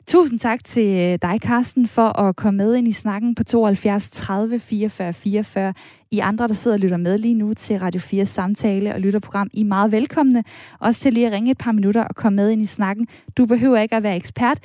Tusind 0.07 0.39
tak 0.39 0.65
til 0.65 0.87
øh, 0.87 1.19
dig, 1.23 1.39
Carsten, 1.43 1.89
for 1.89 2.21
at 2.21 2.37
komme 2.37 2.57
med 2.57 2.75
ind 2.75 2.89
i 2.89 2.93
snakken 2.93 3.35
på 3.35 3.45
72 3.45 4.11
30 4.11 4.59
44 4.61 5.13
44. 5.13 5.75
I 6.11 6.19
andre, 6.19 6.49
der 6.49 6.55
sidder 6.55 6.77
og 6.77 6.81
lytter 6.81 6.97
med 6.97 7.19
lige 7.19 7.35
nu 7.35 7.55
til 7.55 7.79
Radio 7.79 8.01
4 8.01 8.27
samtale 8.27 8.95
og 8.95 9.01
lytterprogram, 9.01 9.49
I 9.53 9.61
er 9.61 9.65
meget 9.65 9.93
velkomne. 9.93 10.45
Også 10.81 11.01
til 11.01 11.13
lige 11.13 11.27
at 11.27 11.33
ringe 11.33 11.51
et 11.51 11.59
par 11.59 11.73
minutter 11.73 12.05
og 12.05 12.15
komme 12.15 12.37
med 12.37 12.51
ind 12.51 12.63
i 12.63 12.67
snakken. 12.67 13.07
Du 13.37 13.47
behøver 13.47 13.79
ikke 13.79 13.97
at 13.97 14.03
være 14.03 14.17
ekspert. 14.17 14.59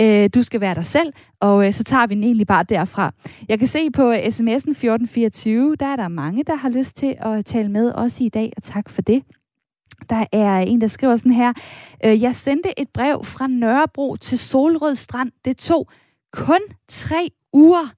Øh, 0.00 0.30
du 0.34 0.42
skal 0.42 0.60
være 0.60 0.74
dig 0.74 0.86
selv, 0.86 1.12
og 1.40 1.66
øh, 1.66 1.72
så 1.72 1.84
tager 1.84 2.06
vi 2.06 2.14
den 2.14 2.24
egentlig 2.24 2.46
bare 2.46 2.64
derfra. 2.64 3.12
Jeg 3.48 3.58
kan 3.58 3.68
se 3.68 3.90
på 3.90 4.12
sms'en 4.12 4.70
1424, 4.70 5.76
der 5.76 5.86
er 5.86 5.96
der 5.96 6.08
mange, 6.08 6.44
der 6.44 6.56
har 6.56 6.68
lyst 6.68 6.96
til 6.96 7.16
at 7.20 7.44
tale 7.44 7.68
med 7.68 7.92
os 7.94 8.20
i 8.20 8.28
dag, 8.28 8.52
og 8.56 8.62
tak 8.62 8.90
for 8.90 9.02
det. 9.02 9.22
Der 10.10 10.24
er 10.32 10.58
en, 10.58 10.80
der 10.80 10.86
skriver 10.86 11.16
sådan 11.16 11.32
her. 11.32 11.52
Øh, 12.04 12.22
jeg 12.22 12.34
sendte 12.34 12.80
et 12.80 12.88
brev 12.88 13.24
fra 13.24 13.46
Nørrebro 13.46 14.16
til 14.16 14.38
Solrød 14.38 14.94
Strand. 14.94 15.32
Det 15.44 15.56
tog 15.56 15.88
kun 16.32 16.60
tre 16.88 17.28
uger. 17.52 17.92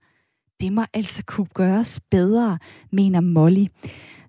Det 0.60 0.72
må 0.72 0.82
altså 0.94 1.22
kunne 1.26 1.46
gøres 1.54 2.00
bedre, 2.10 2.58
mener 2.92 3.20
Molly. 3.20 3.66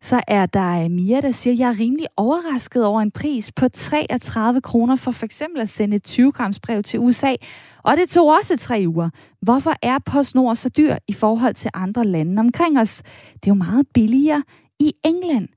Så 0.02 0.22
er 0.28 0.46
der 0.46 0.90
Mia, 0.90 1.22
der 1.22 1.32
siger, 1.32 1.54
at 1.54 1.60
jeg 1.60 1.70
er 1.70 1.80
rimelig 1.80 2.06
overrasket 2.18 2.86
over 2.86 3.02
en 3.02 3.12
pris 3.12 3.52
på 3.52 3.68
33 3.70 4.62
kroner 4.62 4.96
for 4.96 5.12
f.eks. 5.12 5.44
at 5.58 5.70
sende 5.70 5.96
et 5.96 6.04
20 6.04 6.32
grams 6.32 6.60
brev 6.60 6.84
til 6.84 7.00
USA. 7.00 7.36
Og 7.84 7.98
det 7.98 8.10
tog 8.10 8.28
også 8.28 8.58
tre 8.58 8.84
uger. 8.88 9.10
Hvorfor 9.42 9.74
er 9.82 10.00
PostNord 10.06 10.56
så 10.56 10.70
dyr 10.70 10.96
i 11.08 11.14
forhold 11.14 11.54
til 11.54 11.72
andre 11.74 12.04
lande 12.04 12.40
omkring 12.40 12.80
os? 12.80 13.02
Det 13.34 13.48
er 13.50 13.52
jo 13.52 13.54
meget 13.54 13.88
billigere 13.94 14.44
i 14.80 14.94
England 15.06 15.48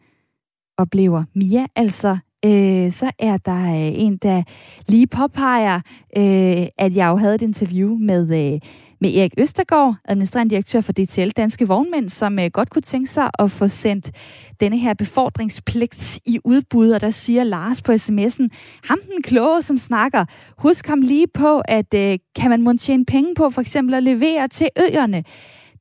oplever 0.79 1.25
Mia. 1.35 1.67
Altså, 1.77 2.19
øh, 2.45 2.93
så 2.93 3.11
er 3.19 3.37
der 3.37 3.65
øh, 3.65 3.93
en, 3.95 4.17
der 4.17 4.43
lige 4.89 5.07
påpeger, 5.07 5.81
øh, 6.17 6.67
at 6.79 6.97
jeg 6.97 7.09
jo 7.09 7.17
havde 7.17 7.35
et 7.35 7.43
interview 7.43 7.99
med, 7.99 8.53
øh, 8.55 8.61
med 9.01 9.15
Erik 9.15 9.35
Østergaard, 9.39 9.95
administrerende 10.05 10.51
direktør 10.51 10.81
for 10.81 10.93
DTL 10.93 11.29
Danske 11.29 11.69
Vognmænd, 11.69 12.09
som 12.09 12.39
øh, 12.39 12.51
godt 12.53 12.71
kunne 12.71 12.83
tænke 12.83 13.11
sig 13.11 13.31
at 13.39 13.51
få 13.51 13.69
sendt 13.69 14.11
denne 14.61 14.79
her 14.79 14.95
befordringspligt 14.95 16.21
i 16.27 16.39
udbud, 16.45 16.91
og 16.91 17.01
der 17.01 17.11
siger 17.11 17.45
Lars 17.45 17.83
på 17.83 17.93
sms'en, 17.93 18.49
ham 18.85 18.99
den 19.15 19.23
kloge, 19.23 19.63
som 19.63 19.79
snakker, 19.79 20.25
husk 20.59 20.87
ham 20.87 21.01
lige 21.01 21.27
på, 21.35 21.61
at 21.65 21.95
øh, 21.95 22.19
kan 22.37 22.51
man 22.51 22.63
må 22.63 22.73
tjene 22.73 23.05
penge 23.05 23.35
på 23.35 23.51
for 23.51 23.61
eksempel 23.61 23.95
at 23.95 24.03
levere 24.03 24.49
til 24.49 24.69
øerne, 24.79 25.25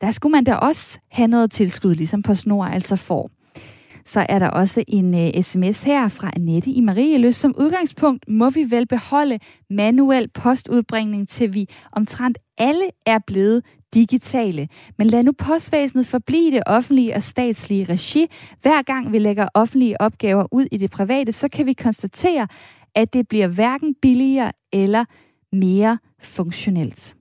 der 0.02 0.12
skulle 0.12 0.32
man 0.32 0.44
da 0.44 0.56
også 0.56 1.00
have 1.12 1.28
noget 1.28 1.52
tilskud, 1.52 1.96
ligesom 1.96 2.22
på 2.22 2.36
snor 2.36 2.66
altså 2.66 2.96
får. 2.96 3.41
Så 4.06 4.26
er 4.30 4.40
der 4.40 4.50
også 4.50 4.84
en 4.88 5.14
øh, 5.14 5.32
uh, 5.38 5.42
sms 5.44 5.84
her 5.84 6.08
fra 6.08 6.32
Annette 6.36 6.72
i 6.72 6.82
Marieløs. 6.82 7.36
Som 7.36 7.56
udgangspunkt 7.58 8.26
må 8.28 8.50
vi 8.50 8.66
vel 8.70 8.88
beholde 8.88 9.40
manuel 9.70 10.30
postudbringning, 10.34 11.30
til 11.30 11.54
vi 11.54 11.70
omtrent 11.92 12.38
alle 12.58 12.86
er 13.06 13.20
blevet 13.28 13.64
digitale. 13.94 14.68
Men 14.98 15.08
lad 15.08 15.24
nu 15.24 15.32
postvæsenet 15.32 16.08
forblive 16.08 16.52
det 16.52 16.64
offentlige 16.66 17.16
og 17.16 17.24
statslige 17.24 17.86
regi. 17.86 18.28
Hver 18.62 18.82
gang 18.82 19.12
vi 19.12 19.20
lægger 19.20 19.48
offentlige 19.54 20.02
opgaver 20.02 20.46
ud 20.52 20.66
i 20.72 20.78
det 20.78 20.92
private, 20.92 21.32
så 21.32 21.48
kan 21.50 21.66
vi 21.66 21.74
konstatere, 21.74 22.48
at 22.96 23.14
det 23.14 23.28
bliver 23.28 23.48
hverken 23.48 23.96
billigere 24.02 24.52
eller 24.74 25.06
mere 25.52 25.98
funktionelt. 26.22 27.16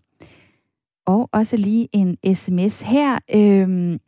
Og 1.06 1.28
også 1.32 1.56
lige 1.56 1.88
en 1.92 2.34
sms 2.34 2.80
her. 2.80 3.18
Øhm, 3.34 3.98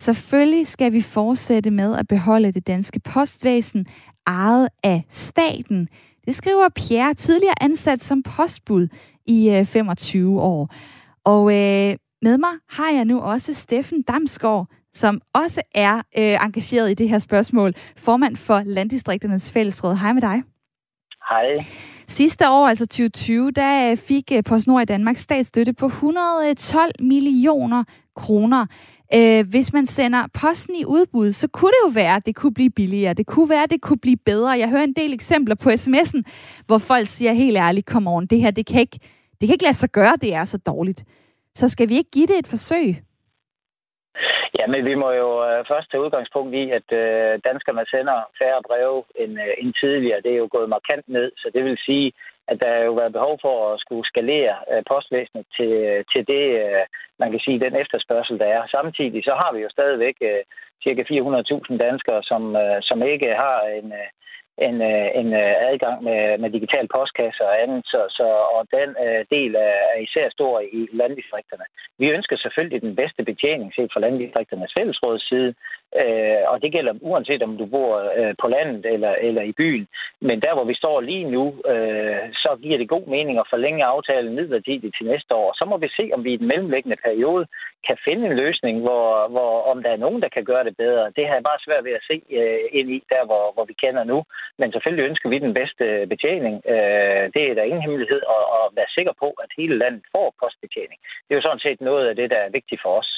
Selvfølgelig 0.00 0.66
skal 0.66 0.92
vi 0.92 1.02
fortsætte 1.02 1.70
med 1.70 1.96
at 1.96 2.08
beholde 2.08 2.52
det 2.52 2.66
danske 2.66 3.00
postvæsen 3.00 3.86
ejet 4.26 4.68
af 4.82 5.04
staten. 5.08 5.88
Det 6.26 6.34
skriver 6.34 6.68
Pierre, 6.68 7.14
tidligere 7.14 7.62
ansat 7.62 8.00
som 8.00 8.22
postbud 8.22 8.88
i 9.26 9.50
øh, 9.50 9.64
25 9.64 10.40
år. 10.40 10.74
Og 11.24 11.50
øh, 11.50 11.96
med 12.22 12.38
mig 12.38 12.50
har 12.70 12.90
jeg 12.90 13.04
nu 13.04 13.20
også 13.20 13.54
Steffen 13.54 14.02
Damsgaard, 14.02 14.66
som 14.92 15.20
også 15.34 15.62
er 15.74 15.96
øh, 15.96 16.44
engageret 16.44 16.90
i 16.90 16.94
det 16.94 17.08
her 17.08 17.18
spørgsmål. 17.18 17.74
Formand 17.96 18.36
for 18.36 18.62
Landdistrikternes 18.66 19.52
Fællesråd. 19.52 19.94
Hej 19.94 20.12
med 20.12 20.22
dig. 20.22 20.42
Hej. 21.30 21.66
Sidste 22.08 22.50
år, 22.50 22.68
altså 22.68 22.86
2020, 22.86 23.50
der 23.50 23.96
fik 23.96 24.32
øh, 24.32 24.42
PostNord 24.42 24.82
i 24.82 24.84
Danmark 24.84 25.16
statsstøtte 25.16 25.72
på 25.72 25.86
112 25.86 26.92
millioner 27.00 27.84
kroner. 28.16 28.66
Øh, 29.14 29.44
hvis 29.50 29.72
man 29.72 29.86
sender 29.86 30.22
posten 30.40 30.74
i 30.74 30.84
udbud, 30.84 31.32
så 31.32 31.48
kunne 31.48 31.70
det 31.70 31.82
jo 31.86 31.90
være, 31.94 32.16
at 32.16 32.26
det 32.26 32.36
kunne 32.36 32.54
blive 32.54 32.70
billigere. 32.70 33.14
Det 33.14 33.26
kunne 33.26 33.50
være, 33.50 33.62
at 33.62 33.70
det 33.70 33.82
kunne 33.82 33.98
blive 33.98 34.16
bedre. 34.26 34.50
Jeg 34.50 34.70
hører 34.70 34.84
en 34.84 34.92
del 35.00 35.12
eksempler 35.12 35.54
på 35.54 35.68
sms'en, 35.68 36.22
hvor 36.66 36.78
folk 36.78 37.06
siger 37.06 37.32
helt 37.32 37.58
ærligt, 37.58 37.86
kom 37.86 38.08
on, 38.08 38.26
det 38.26 38.40
her, 38.40 38.50
det 38.50 38.66
kan 38.66 38.80
ikke, 38.80 38.98
det 39.38 39.44
kan 39.46 39.54
ikke 39.54 39.68
lade 39.68 39.82
sig 39.82 39.90
gøre, 39.90 40.16
det 40.20 40.34
er 40.34 40.44
så 40.44 40.58
dårligt. 40.66 41.04
Så 41.54 41.68
skal 41.68 41.88
vi 41.88 41.94
ikke 41.96 42.10
give 42.10 42.26
det 42.26 42.38
et 42.38 42.46
forsøg? 42.46 42.88
Ja, 44.58 44.66
men 44.72 44.84
vi 44.84 44.94
må 45.02 45.08
jo 45.22 45.30
øh, 45.48 45.64
først 45.70 45.90
tage 45.90 46.04
udgangspunkt 46.04 46.54
i, 46.54 46.64
at 46.78 46.88
øh, 47.02 47.32
danskerne 47.48 47.84
sender 47.92 48.18
færre 48.40 48.60
breve 48.68 49.02
end, 49.22 49.32
øh, 49.44 49.52
end 49.60 49.72
tidligere. 49.82 50.20
Det 50.24 50.32
er 50.32 50.42
jo 50.44 50.48
gået 50.56 50.68
markant 50.76 51.08
ned, 51.08 51.28
så 51.36 51.50
det 51.54 51.64
vil 51.64 51.78
sige, 51.86 52.12
at 52.50 52.60
der 52.60 52.84
jo 52.88 52.92
været 52.92 53.12
behov 53.12 53.38
for 53.44 53.56
at 53.72 53.80
skulle 53.80 54.06
skalere 54.10 54.54
øh, 54.72 54.82
postvæsenet 54.90 55.46
til, 55.56 55.72
øh, 55.90 56.04
til 56.12 56.22
det, 56.32 56.44
øh, 56.62 56.84
man 57.22 57.30
kan 57.30 57.40
sige, 57.40 57.64
den 57.66 57.74
efterspørgsel, 57.82 58.38
der 58.38 58.48
er. 58.56 58.62
Samtidig 58.76 59.24
så 59.24 59.34
har 59.42 59.50
vi 59.52 59.60
jo 59.64 59.70
stadigvæk 59.70 60.16
cirka 60.84 61.02
400.000 61.02 61.76
danskere, 61.86 62.22
som, 62.22 62.42
som 62.88 63.02
ikke 63.02 63.28
har 63.44 63.58
en, 63.78 63.92
en, 64.68 64.76
en 65.20 65.28
adgang 65.70 66.02
med, 66.02 66.38
med 66.38 66.50
digital 66.50 66.88
postkasse 66.94 67.42
og 67.48 67.62
andet, 67.62 67.82
så, 67.86 68.00
så, 68.18 68.28
og 68.54 68.62
den 68.78 68.90
del 69.34 69.54
er 69.54 70.00
især 70.06 70.26
stor 70.30 70.60
i 70.60 70.88
landdistrikterne. 70.92 71.64
Vi 71.98 72.06
ønsker 72.16 72.36
selvfølgelig 72.36 72.82
den 72.82 72.96
bedste 72.96 73.22
betjening 73.24 73.74
set 73.74 73.90
fra 73.92 74.00
landdistrikternes 74.00 74.72
fællesråds 74.78 75.28
side, 75.28 75.54
Øh, 75.96 76.42
og 76.46 76.62
det 76.62 76.72
gælder 76.72 76.92
uanset 77.00 77.42
om 77.42 77.56
du 77.56 77.66
bor 77.66 77.92
øh, 78.18 78.34
på 78.42 78.48
landet 78.48 78.86
eller, 78.86 79.14
eller 79.20 79.42
i 79.42 79.52
byen. 79.52 79.88
Men 80.20 80.40
der, 80.40 80.54
hvor 80.54 80.64
vi 80.64 80.74
står 80.74 81.00
lige 81.00 81.30
nu, 81.30 81.44
øh, 81.72 82.32
så 82.32 82.58
giver 82.62 82.78
det 82.78 82.88
god 82.88 83.06
mening 83.06 83.38
at 83.38 83.50
forlænge 83.50 83.84
aftalen 83.84 84.34
midlertidigt 84.34 84.94
til 84.96 85.06
næste 85.06 85.34
år. 85.34 85.52
Så 85.58 85.64
må 85.64 85.76
vi 85.76 85.88
se, 85.88 86.10
om 86.14 86.24
vi 86.24 86.32
i 86.32 86.36
den 86.36 86.46
mellemliggende 86.46 86.96
periode 87.04 87.46
kan 87.86 87.96
finde 88.04 88.26
en 88.26 88.36
løsning, 88.36 88.80
hvor, 88.80 89.28
hvor 89.28 89.62
om 89.70 89.82
der 89.82 89.90
er 89.90 90.04
nogen, 90.04 90.22
der 90.22 90.28
kan 90.28 90.44
gøre 90.44 90.64
det 90.64 90.76
bedre. 90.76 91.12
Det 91.16 91.26
har 91.26 91.34
jeg 91.34 91.42
bare 91.42 91.64
svært 91.66 91.84
ved 91.84 91.92
at 91.92 92.06
se 92.10 92.16
øh, 92.38 92.60
ind 92.72 92.90
i, 92.90 93.02
der 93.08 93.26
hvor, 93.26 93.52
hvor 93.54 93.64
vi 93.64 93.72
kender 93.72 94.04
nu. 94.04 94.24
Men 94.58 94.72
selvfølgelig 94.72 95.04
ønsker 95.08 95.28
vi 95.28 95.38
den 95.38 95.54
bedste 95.54 96.06
betjening. 96.06 96.54
Øh, 96.72 97.24
det 97.34 97.42
er 97.50 97.54
der 97.54 97.62
ingen 97.62 97.82
hemmelighed 97.82 98.20
at, 98.36 98.44
at 98.58 98.64
være 98.78 98.90
sikker 98.96 99.12
på, 99.22 99.28
at 99.42 99.50
hele 99.56 99.78
landet 99.78 100.02
får 100.12 100.34
postbetjening. 100.40 101.00
Det 101.24 101.30
er 101.32 101.38
jo 101.38 101.46
sådan 101.48 101.64
set 101.66 101.80
noget 101.80 102.08
af 102.08 102.16
det, 102.16 102.30
der 102.30 102.36
er 102.36 102.50
vigtigt 102.58 102.82
for 102.82 102.92
os. 103.00 103.10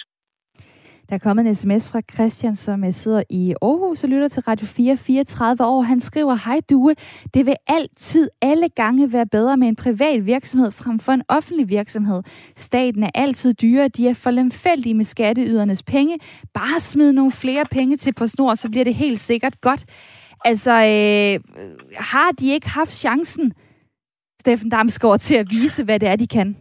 Der 1.11 1.17
er 1.17 1.19
kommet 1.19 1.47
en 1.47 1.55
sms 1.55 1.89
fra 1.89 2.01
Christian, 2.13 2.57
som 2.57 2.85
øh, 2.85 2.93
sidder 2.93 3.23
i 3.31 3.55
Aarhus 3.63 4.05
og 4.05 4.11
lytter 4.11 4.29
til 4.29 4.43
Radio 4.43 4.67
4, 4.67 4.97
34 4.97 5.67
år. 5.67 5.83
Han 5.83 6.01
skriver, 6.01 6.35
hej 6.35 6.61
Due, 6.71 6.95
det 7.35 7.47
vil 7.47 7.55
altid 7.67 8.29
alle 8.43 8.69
gange 8.69 9.13
være 9.13 9.27
bedre 9.27 9.57
med 9.57 9.69
en 9.69 9.77
privat 9.77 10.27
virksomhed 10.27 10.71
frem 10.71 10.99
for 10.99 11.13
en 11.13 11.23
offentlig 11.29 11.69
virksomhed. 11.69 12.23
Staten 12.57 13.03
er 13.03 13.11
altid 13.15 13.55
dyre, 13.55 13.89
de 13.89 14.09
er 14.09 14.15
for 14.15 14.31
lemfældige 14.31 14.95
med 14.95 15.05
skatteydernes 15.05 15.83
penge. 15.83 16.19
Bare 16.55 16.81
smid 16.81 17.13
nogle 17.13 17.33
flere 17.33 17.65
penge 17.71 17.97
til 17.97 18.15
på 18.15 18.27
snor, 18.27 18.55
så 18.55 18.69
bliver 18.69 18.85
det 18.85 18.95
helt 18.95 19.21
sikkert 19.21 19.61
godt. 19.61 19.85
Altså, 20.45 20.71
øh, 20.71 21.55
har 21.97 22.31
de 22.41 22.51
ikke 22.51 22.69
haft 22.69 22.93
chancen, 22.93 23.53
Steffen 24.41 24.71
Damsgaard, 24.71 25.21
til 25.21 25.35
at 25.35 25.51
vise, 25.51 25.85
hvad 25.85 26.01
det 26.01 26.09
er, 26.09 26.17
de 26.17 26.27
kan? 26.27 26.57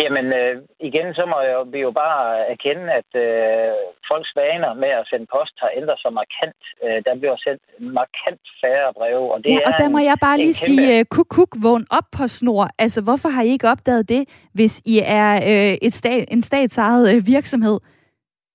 Jamen, 0.00 0.26
øh, 0.40 0.54
igen, 0.88 1.08
så 1.18 1.24
må 1.32 1.38
jeg, 1.48 1.56
vi 1.74 1.78
jo 1.86 1.90
bare 2.04 2.22
erkende, 2.54 2.84
at 3.00 3.10
øh, 3.24 3.72
folks 4.10 4.32
vaner 4.40 4.72
med 4.82 4.92
at 5.00 5.04
sende 5.10 5.26
post 5.34 5.54
har 5.62 5.70
ændret 5.78 5.98
sig 6.02 6.12
markant. 6.20 6.60
Øh, 6.84 6.98
der 7.06 7.14
bliver 7.20 7.36
sendt 7.44 7.62
markant 7.98 8.42
færre 8.60 8.92
breve. 8.98 9.26
Og, 9.32 9.38
det 9.44 9.50
ja, 9.50 9.58
og 9.66 9.72
der 9.80 9.88
må 9.88 9.98
en, 9.98 10.04
jeg 10.04 10.16
bare 10.26 10.36
lige 10.38 10.54
kæmpe... 10.60 10.82
sige, 10.82 11.00
uh, 11.00 11.04
kuk, 11.14 11.28
kuk, 11.36 11.52
vågn 11.64 11.86
op 11.98 12.08
på 12.16 12.24
snor. 12.28 12.64
Altså, 12.78 13.02
hvorfor 13.06 13.28
har 13.28 13.42
I 13.42 13.48
ikke 13.48 13.68
opdaget 13.74 14.08
det, 14.08 14.22
hvis 14.54 14.74
I 14.84 14.94
er 15.22 15.30
øh, 15.50 15.74
et 15.86 15.94
stat, 16.00 16.24
en 16.34 16.42
statsejet 16.42 17.04
øh, 17.14 17.26
virksomhed? 17.26 17.78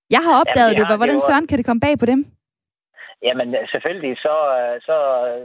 Jeg 0.10 0.22
har 0.26 0.34
opdaget 0.42 0.72
Jamen, 0.72 0.82
det. 0.82 0.90
det. 0.90 0.98
Hvordan 0.98 1.20
søren 1.20 1.48
kan 1.48 1.58
det 1.58 1.66
komme 1.66 1.80
bag 1.80 2.00
på 2.00 2.06
dem? 2.06 2.37
Jamen 3.24 3.56
selvfølgelig, 3.72 4.18
så, 4.18 4.36
så 4.88 4.98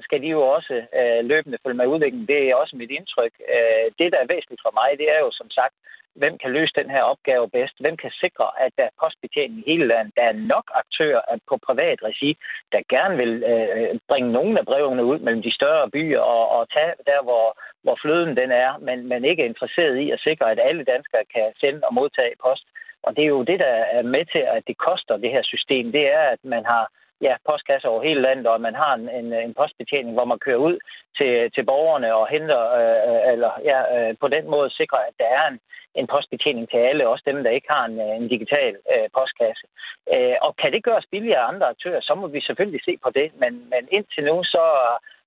skal 0.03 0.23
de 0.23 0.27
jo 0.27 0.41
også 0.57 0.75
øh, 0.99 1.25
løbende 1.25 1.59
følge 1.63 1.77
med 1.77 1.87
udviklingen. 1.87 2.29
Det 2.29 2.39
er 2.39 2.55
også 2.55 2.77
mit 2.77 2.91
indtryk. 2.91 3.35
Øh, 3.55 3.87
det, 3.99 4.13
der 4.13 4.19
er 4.21 4.33
væsentligt 4.35 4.65
for 4.65 4.73
mig, 4.81 4.89
det 4.99 5.09
er 5.15 5.19
jo 5.19 5.31
som 5.33 5.51
sagt, 5.51 5.75
hvem 6.15 6.39
kan 6.39 6.51
løse 6.53 6.73
den 6.81 6.91
her 6.91 7.03
opgave 7.03 7.51
bedst? 7.51 7.81
Hvem 7.81 7.97
kan 7.97 8.11
sikre, 8.11 8.47
at 8.65 8.73
der 8.79 8.85
er 8.85 8.99
postbetjening 9.01 9.59
i 9.61 9.71
hele 9.71 9.87
landet? 9.87 10.13
Der 10.17 10.23
er 10.23 10.33
nok 10.33 10.67
aktører 10.75 11.23
øh, 11.33 11.39
på 11.49 11.57
privat 11.67 11.99
regi, 12.03 12.31
der 12.73 12.81
gerne 12.89 13.17
vil 13.17 13.33
øh, 13.53 13.99
bringe 14.09 14.33
nogle 14.33 14.59
af 14.59 14.65
brevene 14.67 15.05
ud 15.05 15.19
mellem 15.19 15.43
de 15.43 15.55
større 15.55 15.91
byer 15.91 16.21
og, 16.21 16.49
og 16.57 16.71
tage 16.71 16.95
der, 17.07 17.23
hvor, 17.23 17.47
hvor 17.83 17.97
fløden 18.03 18.37
den 18.37 18.51
er, 18.51 18.79
men, 18.79 19.09
men 19.09 19.25
ikke 19.25 19.43
er 19.43 19.53
interesseret 19.53 19.97
i 19.97 20.11
at 20.11 20.21
sikre, 20.21 20.51
at 20.51 20.61
alle 20.63 20.85
danskere 20.85 21.25
kan 21.35 21.53
sende 21.61 21.81
og 21.85 21.95
modtage 21.95 22.35
post. 22.47 22.67
Og 23.03 23.17
det 23.17 23.25
er 23.25 23.33
jo 23.37 23.43
det, 23.43 23.59
der 23.61 23.75
er 23.97 24.03
med 24.03 24.25
til, 24.25 24.45
at 24.57 24.63
det 24.67 24.77
koster 24.79 25.17
det 25.17 25.31
her 25.31 25.43
system. 25.43 25.93
Det 25.93 26.13
er, 26.15 26.21
at 26.35 26.39
man 26.45 26.65
har 26.65 26.85
ja, 27.23 27.35
postkasser 27.49 27.89
over 27.89 28.03
hele 28.03 28.23
landet, 28.23 28.47
og 28.47 28.61
man 28.61 28.75
har 28.75 28.95
en, 28.95 29.09
en, 29.09 29.33
en 29.33 29.55
postbetjening, 29.55 30.15
hvor 30.15 30.25
man 30.25 30.39
kører 30.39 30.65
ud 30.69 30.79
til, 31.19 31.51
til 31.55 31.65
borgerne 31.65 32.15
og 32.15 32.29
henter, 32.29 32.63
øh, 32.81 33.33
eller 33.33 33.53
ja, 33.71 33.81
øh, 33.95 34.15
på 34.21 34.29
den 34.29 34.45
måde 34.51 34.71
sikrer, 34.71 34.99
at 34.99 35.15
der 35.19 35.29
er 35.41 35.45
en, 35.49 35.59
en 35.95 36.07
postbetjening 36.07 36.71
til 36.71 36.77
alle, 36.77 37.09
også 37.09 37.25
dem, 37.27 37.45
der 37.45 37.51
ikke 37.51 37.71
har 37.71 37.85
en, 37.85 38.01
øh, 38.01 38.17
en 38.17 38.29
digital 38.29 38.75
øh, 38.93 39.09
postkasse. 39.17 39.67
Øh, 40.15 40.37
og 40.47 40.57
kan 40.57 40.73
det 40.73 40.85
gøres 40.85 41.07
billigere 41.11 41.43
af 41.43 41.49
andre 41.49 41.67
aktører, 41.75 42.01
så 42.01 42.15
må 42.15 42.27
vi 42.27 42.41
selvfølgelig 42.41 42.83
se 42.85 42.95
på 43.05 43.11
det, 43.11 43.29
men, 43.43 43.53
men 43.73 43.83
indtil 43.97 44.25
nu 44.25 44.45
så 44.45 44.65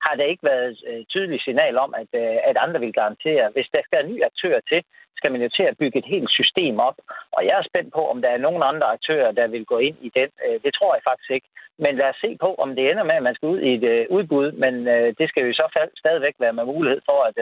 har 0.05 0.15
der 0.15 0.23
ikke 0.23 0.43
været 0.43 0.77
øh, 0.89 1.05
tydeligt 1.05 1.43
signal 1.43 1.77
om, 1.77 1.93
at, 2.01 2.11
øh, 2.21 2.37
at 2.49 2.57
andre 2.57 2.79
vil 2.79 2.93
garantere. 2.93 3.49
Hvis 3.55 3.69
der 3.73 3.81
skal 3.83 4.05
en 4.05 4.11
ny 4.11 4.23
aktør 4.23 4.59
til, 4.69 4.81
skal 5.19 5.31
man 5.31 5.41
jo 5.41 5.49
til 5.57 5.63
at 5.63 5.77
bygge 5.77 5.99
et 5.99 6.11
helt 6.13 6.29
system 6.39 6.79
op. 6.79 6.97
Og 7.35 7.45
jeg 7.45 7.55
er 7.57 7.69
spændt 7.69 7.93
på, 7.93 8.01
om 8.13 8.21
der 8.21 8.29
er 8.29 8.45
nogen 8.45 8.63
andre 8.71 8.87
aktører, 8.95 9.31
der 9.31 9.47
vil 9.47 9.65
gå 9.65 9.77
ind 9.77 9.97
i 10.01 10.09
den. 10.15 10.29
Øh, 10.45 10.59
det 10.63 10.71
tror 10.73 10.95
jeg 10.95 11.03
faktisk 11.09 11.31
ikke. 11.31 11.47
Men 11.79 11.95
lad 11.95 12.09
os 12.09 12.21
se 12.25 12.37
på, 12.41 12.49
om 12.63 12.69
det 12.75 12.91
ender 12.91 13.03
med, 13.03 13.15
at 13.15 13.27
man 13.27 13.35
skal 13.35 13.49
ud 13.49 13.59
i 13.59 13.73
et 13.73 13.83
øh, 13.83 14.05
udbud. 14.09 14.51
Men 14.51 14.87
øh, 14.87 15.13
det 15.19 15.29
skal 15.29 15.43
jo 15.43 15.49
i 15.49 15.59
så 15.61 15.67
fald 15.77 15.91
stadigvæk 15.95 16.35
være 16.39 16.53
med 16.53 16.65
mulighed 16.65 17.01
for, 17.09 17.19
at 17.29 17.37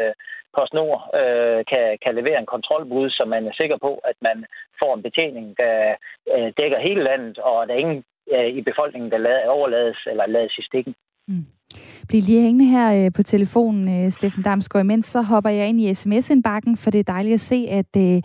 PostNord 0.55 1.01
kan, 1.71 1.97
kan 2.03 2.15
levere 2.15 2.39
en 2.39 2.53
kontrolbud, 2.55 3.09
så 3.09 3.25
man 3.25 3.47
er 3.47 3.53
sikker 3.53 3.77
på, 3.77 3.91
at 4.03 4.17
man 4.21 4.45
får 4.79 4.95
en 4.95 5.03
betjening, 5.03 5.57
der 5.57 5.95
dækker 6.59 6.79
hele 6.79 7.03
landet, 7.03 7.37
og 7.37 7.67
der 7.67 7.73
er 7.73 7.77
ingen 7.77 8.03
i 8.59 8.61
befolkningen, 8.61 9.11
der 9.11 9.49
overlades 9.49 9.97
eller 10.11 10.25
lades 10.25 10.57
i 10.57 10.61
stikken. 10.61 10.95
Mm. 11.27 11.45
Bliv 12.07 12.21
lige 12.21 12.41
hængende 12.41 12.65
her 12.65 13.05
øh, 13.05 13.11
på 13.11 13.23
telefonen, 13.23 14.05
øh, 14.05 14.11
Steffen 14.11 14.43
Damsgaard. 14.43 14.85
Imens 14.85 15.05
så 15.05 15.21
hopper 15.21 15.49
jeg 15.49 15.69
ind 15.69 15.81
i 15.81 15.93
sms-indbakken, 15.93 16.77
for 16.77 16.91
det 16.91 16.99
er 16.99 17.03
dejligt 17.03 17.33
at 17.33 17.39
se, 17.39 17.65
at 17.69 17.97
øh, 17.97 18.21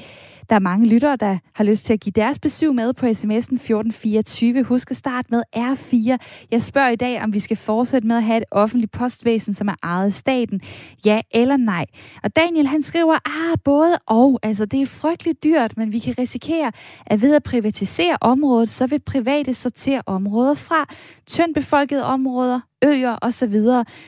der 0.51 0.55
er 0.55 0.61
mange 0.61 0.87
lyttere, 0.87 1.17
der 1.17 1.39
har 1.55 1.65
lyst 1.65 1.85
til 1.85 1.93
at 1.93 2.01
give 2.01 2.13
deres 2.13 2.39
besøg 2.39 2.75
med 2.75 2.93
på 2.93 3.07
sms'en 3.07 3.55
1424. 3.55 4.63
Husk 4.63 4.91
at 4.91 4.97
starte 4.97 5.29
med 5.31 5.43
R4. 5.57 6.17
Jeg 6.51 6.63
spørger 6.63 6.89
i 6.89 6.97
dag, 6.97 7.23
om 7.23 7.33
vi 7.33 7.41
skal 7.41 7.57
fortsætte 7.57 8.09
med 8.09 8.17
at 8.17 8.23
have 8.23 8.37
et 8.37 8.45
offentligt 8.51 8.93
postvæsen, 8.93 9.55
som 9.55 9.69
er 9.69 9.75
ejet 9.83 10.07
af 10.07 10.13
staten. 10.13 10.61
Ja 11.05 11.21
eller 11.31 11.57
nej. 11.57 11.87
Og 12.23 12.37
Daniel 12.37 12.67
han 12.67 12.83
skriver, 12.83 13.15
ah, 13.15 13.59
både 13.65 13.99
og. 14.07 14.39
Altså, 14.43 14.65
det 14.65 14.83
er 14.83 14.87
frygteligt 14.87 15.45
dyrt, 15.45 15.77
men 15.77 15.93
vi 15.93 15.99
kan 15.99 16.15
risikere, 16.19 16.73
at 17.07 17.23
ved 17.23 17.35
at 17.35 17.43
privatisere 17.43 18.17
området, 18.21 18.69
så 18.69 18.87
vil 18.87 19.01
private 19.01 19.55
sortere 19.55 20.03
områder 20.07 20.55
fra 20.55 20.87
tyndt 21.27 21.55
befolkede 21.55 22.05
områder, 22.05 22.61
øer 22.85 23.19
osv. 23.23 23.55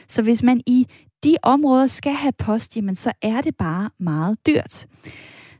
Så 0.08 0.22
hvis 0.22 0.42
man 0.42 0.60
i 0.66 0.86
de 1.24 1.36
områder 1.42 1.86
skal 1.86 2.12
have 2.12 2.32
post, 2.32 2.76
jamen 2.76 2.94
så 2.94 3.12
er 3.22 3.40
det 3.40 3.56
bare 3.56 3.90
meget 3.98 4.46
dyrt. 4.46 4.86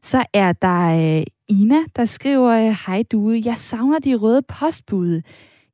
Så 0.03 0.24
er 0.32 0.53
der 0.53 1.18
øh, 1.18 1.22
Ina, 1.48 1.78
der 1.96 2.05
skriver, 2.05 2.51
øh, 2.51 2.76
hej 2.86 3.03
du, 3.12 3.30
jeg 3.30 3.59
savner 3.59 3.98
de 3.98 4.14
røde 4.14 4.42
postbud. 4.42 5.20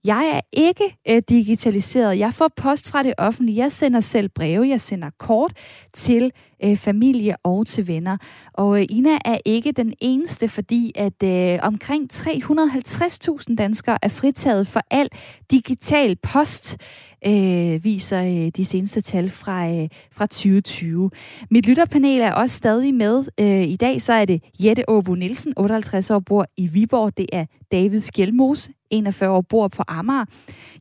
Jeg 0.06 0.26
er 0.34 0.40
ikke 0.52 0.98
øh, 1.08 1.22
digitaliseret. 1.28 2.18
Jeg 2.18 2.34
får 2.34 2.50
post 2.56 2.88
fra 2.88 3.02
det 3.02 3.14
offentlige. 3.18 3.58
Jeg 3.58 3.72
sender 3.72 4.00
selv 4.00 4.28
breve. 4.28 4.68
Jeg 4.68 4.80
sender 4.80 5.10
kort 5.18 5.52
til 5.92 6.32
øh, 6.64 6.76
familie 6.76 7.36
og 7.44 7.66
til 7.66 7.88
venner. 7.88 8.16
Og 8.54 8.80
øh, 8.80 8.86
Ina 8.90 9.18
er 9.24 9.38
ikke 9.44 9.72
den 9.72 9.92
eneste, 10.00 10.48
fordi 10.48 10.92
at 10.94 11.22
øh, 11.24 11.58
omkring 11.62 12.08
350.000 12.12 13.54
danskere 13.54 13.98
er 14.02 14.08
fritaget 14.08 14.66
for 14.66 14.80
al 14.90 15.08
digital 15.50 16.16
post 16.16 16.76
øh, 17.26 17.84
viser 17.84 18.22
øh, 18.22 18.50
de 18.56 18.64
seneste 18.64 19.00
tal 19.00 19.30
fra, 19.30 19.68
øh, 19.68 19.88
fra 20.12 20.26
2020. 20.26 21.10
Mit 21.50 21.66
lytterpanel 21.66 22.20
er 22.20 22.32
også 22.32 22.56
stadig 22.56 22.94
med. 22.94 23.24
Øh, 23.40 23.62
I 23.62 23.76
dag 23.76 24.02
så 24.02 24.12
er 24.12 24.24
det 24.24 24.42
Jette 24.64 24.84
Åbo 24.88 25.14
Nielsen, 25.14 25.52
58 25.56 26.10
år, 26.10 26.18
bor 26.18 26.46
i 26.56 26.66
Viborg. 26.66 27.16
Det 27.16 27.26
er 27.32 27.44
David 27.72 28.00
Skjelmose, 28.00 28.70
41 28.90 29.30
år, 29.30 29.40
bor 29.40 29.68
på 29.68 29.82
Amager. 29.88 30.24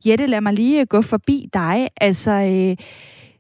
Jette, 0.06 0.28
lad 0.28 0.42
mig 0.42 0.54
lige 0.54 0.82
øh, 0.82 0.88
gå 0.88 1.02
forbi 1.02 1.50
dig. 1.54 1.88
Altså, 2.02 2.32
øh, 2.32 2.78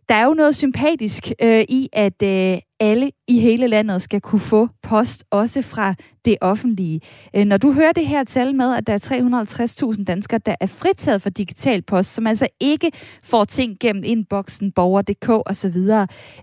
der 0.09 0.15
er 0.15 0.25
jo 0.25 0.33
noget 0.33 0.55
sympatisk 0.55 1.31
øh, 1.41 1.65
i, 1.69 1.89
at 1.93 2.23
øh, 2.23 2.57
alle 2.79 3.11
i 3.27 3.39
hele 3.39 3.67
landet 3.67 4.01
skal 4.01 4.21
kunne 4.21 4.39
få 4.39 4.69
post, 4.81 5.23
også 5.29 5.61
fra 5.61 5.95
det 6.25 6.37
offentlige. 6.41 7.01
Øh, 7.35 7.45
når 7.45 7.57
du 7.57 7.71
hører 7.71 7.91
det 7.91 8.07
her 8.07 8.23
tal 8.23 8.55
med, 8.55 8.75
at 8.75 8.87
der 8.87 8.93
er 8.93 9.93
350.000 9.97 10.03
danskere, 10.03 10.39
der 10.45 10.55
er 10.59 10.65
fritaget 10.65 11.21
for 11.21 11.29
digital 11.29 11.81
post, 11.81 12.13
som 12.13 12.27
altså 12.27 12.47
ikke 12.59 12.91
får 13.23 13.43
ting 13.43 13.77
gennem 13.79 14.03
inboxen, 14.05 14.71
borger.dk 14.71 15.29
osv., 15.29 15.75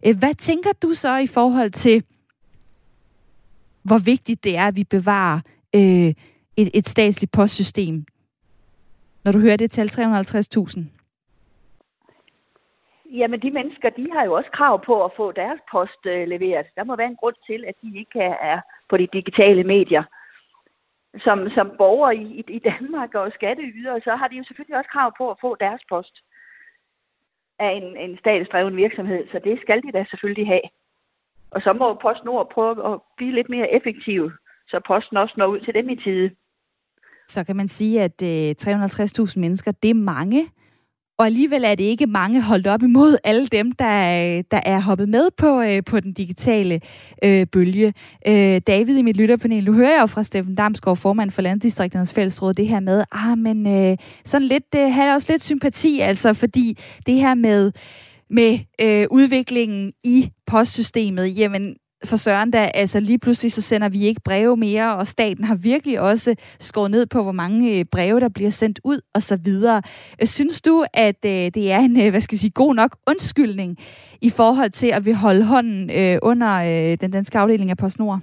øh, 0.07 0.18
hvad 0.18 0.35
tænker 0.35 0.70
du 0.83 0.95
så 0.95 1.16
i 1.16 1.26
forhold 1.26 1.70
til, 1.70 2.03
hvor 3.83 3.99
vigtigt 3.99 4.45
det 4.45 4.57
er, 4.57 4.66
at 4.66 4.76
vi 4.76 4.85
bevarer 4.85 5.41
øh, 5.74 6.14
et, 6.57 6.70
et 6.74 6.89
statsligt 6.89 7.33
postsystem, 7.33 8.05
når 9.24 9.33
du 9.33 9.39
hører 9.39 9.57
det 9.57 9.70
tal 9.70 9.91
350.000? 9.93 11.01
Jamen, 13.18 13.42
de 13.42 13.50
mennesker, 13.50 13.90
de 13.90 14.06
har 14.12 14.24
jo 14.24 14.32
også 14.32 14.50
krav 14.50 14.84
på 14.84 15.04
at 15.04 15.12
få 15.16 15.32
deres 15.32 15.60
post 15.72 16.02
øh, 16.06 16.28
leveret. 16.28 16.66
Der 16.76 16.84
må 16.84 16.96
være 16.96 17.12
en 17.14 17.20
grund 17.22 17.34
til, 17.46 17.64
at 17.68 17.74
de 17.82 17.98
ikke 17.98 18.20
er 18.20 18.60
på 18.90 18.96
de 18.96 19.08
digitale 19.12 19.64
medier. 19.64 20.04
Som, 21.24 21.38
som 21.56 21.72
borgere 21.78 22.16
i, 22.16 22.44
i 22.48 22.58
Danmark 22.58 23.14
og 23.14 23.32
skatteyder, 23.34 24.00
så 24.04 24.16
har 24.16 24.28
de 24.28 24.36
jo 24.36 24.44
selvfølgelig 24.44 24.76
også 24.76 24.90
krav 24.92 25.12
på 25.18 25.30
at 25.30 25.40
få 25.40 25.56
deres 25.60 25.82
post 25.88 26.14
af 27.58 27.70
en, 27.80 27.96
en 27.96 28.18
statsdreven 28.18 28.76
virksomhed, 28.76 29.22
så 29.32 29.40
det 29.44 29.60
skal 29.60 29.82
de 29.82 29.92
da 29.92 30.04
selvfølgelig 30.10 30.46
have. 30.46 30.66
Og 31.50 31.62
så 31.62 31.72
må 31.72 31.94
PostNord 31.94 32.50
prøve 32.54 32.92
at 32.92 33.00
blive 33.16 33.34
lidt 33.34 33.48
mere 33.48 33.74
effektiv, 33.76 34.30
så 34.68 34.80
posten 34.86 35.16
også 35.16 35.34
når 35.36 35.46
ud 35.46 35.60
til 35.60 35.74
dem 35.74 35.88
i 35.88 35.96
tide. 35.96 36.30
Så 37.28 37.44
kan 37.44 37.56
man 37.56 37.68
sige, 37.68 38.02
at 38.02 38.22
øh, 38.22 38.54
350.000 38.62 39.40
mennesker, 39.40 39.72
det 39.72 39.90
er 39.90 39.94
mange, 39.94 40.48
og 41.23 41.27
alligevel 41.27 41.64
er 41.64 41.75
det 41.75 41.85
ikke 41.85 42.07
mange 42.07 42.43
holdt 42.43 42.66
op 42.66 42.83
imod 42.83 43.16
alle 43.25 43.47
dem, 43.47 43.73
der, 43.73 44.43
der 44.51 44.61
er 44.64 44.81
hoppet 44.81 45.09
med 45.09 45.29
på, 45.37 45.61
øh, 45.61 45.85
på 45.85 46.01
den 46.01 46.12
digitale 46.12 46.81
øh, 47.25 47.47
bølge. 47.47 47.95
Øh, 48.29 48.61
David 48.66 48.99
i 48.99 49.03
mit 49.03 49.16
lytterpanel, 49.16 49.64
nu 49.64 49.73
hører 49.73 49.91
jeg 49.91 50.01
jo 50.01 50.07
fra 50.07 50.23
Steffen 50.23 50.55
Damsgaard, 50.55 50.97
formand 50.97 51.31
for 51.31 51.43
Landdistrikternes 51.43 52.12
Fællesråd, 52.12 52.55
det 52.55 52.68
her 52.68 52.81
med, 52.81 53.05
ah, 53.12 53.39
men 53.39 53.66
øh, 53.66 53.97
sådan 54.25 54.49
lidt, 54.49 54.64
øh, 54.77 54.93
har 54.93 55.14
også 55.14 55.33
lidt 55.33 55.43
sympati, 55.43 56.01
altså, 56.01 56.35
fordi 56.35 56.79
det 57.07 57.14
her 57.14 57.35
med 57.35 57.73
med 58.31 58.59
øh, 58.81 59.07
udviklingen 59.11 59.93
i 60.05 60.31
postsystemet, 60.47 61.39
jamen 61.39 61.75
for 62.05 62.16
Søren 62.16 62.50
da, 62.50 62.70
altså 62.74 63.00
lige 63.00 63.18
pludselig 63.18 63.53
så 63.53 63.62
sender 63.62 63.88
vi 63.88 64.07
ikke 64.07 64.20
breve 64.24 64.57
mere, 64.57 64.96
og 64.96 65.07
staten 65.07 65.44
har 65.44 65.55
virkelig 65.55 66.00
også 66.00 66.34
skåret 66.61 66.90
ned 66.90 67.07
på, 67.07 67.22
hvor 67.22 67.32
mange 67.32 67.78
øh, 67.78 67.84
breve, 67.84 68.20
der 68.20 68.28
bliver 68.28 68.50
sendt 68.50 68.80
ud 68.84 69.00
og 69.14 69.22
så 69.22 69.38
videre. 69.44 69.82
Øh, 70.20 70.26
synes 70.26 70.61
du, 70.61 70.84
at 70.92 71.24
øh, 71.24 71.30
det 71.30 71.72
er 71.72 71.78
en, 71.78 72.11
hvad 72.11 72.20
skal 72.20 72.36
vi 72.36 72.38
sige, 72.38 72.50
god 72.50 72.74
nok 72.74 72.96
undskyldning 73.07 73.78
i 74.20 74.30
forhold 74.30 74.70
til 74.70 74.86
at 74.86 75.05
vi 75.05 75.12
holde 75.12 75.44
hånden 75.44 75.90
under 76.22 76.96
den 76.96 77.11
danske 77.11 77.38
afdeling 77.38 77.70
af 77.70 77.76
PostNord? 77.76 78.20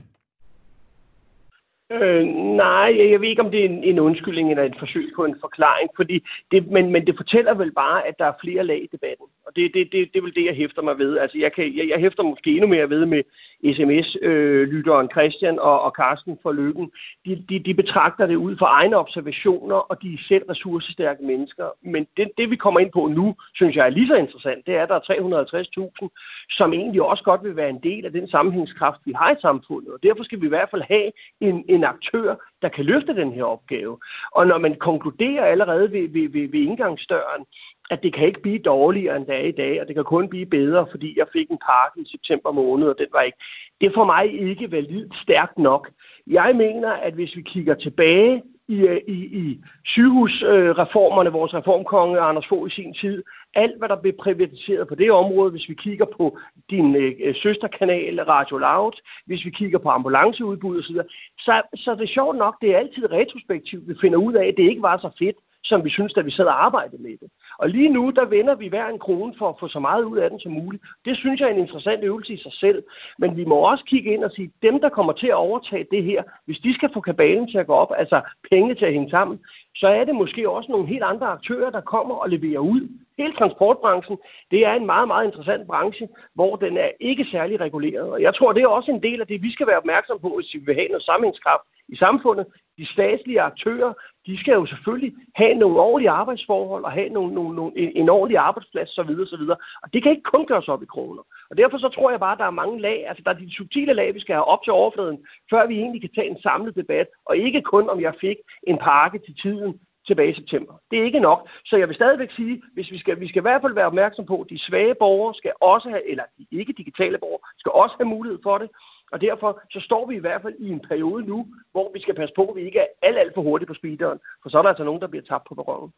Øh, 1.92 2.26
nej, 2.64 3.10
jeg 3.12 3.22
ved 3.22 3.30
ikke, 3.30 3.42
om 3.42 3.52
det 3.52 3.60
er 3.66 3.70
en, 3.70 3.84
en 3.84 4.00
undskyldning 4.00 4.50
eller 4.50 4.64
et 4.64 4.80
forsøg 4.80 5.12
på 5.16 5.26
en 5.26 5.36
forklaring, 5.42 5.90
fordi 5.96 6.24
det, 6.52 6.72
men, 6.72 6.92
men 6.92 7.08
det 7.08 7.16
fortæller 7.18 7.54
vel 7.54 7.72
bare, 7.72 8.08
at 8.08 8.16
der 8.20 8.26
er 8.26 8.42
flere 8.44 8.66
lag 8.66 8.84
i 8.84 8.90
debatten. 8.92 9.26
Og 9.46 9.56
det, 9.56 9.72
det, 9.74 9.92
det, 9.92 10.14
det 10.14 10.20
er 10.20 10.22
vel 10.22 10.36
det, 10.36 10.46
jeg 10.46 10.56
hæfter 10.56 10.82
mig 10.82 10.98
ved. 10.98 11.18
Altså, 11.18 11.38
jeg, 11.38 11.54
kan, 11.54 11.78
jeg, 11.78 11.90
jeg 11.90 12.00
hæfter 12.00 12.24
måske 12.24 12.52
endnu 12.52 12.68
mere 12.68 12.90
ved 12.90 13.06
med 13.06 13.24
sms-lytteren 13.64 15.06
øh, 15.06 15.12
Christian 15.12 15.60
og, 15.60 15.82
og 15.82 15.92
Carsten 15.92 16.40
for 16.42 16.52
Lykken. 16.52 16.92
De, 17.26 17.44
de, 17.50 17.60
de 17.60 17.74
betragter 17.74 18.26
det 18.26 18.36
ud 18.36 18.58
fra 18.58 18.66
egne 18.66 18.96
observationer, 18.98 19.76
og 19.76 20.02
de 20.02 20.14
er 20.14 20.18
selv 20.28 20.44
ressourcestærke 20.50 21.24
mennesker. 21.24 21.66
Men 21.82 22.08
det, 22.18 22.32
det, 22.38 22.50
vi 22.50 22.56
kommer 22.56 22.80
ind 22.80 22.92
på 22.92 23.08
nu, 23.08 23.36
synes 23.54 23.76
jeg 23.76 23.86
er 23.86 23.90
lige 23.90 24.08
så 24.08 24.16
interessant, 24.16 24.66
det 24.66 24.76
er, 24.76 24.84
at 24.84 24.90
der 24.90 24.96
er 24.96 26.02
350.000, 26.02 26.08
som 26.50 26.74
egentlig 26.74 27.02
også 27.02 27.24
godt 27.24 27.44
vil 27.44 27.56
være 27.56 27.70
en 27.70 27.84
del 27.84 28.06
af 28.06 28.12
den 28.12 28.30
sammenhængskraft, 28.30 29.02
vi 29.06 29.14
har 29.16 29.32
i 29.32 29.42
samfundet. 29.42 29.94
Og 29.94 30.00
derfor 30.04 30.24
skal 30.24 30.42
vi 30.42 30.46
i 30.46 30.50
hvert 30.50 30.70
fald 30.72 30.82
have 30.82 31.12
en, 31.42 31.66
en 31.70 31.84
aktør, 31.84 32.36
der 32.62 32.70
kan 32.70 32.86
løfte 32.86 33.16
den 33.16 33.32
her 33.32 33.44
opgave. 33.44 33.98
Og 34.32 34.48
når 34.48 34.58
man 34.58 34.76
konkluderer 34.76 35.46
allerede 35.46 35.92
ved, 35.92 36.10
ved, 36.10 36.30
ved, 36.30 36.52
ved 36.52 36.60
indgangsdøren, 36.60 37.46
at 37.90 38.04
det 38.04 38.14
kan 38.14 38.28
ikke 38.28 38.42
blive 38.42 38.60
dårligere 38.60 39.16
end 39.16 39.26
det 39.26 39.36
er 39.36 39.40
i 39.40 39.52
dag, 39.52 39.82
og 39.82 39.88
det 39.88 39.96
kan 39.96 40.04
kun 40.04 40.30
blive 40.30 40.46
bedre, 40.46 40.88
fordi 40.92 41.20
jeg 41.20 41.28
fik 41.34 41.50
en 41.50 41.58
pakke 41.58 42.02
i 42.02 42.12
september 42.12 42.52
måned, 42.52 42.88
og 42.88 42.96
den 42.98 43.08
var 43.14 43.22
ikke. 43.22 43.38
Det 43.82 43.88
er 43.88 43.94
for 43.94 44.06
mig 44.06 44.42
ikke 44.50 44.72
validt 44.72 45.14
stærkt 45.24 45.58
nok. 45.58 45.90
Jeg 46.28 46.56
mener, 46.56 46.92
at 46.92 47.14
hvis 47.14 47.36
vi 47.36 47.42
kigger 47.42 47.76
tilbage 47.76 48.44
i, 48.68 48.88
i, 49.08 49.14
i 49.14 49.60
sygehusreformerne, 49.86 51.30
vores 51.32 51.54
reformkonge 51.54 52.20
Anders 52.20 52.48
Fogh 52.48 52.68
i 52.68 52.76
sin 52.76 52.94
tid, 52.94 53.24
alt 53.54 53.78
hvad 53.78 53.90
der 53.90 53.96
blev 53.96 54.14
privatiseret 54.14 54.88
på 54.88 54.96
det 54.96 55.12
område, 55.12 55.52
hvis 55.52 55.70
vi 55.70 55.74
kigger 55.74 56.06
på 56.06 56.38
din 56.70 56.96
øh, 56.96 57.36
søsterkanal 57.36 58.24
Radio 58.24 58.58
Loud, 58.58 59.02
hvis 59.26 59.46
vi 59.46 59.50
kigger 59.50 59.80
på 59.80 59.90
ambulanceudbud 59.90 60.80
osv., 60.80 60.96
så, 61.40 61.62
så 61.76 61.96
det 61.96 62.04
er 62.04 62.14
sjovt 62.14 62.38
nok, 62.38 62.62
det 62.62 62.70
er 62.74 62.78
altid 62.78 63.12
retrospektivt, 63.12 63.88
vi 63.88 63.96
finder 64.02 64.18
ud 64.18 64.34
af, 64.34 64.46
at 64.46 64.58
det 64.58 64.70
ikke 64.70 64.82
var 64.82 64.98
så 64.98 65.10
fedt, 65.20 65.38
som 65.64 65.86
vi 65.86 65.90
synes, 65.90 66.14
da 66.14 66.22
vi 66.22 66.32
sad 66.32 66.46
og 66.46 66.66
arbejdede 66.66 67.02
med 67.02 67.18
det. 67.22 67.30
Og 67.60 67.70
lige 67.70 67.90
nu, 67.90 68.10
der 68.16 68.26
vender 68.26 68.56
vi 68.56 68.68
hver 68.68 68.88
en 68.88 69.00
krone 69.00 69.34
for 69.38 69.50
at 69.50 69.56
få 69.60 69.68
så 69.68 69.80
meget 69.80 70.04
ud 70.04 70.18
af 70.18 70.30
den 70.30 70.40
som 70.40 70.52
muligt. 70.52 70.84
Det 71.06 71.18
synes 71.18 71.40
jeg 71.40 71.48
er 71.50 71.54
en 71.54 71.66
interessant 71.66 72.04
øvelse 72.04 72.34
i 72.34 72.38
sig 72.38 72.54
selv. 72.54 72.84
Men 73.18 73.38
vi 73.38 73.46
må 73.46 73.56
også 73.56 73.84
kigge 73.86 74.14
ind 74.14 74.24
og 74.24 74.32
sige, 74.32 74.52
dem, 74.62 74.82
der 74.82 74.90
kommer 74.90 75.14
til 75.14 75.28
at 75.28 75.34
overtage 75.34 75.88
det 75.92 76.04
her, 76.04 76.24
hvis 76.46 76.60
de 76.60 76.74
skal 76.74 76.90
få 76.94 77.02
kabalen 77.02 77.48
til 77.52 77.58
at 77.58 77.68
gå 77.68 77.74
op, 77.74 77.92
altså 77.98 78.22
penge 78.52 78.76
til 78.76 78.86
at 78.86 78.94
hænge 78.94 79.10
sammen, 79.10 79.40
så 79.76 79.88
er 79.88 80.04
det 80.04 80.16
måske 80.16 80.50
også 80.50 80.72
nogle 80.72 80.88
helt 80.88 81.04
andre 81.04 81.28
aktører, 81.28 81.70
der 81.70 81.82
kommer 81.82 82.16
og 82.16 82.30
leverer 82.30 82.60
ud. 82.60 82.82
Hele 83.18 83.34
transportbranchen, 83.34 84.18
det 84.52 84.66
er 84.66 84.74
en 84.74 84.86
meget, 84.86 85.08
meget 85.08 85.26
interessant 85.26 85.68
branche, 85.68 86.08
hvor 86.34 86.56
den 86.56 86.78
er 86.78 86.92
ikke 87.00 87.26
særlig 87.32 87.60
reguleret. 87.60 88.10
Og 88.12 88.22
jeg 88.22 88.36
tror, 88.36 88.54
det 88.54 88.64
er 88.64 88.68
også 88.68 88.92
en 88.92 89.04
del 89.04 89.22
af 89.22 89.28
det, 89.28 89.42
vi 89.42 89.52
skal 89.52 89.68
være 89.68 89.78
opmærksom 89.78 90.20
på, 90.20 90.30
hvis 90.36 90.54
vi 90.54 90.60
vil 90.66 90.76
have 90.76 90.88
noget 90.88 91.04
sammenhængskraft 91.04 91.64
i 91.88 91.96
samfundet. 91.96 92.46
De 92.78 92.86
statslige 92.86 93.42
aktører, 93.42 93.94
de 94.30 94.40
skal 94.40 94.54
jo 94.54 94.66
selvfølgelig 94.66 95.14
have 95.36 95.54
nogle 95.54 95.80
ordentlige 95.80 96.10
arbejdsforhold 96.22 96.84
og 96.84 96.92
have 96.92 97.10
nogle, 97.10 97.34
nogle, 97.34 97.56
nogle, 97.56 97.72
en 98.02 98.10
ordentlig 98.10 98.38
arbejdsplads 98.38 98.98
osv. 98.98 99.10
videre. 99.42 99.58
Og 99.84 99.94
det 99.94 100.04
kan 100.04 100.12
ikke 100.12 100.32
kun 100.34 100.46
gøres 100.46 100.68
op 100.68 100.84
i 100.84 100.94
kroner. 100.96 101.24
Og 101.50 101.58
derfor 101.58 101.78
så 101.78 101.90
tror 101.90 102.12
jeg 102.12 102.20
bare, 102.20 102.32
at 102.32 102.40
der 102.44 102.46
er 102.46 102.62
mange 102.62 102.82
lag, 102.82 103.08
altså 103.08 103.24
der 103.26 103.32
er 103.32 103.40
de 103.40 103.56
subtile 103.56 103.94
lag, 103.94 104.14
vi 104.14 104.20
skal 104.20 104.36
have 104.36 104.52
op 104.54 104.64
til 104.64 104.74
overfladen, 104.74 105.20
før 105.50 105.68
vi 105.68 105.76
egentlig 105.76 106.02
kan 106.02 106.14
tage 106.16 106.30
en 106.30 106.42
samlet 106.42 106.76
debat, 106.76 107.08
og 107.26 107.38
ikke 107.38 107.62
kun 107.62 107.90
om 107.90 108.02
jeg 108.02 108.14
fik 108.22 108.38
en 108.68 108.78
pakke 108.78 109.20
til 109.20 109.36
tiden 109.42 109.80
tilbage 110.08 110.32
i 110.32 110.40
september. 110.42 110.74
Det 110.92 111.00
er 111.00 111.04
ikke 111.04 111.20
nok. 111.30 111.40
Så 111.66 111.78
jeg 111.78 111.88
vil 111.88 111.96
stadigvæk 111.96 112.32
sige, 112.32 112.62
hvis 112.74 112.92
vi 112.92 112.98
skal, 112.98 113.20
vi 113.20 113.28
skal 113.28 113.42
i 113.42 113.48
hvert 113.48 113.62
fald 113.62 113.74
være 113.74 113.92
opmærksom 113.92 114.26
på, 114.26 114.42
at 114.42 114.50
de 114.50 114.60
svage 114.60 114.96
borgere 114.96 115.34
skal 115.36 115.54
også 115.62 115.90
have, 115.90 116.10
eller 116.12 116.24
de 116.38 116.46
ikke 116.52 116.74
digitale 116.82 117.18
borgere, 117.18 117.44
skal 117.58 117.72
også 117.72 117.96
have 118.00 118.10
mulighed 118.16 118.40
for 118.44 118.58
det. 118.58 118.70
Og 119.12 119.22
derfor 119.22 119.62
så 119.70 119.80
står 119.80 120.08
vi 120.08 120.16
i 120.16 120.20
hvert 120.20 120.42
fald 120.42 120.56
i 120.60 120.70
en 120.70 120.80
periode 120.80 121.26
nu, 121.26 121.48
hvor 121.72 121.92
vi 121.94 122.00
skal 122.02 122.16
passe 122.16 122.34
på, 122.36 122.44
at 122.46 122.56
vi 122.56 122.62
ikke 122.62 122.80
er 122.80 122.88
alt, 123.02 123.18
alt 123.18 123.34
for 123.34 123.42
hurtigt 123.42 123.68
på 123.68 123.74
speederen. 123.74 124.20
For 124.44 124.50
så 124.50 124.58
er 124.58 124.62
der 124.62 124.70
altså 124.70 124.84
nogen, 124.84 125.02
der 125.02 125.08
bliver 125.08 125.24
tabt 125.24 125.48
på 125.48 125.56
perronen. 125.56 125.94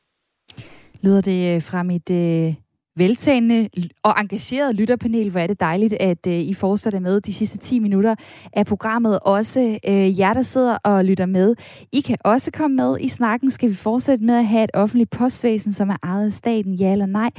Lyder 1.04 1.22
det 1.22 1.56
øh, 1.56 1.62
fra 1.62 1.84
mit 1.84 2.10
øh, 2.10 2.54
veltagende 2.96 3.70
og 4.04 4.14
engageret 4.20 4.76
lytterpanel. 4.76 5.30
Hvor 5.30 5.40
er 5.40 5.48
det 5.48 5.60
dejligt, 5.60 5.94
at 5.94 6.28
øh, 6.28 6.34
I 6.34 6.54
fortsætter 6.54 7.00
med 7.00 7.22
de 7.22 7.34
sidste 7.34 7.58
10 7.58 7.80
minutter 7.80 8.16
af 8.54 8.66
programmet. 8.66 9.20
Også 9.20 9.80
øh, 9.88 10.20
jer, 10.20 10.34
der 10.34 10.42
sidder 10.42 10.78
og 10.84 11.06
lytter 11.06 11.26
med. 11.26 11.56
I 11.92 12.02
kan 12.02 12.18
også 12.26 12.52
komme 12.52 12.76
med 12.76 12.98
i 13.00 13.08
snakken. 13.08 13.52
Skal 13.52 13.70
vi 13.70 13.76
fortsætte 13.76 14.26
med 14.26 14.36
at 14.36 14.46
have 14.46 14.64
et 14.64 14.70
offentligt 14.74 15.10
postvæsen, 15.10 15.74
som 15.74 15.90
er 15.90 15.98
ejet 16.04 16.26
af 16.26 16.34
staten? 16.34 16.74
Ja 16.74 16.92
eller 16.92 17.06
nej? 17.06 17.30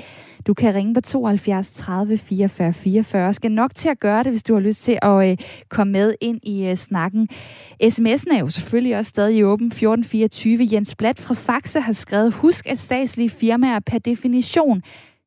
Du 0.46 0.54
kan 0.54 0.74
ringe 0.74 0.94
på 0.94 1.00
72 1.00 1.72
30 1.72 2.16
44 2.16 2.72
44. 2.72 3.34
Skal 3.34 3.52
nok 3.52 3.74
til 3.74 3.88
at 3.88 4.00
gøre 4.00 4.22
det, 4.22 4.32
hvis 4.32 4.42
du 4.42 4.54
har 4.54 4.60
lyst 4.60 4.84
til 4.84 4.98
at 5.02 5.30
øh, 5.30 5.36
komme 5.68 5.92
med 5.92 6.14
ind 6.20 6.40
i 6.42 6.66
øh, 6.66 6.76
snakken. 6.76 7.28
SMS'en 7.84 8.34
er 8.34 8.40
jo 8.40 8.48
selvfølgelig 8.48 8.96
også 8.98 9.08
stadig 9.08 9.46
åben 9.46 9.66
1424. 9.66 10.68
Jens 10.72 10.94
Blatt 10.94 11.20
fra 11.20 11.34
Faxe 11.34 11.80
har 11.80 11.92
skrevet, 11.92 12.32
husk 12.32 12.66
at 12.66 12.78
statslige 12.78 13.30
firmaer 13.30 13.80
per 13.80 13.98
definition 13.98 14.82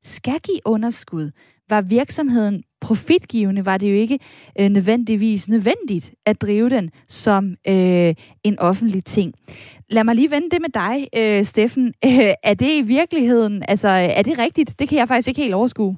skal 0.05 0.39
give 0.39 0.59
underskud. 0.65 1.31
Var 1.69 1.81
virksomheden 1.81 2.63
profitgivende, 2.81 3.65
var 3.65 3.77
det 3.77 3.89
jo 3.91 3.95
ikke 3.95 4.19
øh, 4.59 4.69
nødvendigvis 4.69 5.49
nødvendigt 5.49 6.11
at 6.25 6.41
drive 6.41 6.69
den 6.69 6.91
som 7.07 7.55
øh, 7.67 8.13
en 8.43 8.59
offentlig 8.59 9.05
ting. 9.05 9.33
Lad 9.89 10.03
mig 10.03 10.15
lige 10.15 10.31
vende 10.31 10.49
det 10.49 10.61
med 10.61 10.69
dig, 10.69 11.07
øh, 11.17 11.45
Steffen. 11.45 11.93
Øh, 12.05 12.33
er 12.49 12.53
det 12.53 12.71
i 12.77 12.81
virkeligheden, 12.81 13.63
altså 13.67 13.87
er 13.87 14.21
det 14.21 14.39
rigtigt? 14.39 14.79
Det 14.79 14.89
kan 14.89 14.97
jeg 14.97 15.07
faktisk 15.07 15.27
ikke 15.27 15.41
helt 15.41 15.53
overskue. 15.53 15.97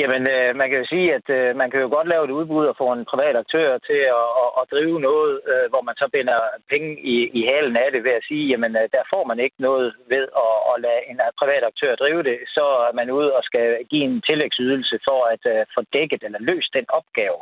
Jamen, 0.00 0.22
øh, 0.34 0.56
man 0.56 0.68
kan 0.70 0.78
jo 0.78 0.86
sige, 0.94 1.14
at 1.18 1.26
øh, 1.38 1.56
man 1.56 1.70
kan 1.70 1.80
jo 1.80 1.88
godt 1.96 2.08
lave 2.08 2.24
et 2.24 2.36
udbud 2.38 2.66
og 2.66 2.76
få 2.78 2.86
en 2.92 3.04
privat 3.12 3.36
aktør 3.36 3.78
til 3.88 4.00
at, 4.18 4.28
at, 4.42 4.50
at 4.60 4.64
drive 4.72 5.00
noget, 5.00 5.34
øh, 5.52 5.66
hvor 5.72 5.82
man 5.88 5.96
så 5.96 6.06
binder 6.12 6.38
penge 6.72 6.90
i, 7.14 7.16
i 7.38 7.42
halen 7.50 7.76
af 7.76 7.88
det 7.92 8.04
ved 8.04 8.14
at 8.20 8.26
sige, 8.28 8.44
jamen, 8.52 8.72
øh, 8.76 8.88
der 8.96 9.02
får 9.12 9.24
man 9.30 9.38
ikke 9.40 9.58
noget 9.58 9.94
ved 10.14 10.24
at, 10.44 10.56
at 10.70 10.76
lade 10.86 11.02
en 11.10 11.20
privat 11.40 11.64
aktør 11.70 11.94
drive 11.94 12.22
det. 12.22 12.38
Så 12.56 12.64
er 12.88 12.92
man 13.00 13.10
ude 13.10 13.30
og 13.36 13.42
skal 13.44 13.66
give 13.90 14.04
en 14.04 14.22
tillægsydelse 14.28 14.96
for 15.08 15.20
at 15.32 15.42
øh, 15.54 15.66
få 15.74 15.80
dækket 15.92 16.22
eller 16.22 16.40
løst 16.50 16.70
den 16.78 16.86
opgave. 16.88 17.38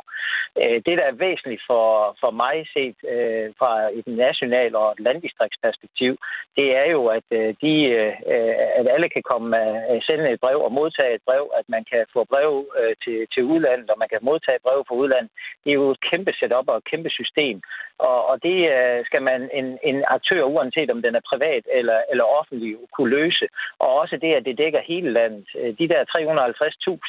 Øh, 0.61 0.77
det, 0.85 0.95
der 0.99 1.05
er 1.09 1.21
væsentligt 1.25 1.63
for, 1.69 1.87
for 2.21 2.31
mig 2.43 2.55
set 2.75 2.97
øh, 3.13 3.47
fra 3.59 3.71
et 3.99 4.07
nationalt 4.07 4.75
og 4.75 4.91
et 4.91 4.99
landdistriktsperspektiv, 5.07 6.13
det 6.57 6.67
er 6.81 6.87
jo, 6.95 7.01
at, 7.17 7.27
øh, 7.39 7.49
de, 7.63 7.73
øh, 7.97 8.13
øh 8.33 8.53
at 8.79 8.87
alle 8.95 9.09
kan 9.09 9.23
komme 9.31 9.47
uh, 9.91 9.99
sende 10.07 10.31
et 10.31 10.39
brev 10.39 10.59
og 10.67 10.71
modtage 10.71 11.15
et 11.15 11.25
brev, 11.27 11.43
at 11.59 11.65
man 11.67 11.83
kan 11.91 12.05
få 12.13 12.23
brev 12.23 12.42
brev 12.43 12.65
øh, 12.79 12.95
til, 13.03 13.17
til 13.33 13.43
udlandet, 13.43 13.89
og 13.89 13.97
man 13.99 14.09
kan 14.09 14.19
modtage 14.21 14.63
brev 14.65 14.79
fra 14.87 14.95
udlandet. 14.95 15.31
Det 15.63 15.69
er 15.69 15.79
jo 15.81 15.91
et 15.91 16.01
kæmpe 16.09 16.31
setup 16.39 16.67
og 16.67 16.77
et 16.77 16.89
kæmpe 16.91 17.09
system. 17.09 17.61
Og, 17.97 18.19
og 18.29 18.43
det 18.43 18.57
øh, 18.75 19.05
skal 19.05 19.21
man 19.21 19.49
en, 19.59 19.67
en 19.83 20.03
aktør, 20.07 20.43
uanset 20.43 20.89
om 20.91 21.01
den 21.01 21.15
er 21.15 21.23
privat 21.31 21.63
eller, 21.79 21.99
eller 22.11 22.23
offentlig, 22.23 22.77
kunne 22.95 23.15
løse. 23.17 23.45
Og 23.79 23.89
også 24.01 24.15
det, 24.17 24.33
at 24.33 24.45
det 24.45 24.57
dækker 24.57 24.81
hele 24.91 25.09
landet. 25.13 25.47
Øh, 25.59 25.71
de 25.79 25.87
der 25.93 26.01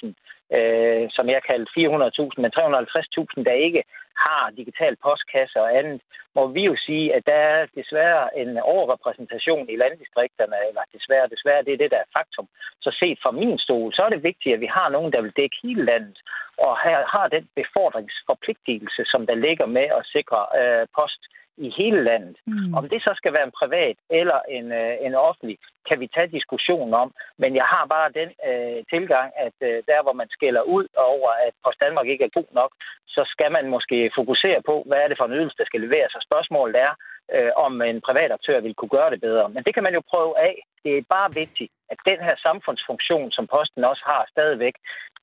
350.000, 0.05 0.12
øh, 0.57 1.05
som 1.16 1.28
jeg 1.28 1.42
kaldte 1.49 1.72
400.000, 1.78 2.40
men 2.42 2.51
350.000, 2.57 3.45
der 3.49 3.64
ikke 3.66 3.82
har 4.26 4.51
digital 4.57 4.97
postkasse 4.97 5.61
og 5.61 5.78
andet, 5.78 6.01
må 6.34 6.47
vi 6.47 6.62
jo 6.70 6.76
sige, 6.86 7.14
at 7.14 7.26
der 7.26 7.34
er 7.34 7.66
desværre 7.74 8.38
en 8.38 8.59
overrepræsentation 8.59 9.68
i 9.68 9.76
landdistrikterne, 9.76 10.57
eller 10.68 10.82
desværre, 10.97 11.28
desværre, 11.34 11.64
det 11.64 11.72
er 11.72 11.82
det, 11.82 11.90
der 11.90 12.01
er 12.03 12.12
faktum. 12.18 12.49
Så 12.80 12.90
set 13.01 13.18
fra 13.22 13.30
min 13.30 13.59
stol, 13.59 13.95
så 13.95 14.03
er 14.03 14.09
det 14.09 14.22
vigtigt, 14.22 14.55
at 14.55 14.61
vi 14.61 14.70
har 14.78 14.88
nogen, 14.88 15.12
der 15.12 15.20
vil 15.22 15.36
dække 15.36 15.57
hele 15.62 15.84
landet, 15.84 16.18
og 16.59 16.72
her 16.84 16.99
har 17.14 17.28
den 17.28 17.49
befordringsforpligtelse, 17.61 19.03
som 19.12 19.26
der 19.26 19.34
ligger 19.34 19.66
med 19.66 19.86
at 19.99 20.07
sikre 20.14 20.40
øh, 20.61 20.86
post 20.99 21.20
i 21.57 21.68
hele 21.78 22.05
landet. 22.05 22.36
Mm. 22.46 22.74
Om 22.74 22.88
det 22.88 23.02
så 23.02 23.12
skal 23.16 23.32
være 23.32 23.46
en 23.46 23.59
privat 23.61 23.96
eller 24.11 24.38
en, 24.48 24.72
øh, 24.72 24.94
en 25.07 25.14
offentlig, 25.14 25.59
kan 25.88 26.00
vi 26.00 26.07
tage 26.14 26.34
diskussion 26.38 26.94
om. 26.94 27.09
Men 27.38 27.57
jeg 27.61 27.64
har 27.64 27.84
bare 27.86 28.16
den 28.20 28.30
øh, 28.48 28.78
tilgang, 28.92 29.28
at 29.46 29.57
øh, 29.68 29.82
der 29.90 30.02
hvor 30.02 30.12
man 30.20 30.28
skælder 30.30 30.62
ud 30.62 30.86
over, 30.96 31.30
at 31.46 31.55
Post 31.64 31.80
Danmark 31.84 32.07
ikke 32.09 32.24
er 32.24 32.36
god 32.38 32.50
nok, 32.61 32.72
så 33.07 33.22
skal 33.34 33.50
man 33.52 33.66
måske 33.74 34.11
fokusere 34.14 34.61
på, 34.68 34.74
hvad 34.86 34.98
er 34.98 35.09
det 35.09 35.18
for 35.18 35.26
en 35.26 35.38
ydelse, 35.38 35.57
der 35.59 35.64
skal 35.64 35.80
leveres. 35.80 36.14
Og 36.14 36.22
spørgsmålet 36.28 36.76
er, 36.86 36.92
øh, 37.37 37.51
om 37.57 37.83
en 37.83 38.01
privat 38.01 38.31
aktør 38.33 38.61
vil 38.61 38.75
kunne 38.75 38.97
gøre 38.99 39.11
det 39.11 39.20
bedre. 39.20 39.49
Men 39.55 39.62
det 39.64 39.75
kan 39.75 39.83
man 39.83 39.95
jo 39.95 40.03
prøve 40.12 40.33
af. 40.49 40.55
Det 40.85 40.93
er 40.99 41.12
bare 41.16 41.35
vigtigt, 41.43 41.72
at 41.93 41.99
den 42.11 42.18
her 42.27 42.37
samfundsfunktion, 42.47 43.31
som 43.31 43.47
posten 43.47 43.85
også 43.85 44.03
har 44.07 44.22
stadigvæk, 44.35 44.75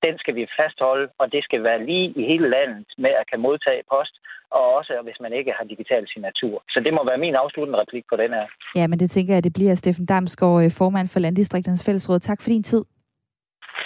den 0.06 0.18
skal 0.18 0.36
vi 0.36 0.54
fastholde, 0.60 1.08
og 1.20 1.32
det 1.32 1.44
skal 1.44 1.64
være 1.64 1.86
lige 1.86 2.08
i 2.22 2.24
hele 2.32 2.50
landet 2.50 2.86
med 2.98 3.10
at 3.20 3.26
kan 3.32 3.40
modtage 3.40 3.84
post, 3.94 4.14
og 4.52 4.64
også 4.78 4.94
hvis 5.04 5.20
man 5.26 5.34
ikke 5.34 5.52
har 5.58 5.66
digital 5.66 6.04
signatur. 6.08 6.64
Så 6.70 6.80
det 6.86 6.94
må 6.94 7.02
være 7.10 7.18
min 7.18 7.36
afsluttende 7.36 7.80
replik 7.80 8.06
på 8.10 8.16
den 8.16 8.32
her. 8.38 8.46
Ja, 8.76 8.88
men 8.88 9.00
det 9.00 9.12
tænker 9.12 9.34
jeg, 9.34 9.44
det 9.44 9.54
bliver 9.54 9.76
Steffen 9.76 10.06
Damsgaard, 10.06 10.64
øh, 10.64 10.72
formand 10.72 11.08
for 11.08 11.20
Landdistrikternes 11.20 11.86
Fællesråd. 11.86 12.20
Tak 12.20 12.42
for 12.42 12.50
din 12.50 12.64
tid. 12.64 12.84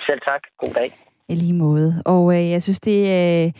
Selv 0.07 0.21
tak. 0.21 0.41
God 0.57 0.73
dag. 0.73 0.91
I 1.29 1.35
lige 1.35 1.53
måde. 1.53 1.89
Og 2.05 2.33
øh, 2.35 2.51
jeg 2.51 2.61
synes, 2.61 2.79
det, 2.79 2.99
øh, 3.17 3.51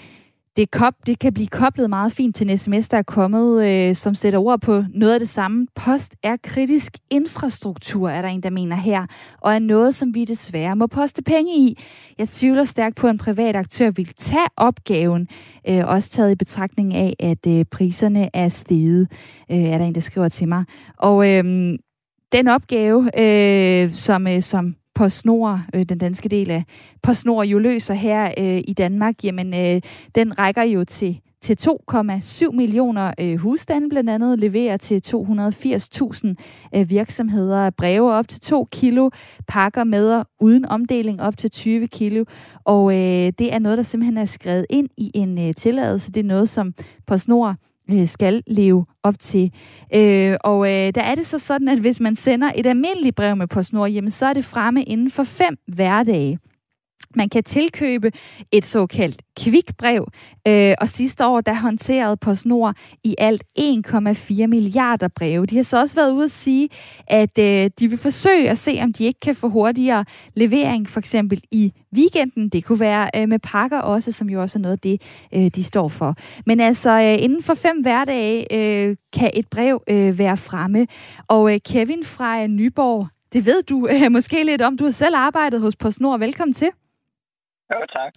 det, 0.58 0.72
kop, 0.72 0.93
det 1.08 1.20
kan 1.20 1.34
blive 1.34 1.47
koblet 1.47 1.89
meget 1.89 2.12
fint 2.12 2.36
til 2.36 2.49
en 2.49 2.58
sms, 2.58 2.89
der 2.89 2.97
er 2.97 3.03
kommet, 3.03 3.66
øh, 3.66 3.95
som 3.95 4.16
sætter 4.16 4.39
ord 4.39 4.62
på 4.62 4.84
noget 4.93 5.14
af 5.14 5.20
det 5.20 5.30
samme. 5.30 5.68
Post 5.76 6.16
er 6.24 6.36
kritisk 6.43 6.97
infrastruktur, 7.10 8.10
er 8.10 8.22
der 8.22 8.30
en, 8.30 8.43
der 8.43 8.49
mener 8.49 8.76
her, 8.76 9.06
og 9.41 9.53
er 9.53 9.60
noget, 9.60 9.95
som 9.95 10.16
vi 10.16 10.26
desværre 10.26 10.76
må 10.76 10.88
poste 10.88 11.24
penge 11.24 11.58
i. 11.58 11.78
Jeg 12.18 12.30
tvivler 12.30 12.64
stærkt 12.64 12.95
på, 12.95 13.08
at 13.08 13.12
en 13.12 13.18
privat 13.18 13.56
aktør 13.56 13.91
vil 13.91 14.14
tage 14.18 14.47
opgaven, 14.58 15.28
øh, 15.70 15.88
også 15.88 16.10
taget 16.10 16.32
i 16.32 16.36
betragtning 16.36 16.93
af, 16.93 17.16
at 17.20 17.47
øh, 17.47 17.66
priserne 17.66 18.30
er 18.34 18.49
steget, 18.49 19.08
øh, 19.51 19.58
er 19.58 19.78
der 19.78 19.86
en, 19.86 19.95
der 19.95 20.01
skriver 20.01 20.30
til 20.30 20.47
mig. 20.47 20.64
Og 20.97 21.32
øh, 21.32 21.43
den 22.32 22.47
opgave, 22.47 23.22
øh, 23.22 23.89
som, 23.89 24.28
øh, 24.28 24.41
som 24.41 24.76
PostNord, 24.96 25.60
øh, 25.74 25.84
den 25.84 25.98
danske 25.98 26.30
del 26.30 26.52
af 26.52 26.64
PostNord, 27.02 27.46
jo 27.46 27.60
løser 27.60 27.93
her 27.93 28.34
øh, 28.38 28.62
i 28.68 28.74
Danmark, 28.74 29.24
jamen 29.24 29.54
øh, 29.54 29.82
den 30.16 30.39
rækker 30.39 30.64
jo 30.64 30.86
til 30.86 31.22
til 31.46 31.70
2,7 31.91 32.52
millioner 32.52 33.14
øh, 33.20 33.38
husstande 33.38 33.89
blandt 33.89 34.10
andet, 34.10 34.39
leverer 34.39 34.78
til 34.78 35.02
280.000 35.08 36.34
øh, 36.76 36.89
virksomheder. 36.89 37.70
Breve 37.70 38.14
op 38.14 38.28
til 38.28 38.41
2 38.41 38.68
kilo, 38.72 39.10
pakker 39.48 39.84
med 39.84 40.24
uden 40.39 40.66
omdeling 40.66 41.22
op 41.22 41.38
til 41.38 41.52
20 41.52 41.88
kilo, 41.88 42.26
og 42.64 42.93
øh, 42.93 43.34
det 43.39 43.54
er 43.54 43.60
noget, 43.60 43.78
der 43.78 43.84
simpelthen 43.84 44.18
er 44.18 44.26
skrevet 44.26 44.66
ind 44.70 44.89
i 44.98 45.12
en 45.14 45.48
øh, 45.48 45.54
tilladelse. 45.54 46.12
Det 46.12 46.20
er 46.20 46.28
noget, 46.28 46.50
som 46.50 46.74
PostNord 47.08 47.56
Øh, 47.91 48.07
skal 48.07 48.43
leve 48.47 48.86
op 49.03 49.19
til. 49.19 49.51
Øh, 49.95 50.38
og 50.43 50.67
øh, 50.67 50.91
der 50.95 51.01
er 51.01 51.15
det 51.15 51.27
så 51.27 51.39
sådan, 51.39 51.67
at 51.67 51.79
hvis 51.79 51.99
man 51.99 52.15
sender 52.15 52.51
et 52.55 52.65
almindeligt 52.65 53.15
brev 53.15 53.36
med 53.36 53.47
PostNord, 53.47 53.89
jamen, 53.89 54.09
så 54.09 54.25
er 54.25 54.33
det 54.33 54.45
fremme 54.45 54.83
inden 54.83 55.11
for 55.11 55.23
fem 55.23 55.57
hverdage. 55.67 56.39
Man 57.16 57.30
kan 57.30 57.43
tilkøbe 57.43 58.12
et 58.52 58.66
såkaldt 58.66 59.22
kvikbrev, 59.39 60.08
øh, 60.48 60.74
og 60.82 60.89
sidste 60.89 61.26
år 61.26 61.41
der 61.41 61.54
håndterede 61.54 62.18
PostNord 62.18 62.76
i 63.04 63.16
alt 63.18 63.43
1,4 63.60 64.48
milliarder 64.48 65.08
breve. 65.08 65.46
De 65.46 65.56
har 65.56 65.64
så 65.64 65.80
også 65.80 65.96
været 65.96 66.12
ude 66.12 66.24
at 66.24 66.32
sige, 66.32 66.70
at 67.08 67.38
øh, 67.39 67.70
de 67.80 67.88
vil 67.88 67.98
forsøge 67.98 68.50
at 68.50 68.58
se, 68.58 68.80
om 68.82 68.93
de 68.93 69.04
ikke 69.04 69.20
kan 69.20 69.36
få 69.36 69.50
hurtigere 69.50 70.06
levering, 70.34 70.89
for 70.89 71.00
eksempel 71.00 71.41
i 71.52 71.74
weekenden. 71.96 72.50
Det 72.50 72.64
kunne 72.64 72.80
være 72.80 73.10
øh, 73.16 73.30
med 73.30 73.39
pakker 73.39 73.80
også, 73.80 74.12
som 74.12 74.30
jo 74.30 74.41
også 74.41 74.60
er 74.60 74.62
noget 74.62 74.74
af 74.74 74.80
det, 74.80 75.02
øh, 75.34 75.48
de 75.56 75.64
står 75.64 75.88
for. 75.88 76.16
Men 76.46 76.60
altså, 76.60 76.89
øh, 76.89 77.24
inden 77.24 77.43
for 77.43 77.54
fem 77.54 77.82
hverdage 77.82 78.54
øh, 78.54 78.96
kan 79.14 79.32
et 79.34 79.48
brev 79.48 79.84
øh, 79.89 80.20
være 80.20 80.38
fremme. 80.38 80.88
Og 81.28 81.54
øh, 81.54 81.60
Kevin 81.66 82.04
fra 82.04 82.41
øh, 82.41 82.48
Nyborg, 82.48 83.08
det 83.34 83.46
ved 83.46 83.64
du 83.64 83.88
øh, 83.91 84.12
måske 84.12 84.43
lidt 84.43 84.62
om. 84.62 84.78
Du 84.78 84.84
har 84.84 84.91
selv 84.91 85.16
arbejdet 85.16 85.62
hos 85.62 85.76
PostNord. 85.76 86.20
Velkommen 86.20 86.54
til. 86.54 86.70
Jo, 87.74 87.80
tak. 87.97 88.13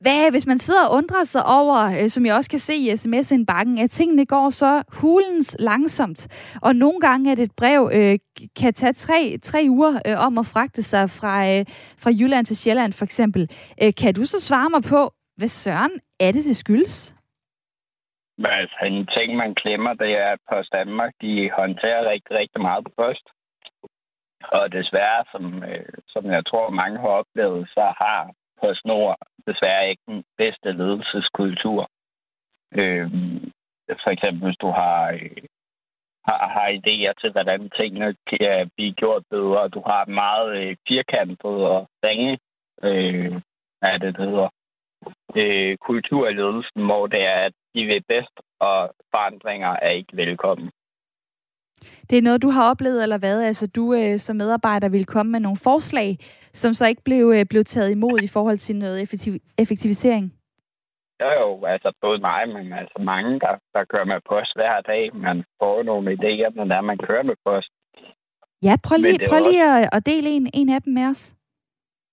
Hvad, 0.00 0.30
hvis 0.30 0.46
man 0.46 0.58
sidder 0.58 0.86
og 0.88 0.96
undrer 0.96 1.24
sig 1.24 1.42
over, 1.46 1.78
øh, 2.02 2.08
som 2.08 2.26
jeg 2.26 2.34
også 2.34 2.50
kan 2.50 2.58
se 2.58 2.74
i 2.74 2.96
sms-indbakken, 2.96 3.78
at 3.78 3.90
tingene 3.90 4.26
går 4.26 4.50
så 4.50 4.82
hulens 5.00 5.56
langsomt, 5.58 6.20
og 6.62 6.76
nogle 6.76 7.00
gange 7.00 7.32
at 7.32 7.38
et 7.38 7.52
brev 7.56 7.90
øh, 7.92 8.18
kan 8.60 8.74
tage 8.74 8.92
tre, 8.92 9.38
tre 9.42 9.66
uger 9.68 9.92
øh, 10.06 10.26
om 10.26 10.38
at 10.38 10.46
fragte 10.46 10.82
sig 10.82 11.10
fra, 11.10 11.34
øh, 11.50 11.64
fra 12.02 12.10
Jylland 12.10 12.46
til 12.46 12.56
Sjælland 12.56 12.92
for 12.92 13.04
eksempel. 13.04 13.42
Øh, 13.82 13.92
kan 14.00 14.14
du 14.14 14.24
så 14.24 14.40
svare 14.48 14.70
mig 14.70 14.82
på, 14.82 15.00
hvad 15.36 15.48
søren 15.48 15.94
er 16.20 16.32
det, 16.32 16.44
det 16.44 16.56
skyldes? 16.56 17.14
Altså, 18.38 18.78
en 18.86 19.06
ting, 19.06 19.36
man 19.36 19.54
glemmer, 19.54 19.94
det 19.94 20.12
er, 20.22 20.30
at 20.32 20.38
Post 20.50 20.72
Danmark, 20.72 21.12
de 21.20 21.50
håndterer 21.56 22.10
rigtig, 22.10 22.36
rigtig 22.36 22.60
meget 22.60 22.84
på 22.84 22.92
post. 22.96 23.26
Og 24.58 24.72
desværre, 24.72 25.24
som, 25.32 25.44
øh, 25.64 25.92
som 26.08 26.24
jeg 26.30 26.46
tror, 26.46 26.70
mange 26.70 26.98
har 26.98 27.08
oplevet, 27.08 27.68
så 27.68 27.84
har 27.98 28.30
PostNord 28.64 29.16
desværre 29.46 29.88
ikke 29.90 30.02
den 30.06 30.24
bedste 30.38 30.72
ledelseskultur. 30.72 31.90
Øh, 32.78 33.10
for 34.02 34.10
eksempel, 34.10 34.42
hvis 34.44 34.56
du 34.64 34.70
har, 34.80 35.10
øh, 35.12 35.42
har, 36.28 36.48
har 36.56 36.68
idéer 36.78 37.12
til, 37.20 37.30
hvordan 37.32 37.70
tingene 37.70 38.16
kan 38.26 38.70
blive 38.76 38.92
gjort 38.92 39.22
bedre, 39.30 39.68
du 39.68 39.82
har 39.86 40.04
meget 40.04 40.48
øh, 40.60 40.76
firkantet 40.88 41.56
og 41.74 41.88
ringe, 42.04 42.38
øh, 42.82 43.40
er 43.82 43.98
det, 43.98 44.16
det 44.16 44.28
hedder, 44.28 44.48
øh, 45.36 45.76
kultur 45.76 46.28
i 46.28 46.34
ledelsen, 46.34 46.84
hvor 46.84 47.06
det 47.06 47.22
er, 47.22 47.40
at 47.48 47.52
de 47.74 47.84
vil 47.84 48.04
bedst, 48.08 48.36
og 48.60 48.94
forandringer 49.10 49.76
er 49.82 49.90
ikke 49.90 50.16
velkommen. 50.16 50.70
Det 52.10 52.18
er 52.18 52.22
noget, 52.22 52.42
du 52.42 52.50
har 52.50 52.70
oplevet, 52.70 53.02
eller 53.02 53.18
hvad? 53.18 53.42
Altså, 53.42 53.66
du 53.66 53.94
øh, 53.94 54.18
som 54.18 54.36
medarbejder 54.36 54.88
vil 54.88 55.06
komme 55.06 55.32
med 55.32 55.40
nogle 55.40 55.58
forslag, 55.68 56.18
som 56.52 56.74
så 56.74 56.86
ikke 56.86 57.02
blev, 57.04 57.32
øh, 57.36 57.44
blev 57.50 57.64
taget 57.64 57.90
imod 57.90 58.18
i 58.22 58.28
forhold 58.28 58.56
til 58.56 58.76
noget 58.76 59.02
effektiv- 59.02 59.42
effektivisering? 59.58 60.32
Jo, 61.20 61.30
jo, 61.40 61.64
altså 61.64 61.92
både 62.00 62.18
mig, 62.18 62.48
men 62.48 62.72
altså 62.72 62.98
mange, 62.98 63.40
der, 63.40 63.54
der 63.74 63.84
kører 63.84 64.04
med 64.04 64.20
post 64.28 64.52
hver 64.54 64.80
dag. 64.80 65.16
Man 65.16 65.44
får 65.60 65.82
nogle 65.82 66.12
idéer, 66.12 66.50
når 66.54 66.80
man 66.80 66.98
kører 66.98 67.22
med 67.22 67.36
post. 67.46 67.70
Ja, 68.62 68.74
prøv 68.86 68.96
lige, 68.98 69.18
prøv 69.28 69.40
lige 69.50 69.64
også... 69.64 69.88
at, 69.92 69.96
at 69.96 70.06
dele 70.06 70.28
en, 70.30 70.50
en 70.54 70.68
af 70.68 70.82
dem 70.82 70.92
med 70.92 71.06
os. 71.12 71.34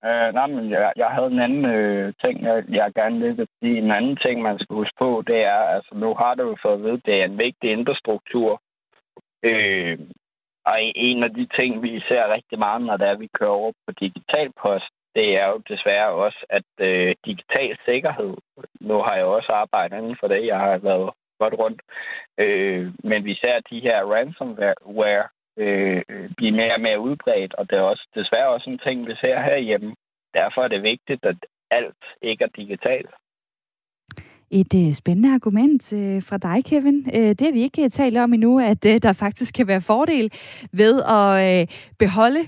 Uh, 0.07 0.30
nej, 0.38 0.47
men 0.47 0.70
jeg, 0.70 0.93
jeg 0.95 1.09
havde 1.16 1.32
en 1.32 1.39
anden 1.39 1.66
øh, 1.66 2.14
ting, 2.22 2.43
jeg, 2.43 2.64
jeg 2.70 2.93
gerne 2.93 3.20
vil 3.20 3.47
sige. 3.59 3.78
En 3.78 3.91
anden 3.91 4.18
ting, 4.26 4.41
man 4.41 4.59
skal 4.59 4.76
huske 4.76 4.95
på, 4.99 5.24
det 5.28 5.39
er, 5.53 5.62
altså 5.76 5.91
nu 5.95 6.09
har 6.22 6.36
du 6.36 6.43
jo 6.49 6.55
fået 6.62 6.74
at 6.74 6.84
vide, 6.84 7.01
det 7.05 7.16
er 7.22 7.26
en 7.26 7.38
vigtig 7.38 7.72
infrastruktur. 7.72 8.62
Øh, 9.43 9.99
og 10.65 10.77
en 10.95 11.23
af 11.23 11.33
de 11.33 11.47
ting, 11.55 11.83
vi 11.83 11.99
ser 12.07 12.33
rigtig 12.33 12.59
meget, 12.59 12.81
når 12.81 12.97
det 12.97 13.07
er, 13.07 13.15
vi 13.15 13.29
kører 13.39 13.49
over 13.49 13.71
på 13.87 13.91
digital 13.99 14.51
post, 14.61 14.91
det 15.15 15.37
er 15.37 15.47
jo 15.47 15.57
desværre 15.69 16.09
også, 16.09 16.45
at 16.49 16.69
øh, 16.79 17.15
digital 17.25 17.77
sikkerhed, 17.85 18.33
nu 18.81 19.01
har 19.01 19.15
jeg 19.15 19.25
også 19.25 19.51
arbejdet 19.51 19.97
inden 19.97 20.17
for 20.19 20.27
det, 20.27 20.45
jeg 20.45 20.59
har 20.59 20.77
været 20.77 21.13
godt 21.39 21.53
rundt, 21.53 21.81
øh, 22.37 22.93
men 23.03 23.25
vi 23.25 23.35
ser 23.35 23.59
de 23.69 23.79
her 23.79 24.03
ransomware 24.03 25.27
øh, 25.57 26.03
blive 26.37 26.51
mere 26.51 26.73
og 26.73 26.81
mere 26.81 26.99
udbredt, 26.99 27.53
og 27.53 27.69
det 27.69 27.77
er 27.77 27.81
også 27.81 28.07
desværre 28.15 28.49
også 28.49 28.69
en 28.69 28.79
ting, 28.79 29.07
vi 29.07 29.15
ser 29.15 29.39
herhjemme. 29.39 29.95
Derfor 30.33 30.63
er 30.63 30.67
det 30.67 30.83
vigtigt, 30.83 31.25
at 31.25 31.37
alt 31.71 32.03
ikke 32.21 32.43
er 32.43 32.55
digitalt. 32.61 33.09
Et 34.51 34.73
øh, 34.75 34.93
spændende 34.93 35.33
argument 35.33 35.93
øh, 35.93 36.23
fra 36.23 36.37
dig, 36.37 36.65
Kevin. 36.65 37.07
Øh, 37.13 37.29
det 37.29 37.41
har 37.41 37.51
vi 37.51 37.61
ikke 37.61 37.83
øh, 37.83 37.89
talt 37.89 38.17
om 38.17 38.33
endnu, 38.33 38.59
at 38.59 38.85
øh, 38.85 38.97
der 39.03 39.13
faktisk 39.13 39.53
kan 39.53 39.67
være 39.67 39.81
fordel 39.81 40.31
ved 40.73 41.01
at 41.01 41.61
øh, 41.61 41.67
beholde 41.99 42.39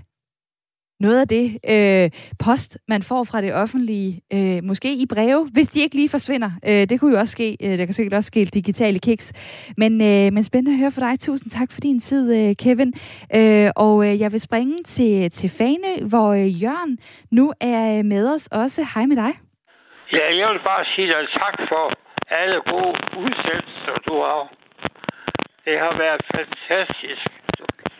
noget 0.99 1.19
af 1.19 1.27
det 1.27 1.57
øh, 1.69 2.09
post, 2.39 2.77
man 2.87 3.01
får 3.01 3.23
fra 3.23 3.41
det 3.41 3.53
offentlige, 3.53 4.21
øh, 4.33 4.63
måske 4.63 4.95
i 4.95 5.05
breve, 5.05 5.49
hvis 5.53 5.67
de 5.67 5.79
ikke 5.79 5.95
lige 5.95 6.09
forsvinder. 6.09 6.51
Øh, 6.67 6.89
det 6.89 6.99
kunne 6.99 7.13
jo 7.13 7.19
også 7.19 7.31
ske. 7.31 7.57
Øh, 7.61 7.77
der 7.77 7.85
kan 7.85 7.93
sikkert 7.93 8.13
også 8.13 8.27
ske 8.27 8.45
digitale 8.45 8.99
kiks. 8.99 9.33
Men, 9.77 10.01
øh, 10.01 10.33
men 10.33 10.43
spændende 10.43 10.71
at 10.71 10.79
høre 10.79 10.91
fra 10.91 11.09
dig. 11.09 11.19
Tusind 11.19 11.51
tak 11.51 11.71
for 11.71 11.81
din 11.81 11.99
tid, 11.99 12.35
øh, 12.35 12.55
Kevin. 12.55 12.93
Øh, 13.35 13.69
og 13.75 14.07
øh, 14.07 14.19
jeg 14.19 14.31
vil 14.31 14.39
springe 14.39 14.77
til, 14.85 15.31
til 15.31 15.49
Fane, 15.49 16.07
hvor 16.07 16.29
øh, 16.29 16.63
Jørgen 16.63 16.97
nu 17.31 17.53
er 17.59 17.97
øh, 17.97 18.05
med 18.05 18.33
os 18.33 18.47
også. 18.47 18.85
Hej 18.95 19.05
med 19.05 19.15
dig. 19.15 19.52
Ja, 20.17 20.25
jeg 20.39 20.47
vil 20.51 20.61
bare 20.71 20.85
sige 20.95 21.07
dig 21.07 21.27
tak 21.41 21.55
for 21.69 21.83
alle 22.39 22.61
gode 22.71 22.93
udsendelser, 23.23 23.95
du 24.07 24.15
har. 24.25 24.41
Det 25.65 25.75
har 25.79 25.93
været 26.03 26.21
fantastisk. 26.35 27.27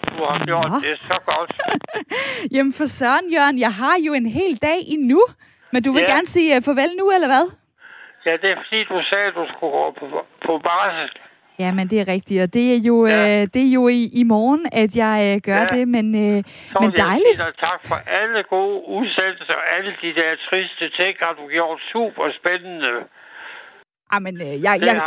Du 0.09 0.24
har 0.30 0.45
gjort 0.45 0.70
Nå. 0.70 0.78
det 0.88 0.99
så 0.99 1.18
godt. 1.32 1.51
Jamen 2.55 2.74
for 2.74 2.88
Søren, 2.97 3.28
Jørgen, 3.36 3.59
jeg 3.59 3.74
har 3.82 3.95
jo 4.07 4.14
en 4.14 4.26
hel 4.39 4.53
dag 4.68 4.80
endnu. 4.95 5.22
Men 5.74 5.84
du 5.84 5.91
vil 5.91 6.03
ja. 6.07 6.14
gerne 6.14 6.28
sige 6.28 6.57
uh, 6.57 6.64
farvel 6.68 6.91
nu, 7.01 7.05
eller 7.16 7.30
hvad? 7.34 7.45
Ja, 8.26 8.32
det 8.41 8.49
er 8.51 8.57
fordi, 8.64 8.80
du 8.84 9.01
sagde, 9.09 9.28
at 9.32 9.36
du 9.39 9.45
skulle 9.51 9.74
gå 9.80 9.86
på, 9.99 10.05
på 10.45 10.53
barsel. 10.68 11.09
Ja, 11.59 11.73
men 11.73 11.87
det 11.87 11.97
er 12.01 12.07
rigtigt, 12.07 12.43
og 12.43 12.53
det 12.53 12.65
er 12.75 12.79
jo, 12.89 13.05
ja. 13.05 13.41
øh, 13.41 13.47
det 13.53 13.61
er 13.67 13.71
jo 13.79 13.87
i, 13.87 14.09
i 14.21 14.23
morgen, 14.23 14.65
at 14.71 14.95
jeg 14.95 15.17
øh, 15.29 15.41
gør 15.49 15.63
ja. 15.63 15.75
det, 15.75 15.87
men, 15.87 16.05
øh, 16.25 16.43
så 16.71 16.77
men 16.81 16.91
dejligt. 16.91 17.37
Så 17.37 17.51
tak 17.59 17.79
for 17.89 17.95
alle 18.19 18.43
gode 18.43 18.77
udsendelser, 18.97 19.57
alle 19.75 19.91
de 20.01 20.09
der 20.19 20.31
triste 20.49 20.85
ting 20.99 21.13
har 21.19 21.33
du 21.39 21.47
gjort 21.47 21.79
super 21.91 22.25
spændende. 22.39 22.93
Jamen, 24.13 24.35
øh, 24.41 24.53
jeg, 24.65 24.73
jeg, 24.81 25.01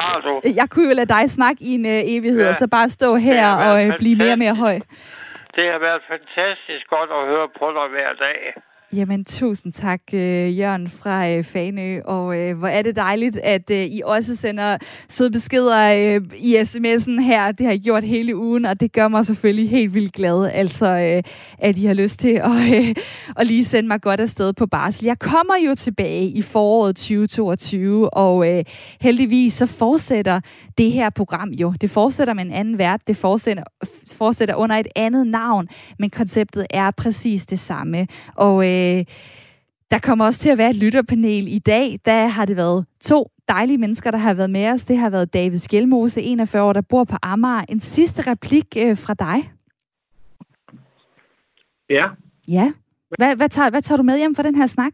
jeg, 0.44 0.56
jeg 0.60 0.66
kunne 0.70 0.88
jo 0.88 0.94
lade 0.94 1.12
dig 1.16 1.30
snakke 1.30 1.60
i 1.68 1.70
en 1.78 1.86
øh, 1.86 2.14
evighed, 2.14 2.42
ja. 2.42 2.48
og 2.48 2.54
så 2.54 2.66
bare 2.68 2.88
stå 2.88 3.16
her 3.16 3.44
og 3.66 3.86
øh, 3.86 3.98
blive 3.98 4.16
mere 4.16 4.32
og 4.32 4.38
mere 4.38 4.54
høj. 4.54 4.76
Det 5.56 5.64
har 5.72 5.78
været 5.78 6.02
fantastisk 6.14 6.84
godt 6.94 7.10
at 7.18 7.22
høre 7.30 7.48
på 7.58 7.66
dig 7.76 7.86
hver 7.94 8.12
dag. 8.26 8.40
Jamen, 8.96 9.24
tusind 9.24 9.72
tak, 9.72 10.00
øh, 10.12 10.58
Jørgen 10.58 10.88
fra 10.88 11.28
øh, 11.30 12.02
Og 12.04 12.38
øh, 12.38 12.58
hvor 12.58 12.68
er 12.68 12.82
det 12.82 12.96
dejligt, 12.96 13.36
at 13.36 13.70
øh, 13.70 13.84
I 13.84 14.02
også 14.04 14.36
sender 14.36 14.76
søde 15.08 15.30
beskeder 15.30 16.14
øh, 16.16 16.20
i 16.38 16.56
sms'en 16.56 17.20
her. 17.20 17.52
Det 17.52 17.66
har 17.66 17.72
I 17.72 17.78
gjort 17.78 18.04
hele 18.04 18.36
ugen, 18.36 18.64
og 18.64 18.80
det 18.80 18.92
gør 18.92 19.08
mig 19.08 19.26
selvfølgelig 19.26 19.70
helt 19.70 19.94
vildt 19.94 20.12
glad, 20.12 20.50
altså 20.52 20.86
øh, 20.86 21.22
at 21.58 21.76
I 21.76 21.84
har 21.84 21.94
lyst 21.94 22.20
til 22.20 22.28
at, 22.28 22.50
øh, 22.74 22.94
at 23.36 23.46
lige 23.46 23.64
sende 23.64 23.88
mig 23.88 24.00
godt 24.00 24.20
afsted 24.20 24.52
på 24.52 24.66
barsel. 24.66 25.04
Jeg 25.04 25.18
kommer 25.18 25.54
jo 25.66 25.74
tilbage 25.74 26.28
i 26.28 26.42
foråret 26.42 26.96
2022, 26.96 28.14
og 28.14 28.48
øh, 28.48 28.64
heldigvis 29.00 29.54
så 29.54 29.66
fortsætter 29.66 30.40
det 30.78 30.92
her 30.92 31.10
program 31.10 31.50
jo. 31.50 31.74
Det 31.80 31.90
fortsætter 31.90 32.34
med 32.34 32.44
en 32.44 32.52
anden 32.52 32.78
vært, 32.78 33.00
det 33.06 33.16
fortsætter, 33.16 33.62
fortsætter 34.12 34.54
under 34.54 34.76
et 34.76 34.88
andet 34.96 35.26
navn, 35.26 35.68
men 35.98 36.10
konceptet 36.10 36.66
er 36.70 36.90
præcis 36.90 37.46
det 37.46 37.58
samme. 37.58 38.06
Og 38.36 38.66
øh, 38.66 38.85
der 39.90 39.98
kommer 39.98 40.24
også 40.24 40.40
til 40.40 40.50
at 40.50 40.58
være 40.58 40.70
et 40.70 40.76
lytterpanel 40.76 41.48
i 41.48 41.58
dag. 41.58 41.98
Der 42.04 42.26
har 42.26 42.44
det 42.44 42.56
været 42.56 42.86
to 43.00 43.30
dejlige 43.48 43.78
mennesker, 43.78 44.10
der 44.10 44.18
har 44.18 44.34
været 44.34 44.50
med 44.50 44.70
os. 44.72 44.84
Det 44.84 44.98
har 44.98 45.10
været 45.10 45.34
David 45.34 45.58
Skjelmose, 45.58 46.22
41 46.22 46.62
år, 46.62 46.72
der 46.72 46.80
bor 46.80 47.04
på 47.04 47.16
Amager. 47.22 47.64
En 47.68 47.80
sidste 47.80 48.30
replik 48.30 48.66
øh, 48.78 48.96
fra 48.96 49.14
dig. 49.14 49.52
Ja. 51.90 52.08
Ja. 52.48 52.72
Hvad, 53.18 53.36
hvad, 53.36 53.48
tager, 53.48 53.70
hvad 53.70 53.82
tager 53.82 53.96
du 53.96 54.02
med 54.02 54.18
hjem 54.18 54.34
fra 54.34 54.42
den 54.42 54.54
her 54.54 54.66
snak? 54.66 54.92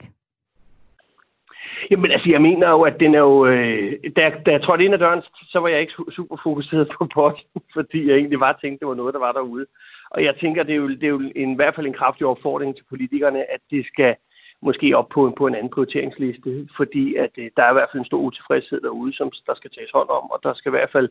Jamen 1.91 2.11
altså, 2.11 2.31
jeg 2.31 2.43
mener 2.43 2.71
jo, 2.71 2.83
at 2.83 3.01
den 3.01 3.15
er 3.15 3.19
jo... 3.19 3.47
Øh, 3.47 3.93
da, 4.17 4.33
da 4.47 4.51
jeg 4.51 4.63
trådte 4.63 4.85
ind 4.85 4.95
ad 4.95 4.99
døren, 4.99 5.23
så 5.49 5.59
var 5.59 5.69
jeg 5.69 5.81
ikke 5.81 5.93
super 6.17 6.37
fokuseret 6.43 6.89
på 6.99 7.09
posten, 7.15 7.63
fordi 7.77 8.09
jeg 8.09 8.17
egentlig 8.17 8.39
bare 8.39 8.55
tænkte, 8.61 8.81
det 8.81 8.89
var 8.89 8.95
noget, 8.95 9.15
der 9.15 9.21
var 9.21 9.33
derude. 9.33 9.67
Og 10.15 10.25
jeg 10.25 10.35
tænker, 10.41 10.63
det 10.63 10.73
er 10.73 10.77
jo, 10.85 10.89
det 10.89 11.05
er 11.05 11.15
jo 11.17 11.23
en, 11.37 11.53
i 11.53 11.55
hvert 11.55 11.75
fald 11.75 11.87
en 11.87 12.01
kraftig 12.01 12.27
opfordring 12.27 12.77
til 12.77 12.85
politikerne, 12.89 13.53
at 13.55 13.61
det 13.71 13.87
skal 13.87 14.17
måske 14.63 14.97
op 14.97 15.09
på, 15.09 15.35
på 15.39 15.47
en 15.47 15.55
anden 15.55 15.71
prioriteringsliste, 15.71 16.69
fordi 16.77 17.15
at 17.15 17.31
øh, 17.39 17.51
der 17.57 17.63
er 17.63 17.71
i 17.71 17.79
hvert 17.79 17.89
fald 17.93 18.01
en 18.01 18.11
stor 18.11 18.19
utilfredshed 18.19 18.81
derude, 18.81 19.13
som 19.13 19.31
der 19.47 19.55
skal 19.55 19.71
tages 19.71 19.91
hånd 19.95 20.09
om, 20.09 20.31
og 20.31 20.39
der 20.43 20.55
skal 20.55 20.71
i 20.71 20.77
hvert 20.77 20.93
fald 20.93 21.09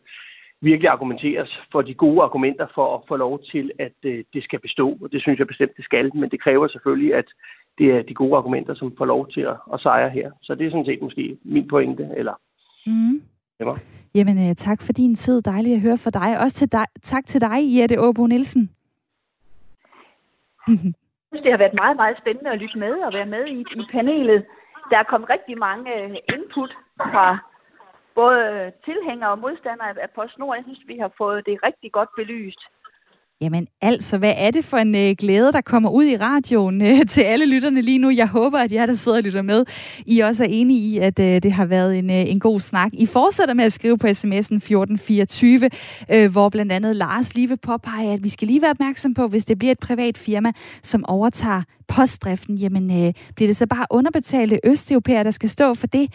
virkelig 0.62 0.90
argumenteres 0.90 1.62
for 1.72 1.82
de 1.82 1.94
gode 1.94 2.22
argumenter 2.22 2.68
for 2.76 2.96
at 2.96 3.02
få 3.08 3.16
lov 3.16 3.40
til, 3.52 3.72
at 3.80 3.98
øh, 4.04 4.24
det 4.34 4.44
skal 4.44 4.60
bestå. 4.60 4.98
Og 5.02 5.12
det 5.12 5.22
synes 5.22 5.40
jeg 5.40 5.48
bestemt, 5.48 5.78
det 5.78 5.86
skal, 5.86 6.16
men 6.16 6.30
det 6.30 6.42
kræver 6.42 6.68
selvfølgelig, 6.68 7.16
at 7.16 7.26
det 7.78 7.92
er 7.92 8.02
de 8.02 8.14
gode 8.14 8.38
argumenter, 8.38 8.74
som 8.74 8.94
får 8.98 9.06
lov 9.06 9.32
til 9.32 9.42
at, 9.42 9.58
at 9.74 9.80
sejre 9.80 10.10
her. 10.10 10.32
Så 10.42 10.56
det 10.56 10.66
er 10.68 10.72
sådan 10.72 10.86
set 10.86 11.02
måske 11.02 11.38
min 11.44 11.68
pointe, 11.68 12.10
eller... 12.18 12.34
Mm. 12.86 13.22
Jamen, 14.16 14.50
øh, 14.50 14.56
tak 14.56 14.82
for 14.82 14.94
din 14.94 15.16
tid. 15.16 15.42
Dejligt 15.42 15.76
at 15.76 15.82
høre 15.82 15.98
fra 15.98 16.10
dig. 16.10 16.40
Også 16.40 16.58
til 16.58 16.72
dig, 16.72 16.86
tak 17.02 17.26
til 17.26 17.42
dig, 17.42 17.78
Jette 17.78 18.00
Åbo 18.00 18.28
Nielsen. 18.28 18.70
Mhm. 20.68 20.94
synes, 21.32 21.44
det 21.44 21.52
har 21.52 21.58
været 21.58 21.82
meget, 21.84 21.96
meget 21.96 22.18
spændende 22.18 22.52
at 22.52 22.60
lytte 22.60 22.80
med 22.80 22.94
og 23.06 23.14
være 23.14 23.26
med 23.36 23.46
i, 23.46 23.60
i 23.82 23.84
panelet. 23.92 24.46
Der 24.90 24.98
er 24.98 25.04
kommet 25.04 25.30
rigtig 25.30 25.58
mange 25.58 25.88
øh, 26.04 26.16
input 26.36 26.74
fra 26.98 27.38
både 28.16 28.72
tilhængere 28.86 29.32
og 29.32 29.40
modstandere 29.40 30.02
af 30.02 30.10
PostNord. 30.16 30.56
Jeg 30.56 30.64
synes, 30.64 30.84
vi 30.88 30.98
har 30.98 31.12
fået 31.18 31.46
det 31.46 31.64
rigtig 31.64 31.92
godt 31.92 32.10
belyst. 32.16 32.62
Jamen 33.42 33.68
altså, 33.82 34.18
hvad 34.18 34.34
er 34.38 34.52
det 34.52 34.66
for 34.66 34.78
en 34.78 34.96
øh, 34.96 35.16
glæde, 35.20 35.52
der 35.52 35.62
kommer 35.62 35.90
ud 35.90 36.06
i 36.06 36.18
radioen 36.18 36.82
øh, 36.82 37.06
til 37.14 37.22
alle 37.22 37.46
lytterne 37.46 37.82
lige 37.82 37.98
nu? 37.98 38.10
Jeg 38.10 38.28
håber, 38.28 38.60
at 38.60 38.72
jer, 38.72 38.86
der 38.86 38.94
sidder 38.94 39.18
og 39.18 39.24
lytter 39.24 39.42
med, 39.42 39.66
I 40.06 40.20
også 40.20 40.44
er 40.44 40.48
enige 40.52 40.80
i, 40.80 40.98
at 40.98 41.20
øh, 41.20 41.44
det 41.44 41.52
har 41.52 41.66
været 41.66 41.98
en, 41.98 42.10
øh, 42.10 42.30
en 42.30 42.40
god 42.40 42.60
snak. 42.60 42.92
I 42.94 43.06
fortsætter 43.06 43.54
med 43.54 43.66
at 43.66 43.74
skrive 43.74 43.98
på 43.98 44.08
sms'en 44.08 44.56
1424, 44.56 45.70
øh, 46.12 46.32
hvor 46.32 46.50
blandt 46.50 46.72
andet 46.72 46.96
Lars 46.96 47.36
lige 47.36 47.50
vil 47.50 47.58
påpege, 47.58 48.14
at 48.14 48.24
vi 48.24 48.30
skal 48.30 48.48
lige 48.48 48.62
være 48.62 48.72
opmærksom 48.72 49.14
på, 49.14 49.28
hvis 49.28 49.46
det 49.46 49.60
bliver 49.60 49.72
et 49.72 49.80
privat 49.80 50.18
firma, 50.18 50.52
som 50.84 51.06
overtager 51.08 51.62
postdriften, 51.92 52.56
jamen 52.56 53.06
øh, 53.06 53.14
bliver 53.36 53.50
det 53.50 53.58
så 53.58 53.68
bare 53.68 53.86
underbetalte 53.90 54.60
østeuropæere, 54.64 55.24
der 55.24 55.32
skal 55.32 55.50
stå 55.50 55.74
for 55.74 55.88
det? 55.88 56.14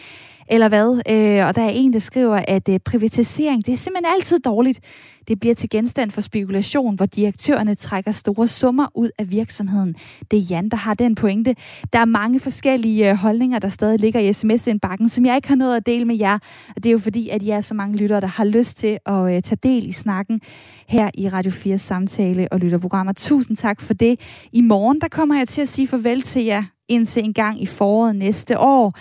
Eller 0.49 0.69
hvad? 0.69 1.01
Øh, 1.09 1.47
og 1.47 1.55
der 1.55 1.61
er 1.61 1.69
en, 1.73 1.93
der 1.93 1.99
skriver, 1.99 2.43
at 2.47 2.69
øh, 2.69 2.79
privatisering, 2.79 3.65
det 3.65 3.71
er 3.71 3.77
simpelthen 3.77 4.13
altid 4.15 4.39
dårligt. 4.39 4.79
Det 5.27 5.39
bliver 5.39 5.55
til 5.55 5.69
genstand 5.69 6.11
for 6.11 6.21
spekulation, 6.21 6.95
hvor 6.95 7.05
direktørerne 7.05 7.75
trækker 7.75 8.11
store 8.11 8.47
summer 8.47 8.87
ud 8.95 9.09
af 9.17 9.31
virksomheden. 9.31 9.95
Det 10.31 10.39
er 10.39 10.43
Jan, 10.49 10.69
der 10.69 10.77
har 10.77 10.93
den 10.93 11.15
pointe. 11.15 11.55
Der 11.93 11.99
er 11.99 12.05
mange 12.05 12.39
forskellige 12.39 13.09
øh, 13.09 13.15
holdninger, 13.15 13.59
der 13.59 13.69
stadig 13.69 13.99
ligger 13.99 14.19
i 14.19 14.33
sms-indbakken, 14.33 15.09
som 15.09 15.25
jeg 15.25 15.35
ikke 15.35 15.47
har 15.47 15.55
nået 15.55 15.75
at 15.75 15.85
dele 15.85 16.05
med 16.05 16.17
jer. 16.17 16.39
Og 16.75 16.83
det 16.83 16.85
er 16.85 16.91
jo 16.91 16.99
fordi, 16.99 17.29
at 17.29 17.43
I 17.43 17.49
er 17.49 17.61
så 17.61 17.73
mange 17.73 17.97
lyttere, 17.97 18.21
der 18.21 18.27
har 18.27 18.45
lyst 18.45 18.77
til 18.77 18.97
at 19.05 19.35
øh, 19.35 19.41
tage 19.41 19.59
del 19.63 19.87
i 19.89 19.91
snakken 19.91 20.41
her 20.87 21.09
i 21.13 21.29
Radio 21.29 21.51
4 21.51 21.77
samtale 21.77 22.47
og 22.51 22.59
lytterprogrammer. 22.59 23.13
Tusind 23.13 23.57
tak 23.57 23.81
for 23.81 23.93
det. 23.93 24.19
I 24.51 24.61
morgen, 24.61 25.01
der 25.01 25.07
kommer 25.07 25.37
jeg 25.37 25.47
til 25.47 25.61
at 25.61 25.67
sige 25.67 25.87
farvel 25.87 26.21
til 26.21 26.43
jer 26.43 26.63
indtil 26.87 27.23
en 27.23 27.33
gang 27.33 27.61
i 27.61 27.65
foråret 27.65 28.15
næste 28.15 28.59
år. 28.59 28.93